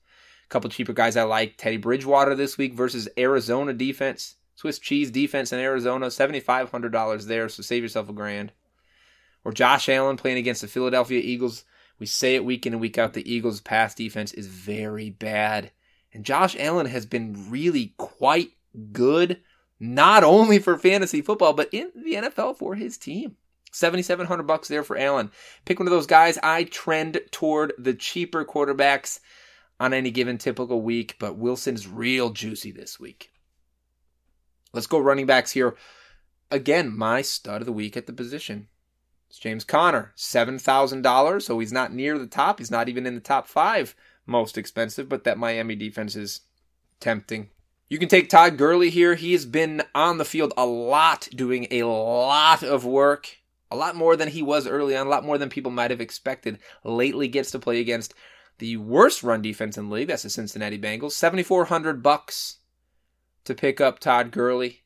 A 0.45 0.49
couple 0.49 0.69
cheaper 0.69 0.91
guys 0.91 1.15
I 1.15 1.23
like: 1.23 1.55
Teddy 1.57 1.77
Bridgewater 1.77 2.35
this 2.35 2.57
week 2.57 2.73
versus 2.73 3.07
Arizona 3.17 3.73
defense. 3.73 4.35
Swiss 4.55 4.79
cheese 4.79 5.09
defense 5.09 5.53
in 5.53 5.59
Arizona, 5.59 6.11
seventy 6.11 6.41
five 6.41 6.71
hundred 6.71 6.91
dollars 6.91 7.25
there. 7.25 7.47
So 7.47 7.63
save 7.63 7.83
yourself 7.83 8.09
a 8.09 8.13
grand. 8.13 8.51
Or 9.45 9.53
Josh 9.53 9.87
Allen 9.87 10.17
playing 10.17 10.37
against 10.37 10.61
the 10.61 10.67
Philadelphia 10.67 11.21
Eagles. 11.23 11.63
We 12.02 12.08
say 12.08 12.34
it 12.34 12.43
week 12.43 12.66
in 12.66 12.74
and 12.74 12.82
week 12.82 12.97
out. 12.97 13.14
The 13.14 13.32
Eagles' 13.32 13.62
pass 13.62 13.93
defense 13.93 14.34
is 14.34 14.47
very 14.47 15.12
bad, 15.12 15.70
and 16.12 16.26
Josh 16.26 16.56
Allen 16.58 16.88
has 16.88 17.06
been 17.06 17.45
really 17.52 17.93
quite 17.97 18.54
good 18.91 19.39
not 19.80 20.24
only 20.24 20.58
for 20.58 20.80
fantasy 20.80 21.22
football, 21.22 21.54
but 21.54 21.70
in 21.72 21.91
the 21.93 22.16
NFL 22.16 22.58
for 22.58 22.74
his 22.74 22.97
team. 22.97 23.38
7700 23.72 24.41
bucks 24.47 24.68
there 24.68 24.82
for 24.82 24.97
Allen. 24.97 25.30
Pick 25.66 25.78
one 25.78 25.86
of 25.88 25.91
those 25.91 26.08
guys. 26.08 26.39
I 26.41 26.64
trend 26.64 27.22
toward 27.30 27.74
the 27.78 27.93
cheaper 27.93 28.45
quarterbacks 28.45 29.20
on 29.80 29.93
any 29.93 30.10
given 30.10 30.39
typical 30.39 30.82
week, 30.82 31.18
but 31.20 31.38
Wilson's 31.38 31.88
real 31.88 32.32
juicy 32.32 32.72
this 32.72 32.99
week. 32.99 33.30
Let's 34.74 34.88
go 34.88 34.97
running 34.97 35.28
backs 35.28 35.52
here. 35.52 35.76
Again, 36.49 36.97
my 36.97 37.22
stud 37.22 37.62
of 37.62 37.68
the 37.68 37.72
week 37.72 37.95
at 37.95 38.08
the 38.08 38.14
position. 38.14 38.70
It's 39.32 39.39
James 39.39 39.63
Conner, 39.63 40.11
$7,000, 40.17 41.41
so 41.41 41.57
he's 41.59 41.71
not 41.71 41.93
near 41.93 42.19
the 42.19 42.27
top. 42.27 42.59
He's 42.59 42.69
not 42.69 42.89
even 42.89 43.05
in 43.05 43.15
the 43.15 43.21
top 43.21 43.47
five 43.47 43.95
most 44.25 44.57
expensive, 44.57 45.07
but 45.07 45.23
that 45.23 45.38
Miami 45.38 45.73
defense 45.73 46.17
is 46.17 46.41
tempting. 46.99 47.49
You 47.88 47.97
can 47.97 48.09
take 48.09 48.27
Todd 48.27 48.57
Gurley 48.57 48.89
here. 48.89 49.15
He 49.15 49.32
has 49.32 49.45
been 49.45 49.84
on 49.95 50.17
the 50.17 50.25
field 50.25 50.51
a 50.57 50.65
lot, 50.65 51.29
doing 51.34 51.67
a 51.71 51.84
lot 51.84 52.61
of 52.61 52.84
work, 52.84 53.38
a 53.71 53.77
lot 53.77 53.95
more 53.95 54.17
than 54.17 54.27
he 54.27 54.41
was 54.41 54.67
early 54.67 54.97
on, 54.97 55.07
a 55.07 55.09
lot 55.09 55.23
more 55.23 55.38
than 55.38 55.47
people 55.47 55.71
might 55.71 55.91
have 55.91 56.01
expected. 56.01 56.59
Lately 56.84 57.29
gets 57.29 57.51
to 57.51 57.59
play 57.59 57.79
against 57.79 58.13
the 58.57 58.75
worst 58.75 59.23
run 59.23 59.41
defense 59.41 59.77
in 59.77 59.88
the 59.88 59.95
league. 59.95 60.09
That's 60.09 60.23
the 60.23 60.29
Cincinnati 60.29 60.77
Bengals. 60.77 61.13
7400 61.13 62.03
bucks 62.03 62.57
to 63.45 63.55
pick 63.55 63.79
up 63.79 63.99
Todd 63.99 64.32
Gurley. 64.32 64.84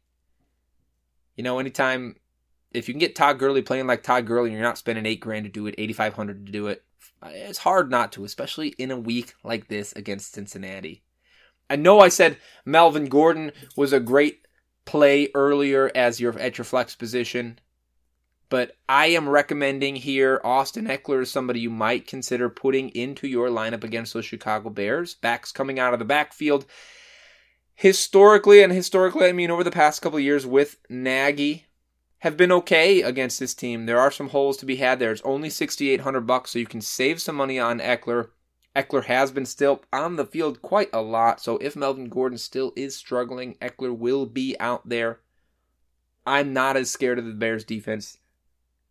You 1.35 1.43
know, 1.43 1.57
anytime 1.57 2.17
if 2.75 2.87
you 2.87 2.93
can 2.93 2.99
get 2.99 3.15
Todd 3.15 3.39
Gurley 3.39 3.61
playing 3.61 3.87
like 3.87 4.03
Todd 4.03 4.25
Gurley 4.25 4.49
and 4.49 4.53
you're 4.53 4.67
not 4.67 4.77
spending 4.77 5.05
8 5.05 5.19
grand 5.19 5.45
to 5.45 5.51
do 5.51 5.67
it, 5.67 5.75
8500 5.77 6.45
to 6.45 6.51
do 6.51 6.67
it, 6.67 6.83
uh, 7.21 7.29
it's 7.31 7.59
hard 7.59 7.89
not 7.89 8.11
to, 8.13 8.25
especially 8.25 8.69
in 8.69 8.91
a 8.91 8.99
week 8.99 9.33
like 9.43 9.67
this 9.67 9.93
against 9.93 10.33
Cincinnati. 10.33 11.03
I 11.69 11.75
know 11.75 11.99
I 11.99 12.09
said 12.09 12.37
Melvin 12.65 13.05
Gordon 13.05 13.51
was 13.75 13.93
a 13.93 13.99
great 13.99 14.45
play 14.85 15.29
earlier 15.33 15.91
as 15.95 16.19
your 16.19 16.37
at 16.37 16.57
your 16.57 16.65
flex 16.65 16.95
position, 16.95 17.59
but 18.49 18.77
I 18.87 19.07
am 19.07 19.27
recommending 19.27 19.95
here 19.95 20.39
Austin 20.43 20.85
Ekeler 20.85 21.23
is 21.23 21.31
somebody 21.31 21.59
you 21.59 21.71
might 21.71 22.05
consider 22.05 22.49
putting 22.49 22.89
into 22.89 23.27
your 23.27 23.49
lineup 23.49 23.83
against 23.83 24.13
those 24.13 24.25
Chicago 24.25 24.69
Bears. 24.69 25.15
Backs 25.15 25.51
coming 25.51 25.79
out 25.79 25.93
of 25.93 25.99
the 25.99 26.05
backfield. 26.05 26.65
Historically, 27.73 28.61
and 28.61 28.71
historically 28.71 29.27
I 29.27 29.31
mean 29.31 29.49
over 29.49 29.63
the 29.63 29.71
past 29.71 30.01
couple 30.01 30.19
years 30.19 30.45
with 30.45 30.77
Nagy, 30.89 31.65
have 32.19 32.37
been 32.37 32.51
okay 32.51 33.01
against 33.01 33.39
this 33.39 33.53
team. 33.53 33.85
There 33.85 33.99
are 33.99 34.11
some 34.11 34.29
holes 34.29 34.57
to 34.57 34.65
be 34.65 34.77
had 34.77 34.99
there. 34.99 35.11
It's 35.11 35.21
only 35.23 35.49
6800 35.49 36.21
bucks 36.21 36.51
so 36.51 36.59
you 36.59 36.65
can 36.65 36.81
save 36.81 37.21
some 37.21 37.35
money 37.35 37.59
on 37.59 37.79
Ekeler. 37.79 38.29
Ekeler 38.75 39.05
has 39.05 39.31
been 39.31 39.45
still 39.45 39.83
on 39.93 40.15
the 40.15 40.25
field 40.25 40.61
quite 40.61 40.89
a 40.91 41.01
lot, 41.01 41.41
so 41.41 41.57
if 41.57 41.75
Melvin 41.75 42.09
Gordon 42.09 42.37
still 42.37 42.73
is 42.75 42.95
struggling, 42.95 43.55
Ekeler 43.61 43.97
will 43.97 44.25
be 44.25 44.55
out 44.59 44.87
there. 44.87 45.21
I'm 46.25 46.53
not 46.53 46.75
as 46.75 46.89
scared 46.89 47.19
of 47.19 47.25
the 47.25 47.33
Bears 47.33 47.63
defense 47.63 48.17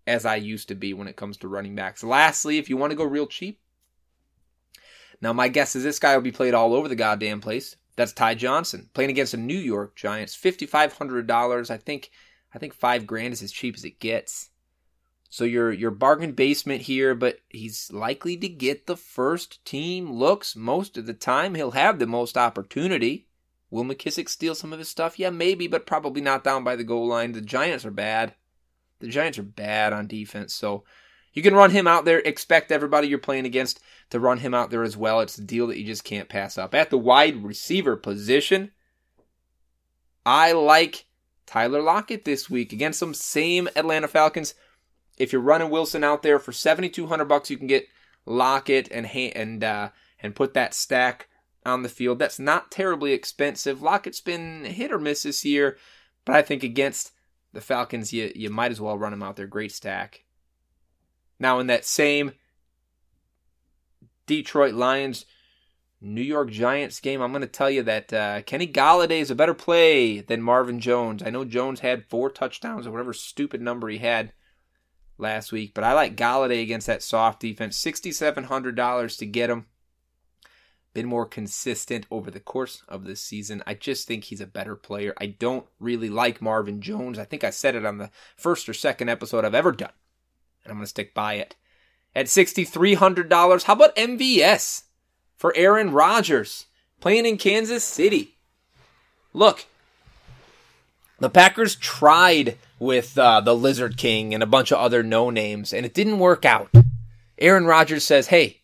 as 0.06 0.24
I 0.24 0.36
used 0.36 0.68
to 0.68 0.74
be 0.74 0.94
when 0.94 1.08
it 1.08 1.16
comes 1.16 1.36
to 1.38 1.48
running 1.48 1.74
backs. 1.74 2.04
Lastly, 2.04 2.58
if 2.58 2.70
you 2.70 2.76
want 2.76 2.92
to 2.92 2.96
go 2.96 3.04
real 3.04 3.26
cheap, 3.26 3.60
now 5.20 5.32
my 5.32 5.48
guess 5.48 5.74
is 5.74 5.82
this 5.82 5.98
guy 5.98 6.14
will 6.14 6.22
be 6.22 6.32
played 6.32 6.54
all 6.54 6.74
over 6.74 6.88
the 6.88 6.94
goddamn 6.94 7.40
place. 7.40 7.76
That's 7.96 8.12
Ty 8.12 8.34
Johnson 8.34 8.90
playing 8.92 9.10
against 9.10 9.32
the 9.32 9.38
New 9.38 9.58
York 9.58 9.96
Giants. 9.96 10.34
Fifty 10.34 10.66
five 10.66 10.92
hundred 10.92 11.26
dollars. 11.26 11.70
I 11.70 11.76
think 11.76 12.10
I 12.54 12.58
think 12.58 12.74
five 12.74 13.06
grand 13.06 13.32
is 13.32 13.42
as 13.42 13.52
cheap 13.52 13.74
as 13.76 13.84
it 13.84 13.98
gets. 13.98 14.50
So 15.28 15.44
your 15.44 15.72
your 15.72 15.90
bargain 15.90 16.32
basement 16.32 16.82
here, 16.82 17.14
but 17.14 17.38
he's 17.48 17.90
likely 17.92 18.36
to 18.36 18.48
get 18.48 18.86
the 18.86 18.96
first 18.96 19.64
team 19.64 20.12
looks 20.12 20.54
most 20.54 20.96
of 20.96 21.06
the 21.06 21.14
time. 21.14 21.56
He'll 21.56 21.72
have 21.72 21.98
the 21.98 22.06
most 22.06 22.36
opportunity. 22.38 23.26
Will 23.68 23.82
McKissic 23.82 24.28
steal 24.28 24.54
some 24.54 24.72
of 24.72 24.78
his 24.78 24.88
stuff? 24.88 25.18
Yeah, 25.18 25.30
maybe, 25.30 25.66
but 25.66 25.86
probably 25.86 26.20
not 26.20 26.44
down 26.44 26.62
by 26.62 26.76
the 26.76 26.84
goal 26.84 27.08
line. 27.08 27.32
The 27.32 27.40
Giants 27.40 27.84
are 27.84 27.90
bad. 27.90 28.34
The 29.00 29.08
Giants 29.08 29.36
are 29.40 29.42
bad 29.42 29.92
on 29.92 30.06
defense, 30.06 30.54
so 30.54 30.84
you 31.32 31.42
can 31.42 31.54
run 31.54 31.72
him 31.72 31.88
out 31.88 32.04
there. 32.04 32.20
Expect 32.20 32.70
everybody 32.70 33.08
you're 33.08 33.18
playing 33.18 33.44
against 33.44 33.80
to 34.10 34.20
run 34.20 34.38
him 34.38 34.54
out 34.54 34.70
there 34.70 34.84
as 34.84 34.96
well. 34.96 35.18
It's 35.18 35.36
a 35.36 35.42
deal 35.42 35.66
that 35.66 35.78
you 35.78 35.84
just 35.84 36.04
can't 36.04 36.28
pass 36.28 36.56
up. 36.56 36.76
At 36.76 36.90
the 36.90 36.98
wide 36.98 37.42
receiver 37.42 37.96
position, 37.96 38.70
I 40.24 40.52
like 40.52 41.06
Tyler 41.46 41.82
Lockett 41.82 42.24
this 42.24 42.48
week 42.48 42.72
against 42.72 42.98
some 42.98 43.14
same 43.14 43.68
Atlanta 43.76 44.08
Falcons. 44.08 44.54
If 45.16 45.32
you're 45.32 45.42
running 45.42 45.70
Wilson 45.70 46.02
out 46.02 46.22
there 46.22 46.38
for 46.38 46.52
7200 46.52 47.24
bucks, 47.24 47.50
you 47.50 47.56
can 47.56 47.66
get 47.66 47.86
Lockett 48.26 48.88
and 48.90 49.06
and 49.06 49.62
uh, 49.62 49.90
and 50.20 50.34
put 50.34 50.54
that 50.54 50.74
stack 50.74 51.28
on 51.64 51.82
the 51.82 51.88
field. 51.88 52.18
That's 52.18 52.38
not 52.38 52.70
terribly 52.70 53.12
expensive. 53.12 53.82
Lockett's 53.82 54.20
been 54.20 54.64
hit 54.64 54.92
or 54.92 54.98
miss 54.98 55.22
this 55.22 55.44
year, 55.44 55.76
but 56.24 56.34
I 56.34 56.42
think 56.42 56.62
against 56.62 57.12
the 57.52 57.60
Falcons, 57.60 58.12
you 58.12 58.32
you 58.34 58.50
might 58.50 58.72
as 58.72 58.80
well 58.80 58.98
run 58.98 59.12
him 59.12 59.22
out 59.22 59.36
there. 59.36 59.46
Great 59.46 59.72
stack. 59.72 60.24
Now 61.38 61.58
in 61.58 61.66
that 61.68 61.84
same 61.84 62.32
Detroit 64.26 64.74
Lions 64.74 65.26
New 66.04 66.22
York 66.22 66.50
Giants 66.50 67.00
game, 67.00 67.22
I'm 67.22 67.32
going 67.32 67.40
to 67.40 67.48
tell 67.48 67.70
you 67.70 67.82
that 67.84 68.12
uh, 68.12 68.42
Kenny 68.42 68.66
Golladay 68.66 69.20
is 69.20 69.30
a 69.30 69.34
better 69.34 69.54
play 69.54 70.20
than 70.20 70.42
Marvin 70.42 70.78
Jones. 70.78 71.22
I 71.22 71.30
know 71.30 71.46
Jones 71.46 71.80
had 71.80 72.04
four 72.04 72.28
touchdowns 72.28 72.86
or 72.86 72.90
whatever 72.90 73.14
stupid 73.14 73.62
number 73.62 73.88
he 73.88 73.98
had 73.98 74.34
last 75.16 75.50
week, 75.50 75.72
but 75.72 75.82
I 75.82 75.94
like 75.94 76.14
Golladay 76.14 76.62
against 76.62 76.86
that 76.88 77.02
soft 77.02 77.40
defense. 77.40 77.82
$6,700 77.82 79.18
to 79.18 79.26
get 79.26 79.48
him. 79.48 79.64
Been 80.92 81.06
more 81.06 81.24
consistent 81.24 82.04
over 82.10 82.30
the 82.30 82.38
course 82.38 82.82
of 82.86 83.04
this 83.04 83.22
season. 83.22 83.62
I 83.66 83.72
just 83.72 84.06
think 84.06 84.24
he's 84.24 84.42
a 84.42 84.46
better 84.46 84.76
player. 84.76 85.14
I 85.18 85.26
don't 85.26 85.66
really 85.80 86.10
like 86.10 86.42
Marvin 86.42 86.82
Jones. 86.82 87.18
I 87.18 87.24
think 87.24 87.44
I 87.44 87.50
said 87.50 87.74
it 87.74 87.86
on 87.86 87.96
the 87.96 88.10
first 88.36 88.68
or 88.68 88.74
second 88.74 89.08
episode 89.08 89.46
I've 89.46 89.54
ever 89.54 89.72
done, 89.72 89.90
and 90.64 90.70
I'm 90.70 90.76
going 90.76 90.84
to 90.84 90.88
stick 90.88 91.14
by 91.14 91.34
it. 91.34 91.56
At 92.14 92.26
$6,300, 92.26 93.62
how 93.64 93.72
about 93.72 93.96
MVS? 93.96 94.82
For 95.36 95.52
Aaron 95.56 95.90
Rodgers 95.90 96.66
playing 97.00 97.26
in 97.26 97.36
Kansas 97.36 97.84
City. 97.84 98.36
Look, 99.32 99.66
the 101.18 101.30
Packers 101.30 101.76
tried 101.76 102.58
with 102.78 103.16
uh, 103.18 103.40
the 103.40 103.54
Lizard 103.54 103.96
King 103.96 104.34
and 104.34 104.42
a 104.42 104.46
bunch 104.46 104.72
of 104.72 104.78
other 104.78 105.02
no 105.02 105.30
names, 105.30 105.72
and 105.72 105.86
it 105.86 105.94
didn't 105.94 106.18
work 106.18 106.44
out. 106.44 106.70
Aaron 107.38 107.66
Rodgers 107.66 108.04
says, 108.04 108.28
Hey, 108.28 108.62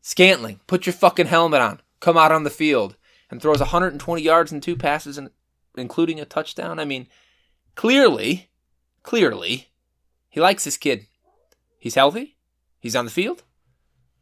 Scantling, 0.00 0.60
put 0.66 0.86
your 0.86 0.92
fucking 0.92 1.26
helmet 1.26 1.60
on. 1.60 1.80
Come 2.00 2.16
out 2.16 2.32
on 2.32 2.44
the 2.44 2.50
field. 2.50 2.96
And 3.30 3.40
throws 3.40 3.60
120 3.60 4.20
yards 4.20 4.52
and 4.52 4.62
two 4.62 4.76
passes, 4.76 5.16
and 5.16 5.30
including 5.76 6.20
a 6.20 6.26
touchdown. 6.26 6.78
I 6.78 6.84
mean, 6.84 7.06
clearly, 7.74 8.50
clearly, 9.02 9.68
he 10.28 10.40
likes 10.40 10.64
this 10.64 10.76
kid. 10.76 11.06
He's 11.78 11.94
healthy. 11.94 12.36
He's 12.78 12.96
on 12.96 13.06
the 13.06 13.10
field. 13.10 13.42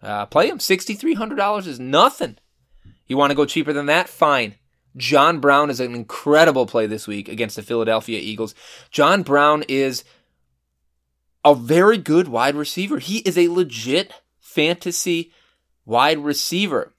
Uh, 0.02 0.26
play 0.26 0.48
him. 0.48 0.58
$6,300 0.58 1.66
is 1.66 1.78
nothing. 1.78 2.38
You 3.06 3.16
want 3.16 3.30
to 3.30 3.36
go 3.36 3.44
cheaper 3.44 3.72
than 3.72 3.86
that? 3.86 4.08
Fine. 4.08 4.54
John 4.96 5.40
Brown 5.40 5.70
is 5.70 5.80
an 5.80 5.94
incredible 5.94 6.66
play 6.66 6.86
this 6.86 7.06
week 7.06 7.28
against 7.28 7.56
the 7.56 7.62
Philadelphia 7.62 8.18
Eagles. 8.18 8.54
John 8.90 9.22
Brown 9.22 9.64
is 9.68 10.04
a 11.44 11.54
very 11.54 11.98
good 11.98 12.28
wide 12.28 12.56
receiver. 12.56 12.98
He 12.98 13.18
is 13.18 13.38
a 13.38 13.48
legit 13.48 14.12
fantasy 14.38 15.32
wide 15.84 16.18
receiver. 16.18 16.94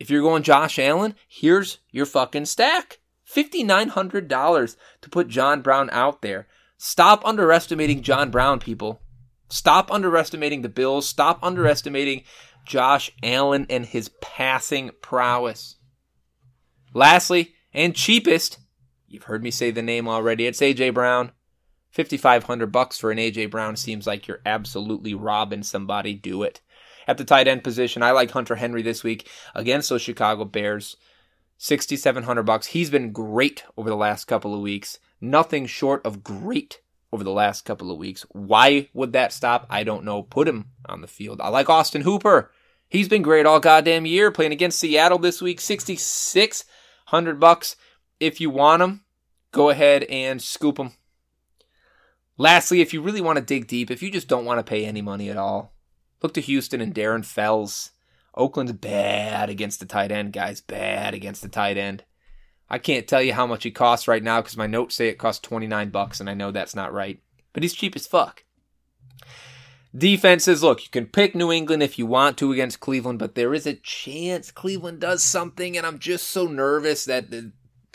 If 0.00 0.10
you're 0.10 0.22
going 0.22 0.42
Josh 0.42 0.78
Allen, 0.78 1.14
here's 1.28 1.78
your 1.90 2.06
fucking 2.06 2.46
stack. 2.46 2.98
$5,900 3.32 4.76
to 5.00 5.10
put 5.10 5.28
John 5.28 5.62
Brown 5.62 5.88
out 5.90 6.20
there. 6.20 6.48
Stop 6.76 7.24
underestimating 7.24 8.02
John 8.02 8.30
Brown, 8.30 8.58
people. 8.58 9.00
Stop 9.52 9.92
underestimating 9.92 10.62
the 10.62 10.70
Bills. 10.70 11.06
Stop 11.06 11.38
underestimating 11.42 12.22
Josh 12.64 13.10
Allen 13.22 13.66
and 13.68 13.84
his 13.84 14.08
passing 14.22 14.90
prowess. 15.02 15.76
Lastly, 16.94 17.54
and 17.74 17.94
cheapest, 17.94 18.58
you've 19.06 19.24
heard 19.24 19.42
me 19.42 19.50
say 19.50 19.70
the 19.70 19.82
name 19.82 20.08
already, 20.08 20.46
it's 20.46 20.60
AJ 20.60 20.94
Brown. 20.94 21.32
5500 21.90 22.72
bucks 22.72 22.98
for 22.98 23.10
an 23.10 23.18
AJ 23.18 23.50
Brown 23.50 23.76
seems 23.76 24.06
like 24.06 24.26
you're 24.26 24.40
absolutely 24.46 25.12
robbing 25.12 25.62
somebody. 25.62 26.14
Do 26.14 26.42
it. 26.44 26.62
At 27.06 27.18
the 27.18 27.24
tight 27.24 27.46
end 27.46 27.62
position, 27.62 28.02
I 28.02 28.12
like 28.12 28.30
Hunter 28.30 28.56
Henry 28.56 28.80
this 28.80 29.04
week 29.04 29.28
against 29.54 29.90
those 29.90 30.00
Chicago 30.00 30.46
Bears. 30.46 30.96
6700 31.58 32.42
bucks. 32.42 32.68
He's 32.68 32.88
been 32.88 33.12
great 33.12 33.64
over 33.76 33.90
the 33.90 33.96
last 33.96 34.24
couple 34.24 34.54
of 34.54 34.62
weeks. 34.62 34.98
Nothing 35.20 35.66
short 35.66 36.00
of 36.06 36.24
great 36.24 36.80
over 37.12 37.22
the 37.22 37.30
last 37.30 37.64
couple 37.64 37.90
of 37.90 37.98
weeks. 37.98 38.24
Why 38.30 38.88
would 38.94 39.12
that 39.12 39.32
stop? 39.32 39.66
I 39.68 39.84
don't 39.84 40.04
know. 40.04 40.22
Put 40.22 40.48
him 40.48 40.70
on 40.86 41.02
the 41.02 41.06
field. 41.06 41.40
I 41.40 41.48
like 41.48 41.68
Austin 41.68 42.02
Hooper. 42.02 42.50
He's 42.88 43.08
been 43.08 43.22
great 43.22 43.46
all 43.46 43.60
goddamn 43.60 44.06
year 44.06 44.30
playing 44.30 44.52
against 44.52 44.78
Seattle 44.78 45.18
this 45.18 45.42
week. 45.42 45.60
6600 45.60 47.40
bucks. 47.40 47.76
If 48.18 48.40
you 48.40 48.50
want 48.50 48.82
him, 48.82 49.04
go 49.50 49.70
ahead 49.70 50.04
and 50.04 50.40
scoop 50.40 50.78
him. 50.78 50.92
Lastly, 52.38 52.80
if 52.80 52.94
you 52.94 53.02
really 53.02 53.20
want 53.20 53.36
to 53.36 53.44
dig 53.44 53.66
deep, 53.66 53.90
if 53.90 54.02
you 54.02 54.10
just 54.10 54.28
don't 54.28 54.44
want 54.44 54.58
to 54.58 54.68
pay 54.68 54.84
any 54.84 55.02
money 55.02 55.28
at 55.28 55.36
all, 55.36 55.74
look 56.22 56.34
to 56.34 56.40
Houston 56.40 56.80
and 56.80 56.94
Darren 56.94 57.24
Fells. 57.24 57.92
Oakland's 58.34 58.72
bad 58.72 59.50
against 59.50 59.80
the 59.80 59.86
tight 59.86 60.10
end, 60.10 60.32
guys. 60.32 60.60
Bad 60.62 61.12
against 61.12 61.42
the 61.42 61.48
tight 61.48 61.76
end. 61.76 62.04
I 62.72 62.78
can't 62.78 63.06
tell 63.06 63.22
you 63.22 63.34
how 63.34 63.46
much 63.46 63.64
he 63.64 63.70
costs 63.70 64.08
right 64.08 64.22
now 64.22 64.40
because 64.40 64.56
my 64.56 64.66
notes 64.66 64.94
say 64.94 65.08
it 65.08 65.18
costs 65.18 65.46
29 65.46 65.90
bucks 65.90 66.20
and 66.20 66.30
I 66.30 66.32
know 66.32 66.50
that's 66.50 66.74
not 66.74 66.94
right. 66.94 67.20
But 67.52 67.62
he's 67.62 67.74
cheap 67.74 67.94
as 67.94 68.06
fuck. 68.06 68.44
Defenses, 69.94 70.62
look, 70.62 70.82
you 70.82 70.88
can 70.90 71.04
pick 71.04 71.34
New 71.34 71.52
England 71.52 71.82
if 71.82 71.98
you 71.98 72.06
want 72.06 72.38
to 72.38 72.50
against 72.50 72.80
Cleveland, 72.80 73.18
but 73.18 73.34
there 73.34 73.52
is 73.52 73.66
a 73.66 73.74
chance 73.74 74.50
Cleveland 74.50 75.00
does 75.00 75.22
something, 75.22 75.76
and 75.76 75.86
I'm 75.86 75.98
just 75.98 76.28
so 76.30 76.46
nervous 76.46 77.04
that 77.04 77.26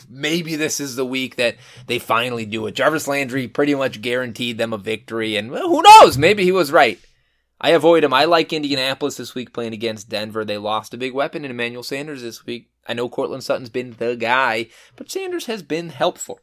maybe 0.08 0.56
this 0.56 0.80
is 0.80 0.96
the 0.96 1.06
week 1.06 1.38
that 1.38 1.56
they 1.88 1.98
finally 1.98 2.46
do 2.46 2.68
it. 2.68 2.76
Jarvis 2.76 3.08
Landry 3.08 3.48
pretty 3.48 3.74
much 3.74 4.04
guaranteed 4.04 4.60
them 4.60 4.74
a 4.74 4.78
victory, 4.78 5.38
and 5.38 5.50
well, 5.50 5.70
who 5.70 5.82
knows? 5.82 6.20
Maybe 6.20 6.44
he 6.44 6.52
was 6.52 6.72
right. 6.72 7.00
I 7.60 7.72
avoid 7.72 8.04
him. 8.04 8.14
I 8.14 8.26
like 8.26 8.54
Indianapolis 8.54 9.18
this 9.18 9.34
week 9.34 9.52
playing 9.52 9.74
against 9.74 10.10
Denver. 10.10 10.46
They 10.46 10.58
lost 10.58 10.94
a 10.94 10.98
big 10.98 11.14
weapon 11.14 11.44
in 11.44 11.52
Emmanuel 11.52 11.84
Sanders 11.84 12.22
this 12.22 12.46
week. 12.46 12.70
I 12.88 12.94
know 12.94 13.10
Courtland 13.10 13.44
Sutton's 13.44 13.70
been 13.70 13.96
the 13.98 14.16
guy, 14.16 14.68
but 14.96 15.10
Sanders 15.10 15.48
has 15.48 15.64
been 15.64 15.90
helpful. 15.90 16.40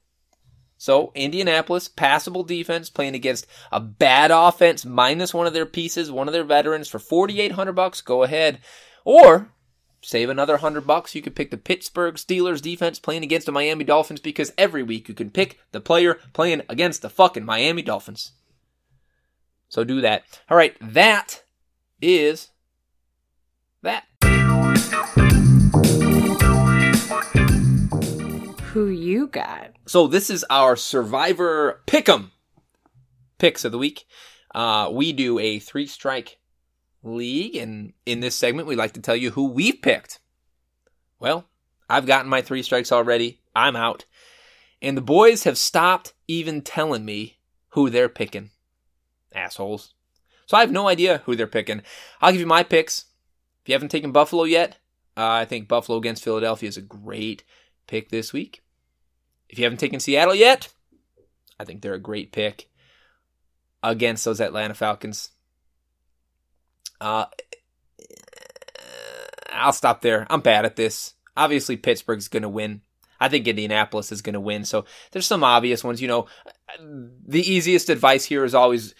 So, 0.77 1.12
Indianapolis, 1.15 1.89
passable 1.89 2.43
defense, 2.43 2.91
playing 2.91 3.15
against 3.15 3.47
a 3.71 3.81
bad 3.81 4.31
offense, 4.33 4.85
minus 4.85 5.33
one 5.33 5.47
of 5.47 5.53
their 5.53 5.67
pieces, 5.67 6.11
one 6.11 6.29
of 6.29 6.35
their 6.35 6.45
veterans 6.45 6.89
for 6.89 6.99
4800 6.99 7.73
bucks, 7.73 8.01
go 8.01 8.25
ahead. 8.25 8.59
Or, 9.05 9.53
save 10.03 10.29
another 10.29 10.55
100 10.55 10.87
bucks, 10.87 11.15
you 11.15 11.23
could 11.23 11.37
pick 11.37 11.51
the 11.53 11.57
Pittsburgh 11.57 12.17
Steelers 12.17 12.61
defense 12.61 12.99
playing 12.99 13.23
against 13.23 13.47
the 13.47 13.53
Miami 13.53 13.85
Dolphins 13.85 14.21
because 14.21 14.53
every 14.59 14.83
week 14.83 15.09
you 15.09 15.15
can 15.15 15.31
pick 15.31 15.61
the 15.71 15.81
player 15.81 16.19
playing 16.33 16.62
against 16.69 17.03
the 17.03 17.09
fucking 17.09 17.45
Miami 17.45 17.81
Dolphins. 17.81 18.33
So 19.75 19.83
do 19.83 20.03
that. 20.03 20.22
All 20.49 20.57
right, 20.57 20.77
that 20.81 21.43
is 22.01 22.51
that. 23.83 24.05
Who 28.66 28.87
you 28.87 29.27
got? 29.27 29.72
So 29.87 30.07
this 30.07 30.31
is 30.31 30.45
our 30.49 30.77
Survivor 30.77 31.83
Pick'em 31.89 32.31
picks 33.39 33.64
of 33.64 33.72
the 33.72 33.79
week. 33.79 34.05
Uh, 34.55 34.91
we 34.93 35.12
do 35.12 35.41
a 35.41 35.59
three 35.59 35.89
strike 35.89 36.39
league, 37.03 37.57
and 37.57 37.95
in 38.07 38.20
this 38.20 38.37
segment, 38.37 38.68
we 38.68 38.77
like 38.77 38.93
to 38.93 39.01
tell 39.01 39.16
you 39.16 39.33
who 39.33 39.49
we've 39.49 39.83
picked. 39.83 40.20
Well, 41.18 41.49
I've 41.91 42.07
gotten 42.07 42.31
my 42.31 42.43
three 42.43 42.62
strikes 42.62 42.93
already. 42.93 43.41
I'm 43.57 43.75
out. 43.75 44.05
And 44.81 44.97
the 44.97 45.03
boys 45.03 45.43
have 45.43 45.59
stopped 45.59 46.12
even 46.29 46.62
telling 46.62 47.05
me 47.05 47.39
who 47.70 47.91
they're 47.91 48.09
picking. 48.09 48.51
Assholes. 49.35 49.95
So 50.47 50.57
I 50.57 50.61
have 50.61 50.72
no 50.72 50.89
idea 50.89 51.22
who 51.24 51.37
they're 51.37 51.47
picking. 51.47 51.82
I'll 52.20 52.32
give 52.32 52.41
you 52.41 52.47
my 52.47 52.62
picks. 52.62 53.07
If 53.62 53.68
you 53.68 53.72
haven't 53.74 53.89
taken 53.89 54.12
Buffalo 54.12 54.45
yet, 54.45 54.78
uh, 55.16 55.26
I 55.26 55.45
think 55.45 55.68
Buffalo 55.68 55.97
against 55.99 56.22
Philadelphia 56.22 56.68
is 56.68 56.76
a 56.76 56.82
great 56.82 57.45
pick 57.87 58.11
this 58.11 58.32
week. 58.32 58.62
If 59.49 59.59
you 59.59 59.64
haven't 59.64 59.78
taken 59.78 60.01
Seattle 60.01 60.35
yet, 60.35 60.68
I 61.59 61.64
think 61.64 61.80
they're 61.80 61.95
a 61.95 61.99
great 61.99 62.32
pick. 62.32 62.68
against 63.82 64.24
those 64.24 64.41
Atlanta 64.41 64.74
Falcons. 64.74 65.30
Uh, 67.01 67.26
I'll 69.53 69.72
stop 69.72 70.01
there. 70.01 70.26
I'm 70.30 70.41
bad 70.41 70.64
at 70.64 70.76
this. 70.76 71.14
Obviously, 71.37 71.76
Pittsburgh's 71.76 72.28
going 72.28 72.43
to 72.43 72.49
win. 72.49 72.80
I 73.20 73.28
think 73.28 73.47
Indianapolis 73.47 74.11
is 74.11 74.22
going 74.22 74.35
to 74.35 74.41
win. 74.41 74.64
So 74.64 74.85
there's 75.12 75.26
some 75.26 75.45
obvious 75.45 75.85
ones. 75.85 76.03
You 76.03 76.09
know, 76.09 76.26
the 77.26 77.41
easiest 77.41 77.89
advice 77.89 78.24
here 78.24 78.45
is 78.45 78.55
always 78.55 78.95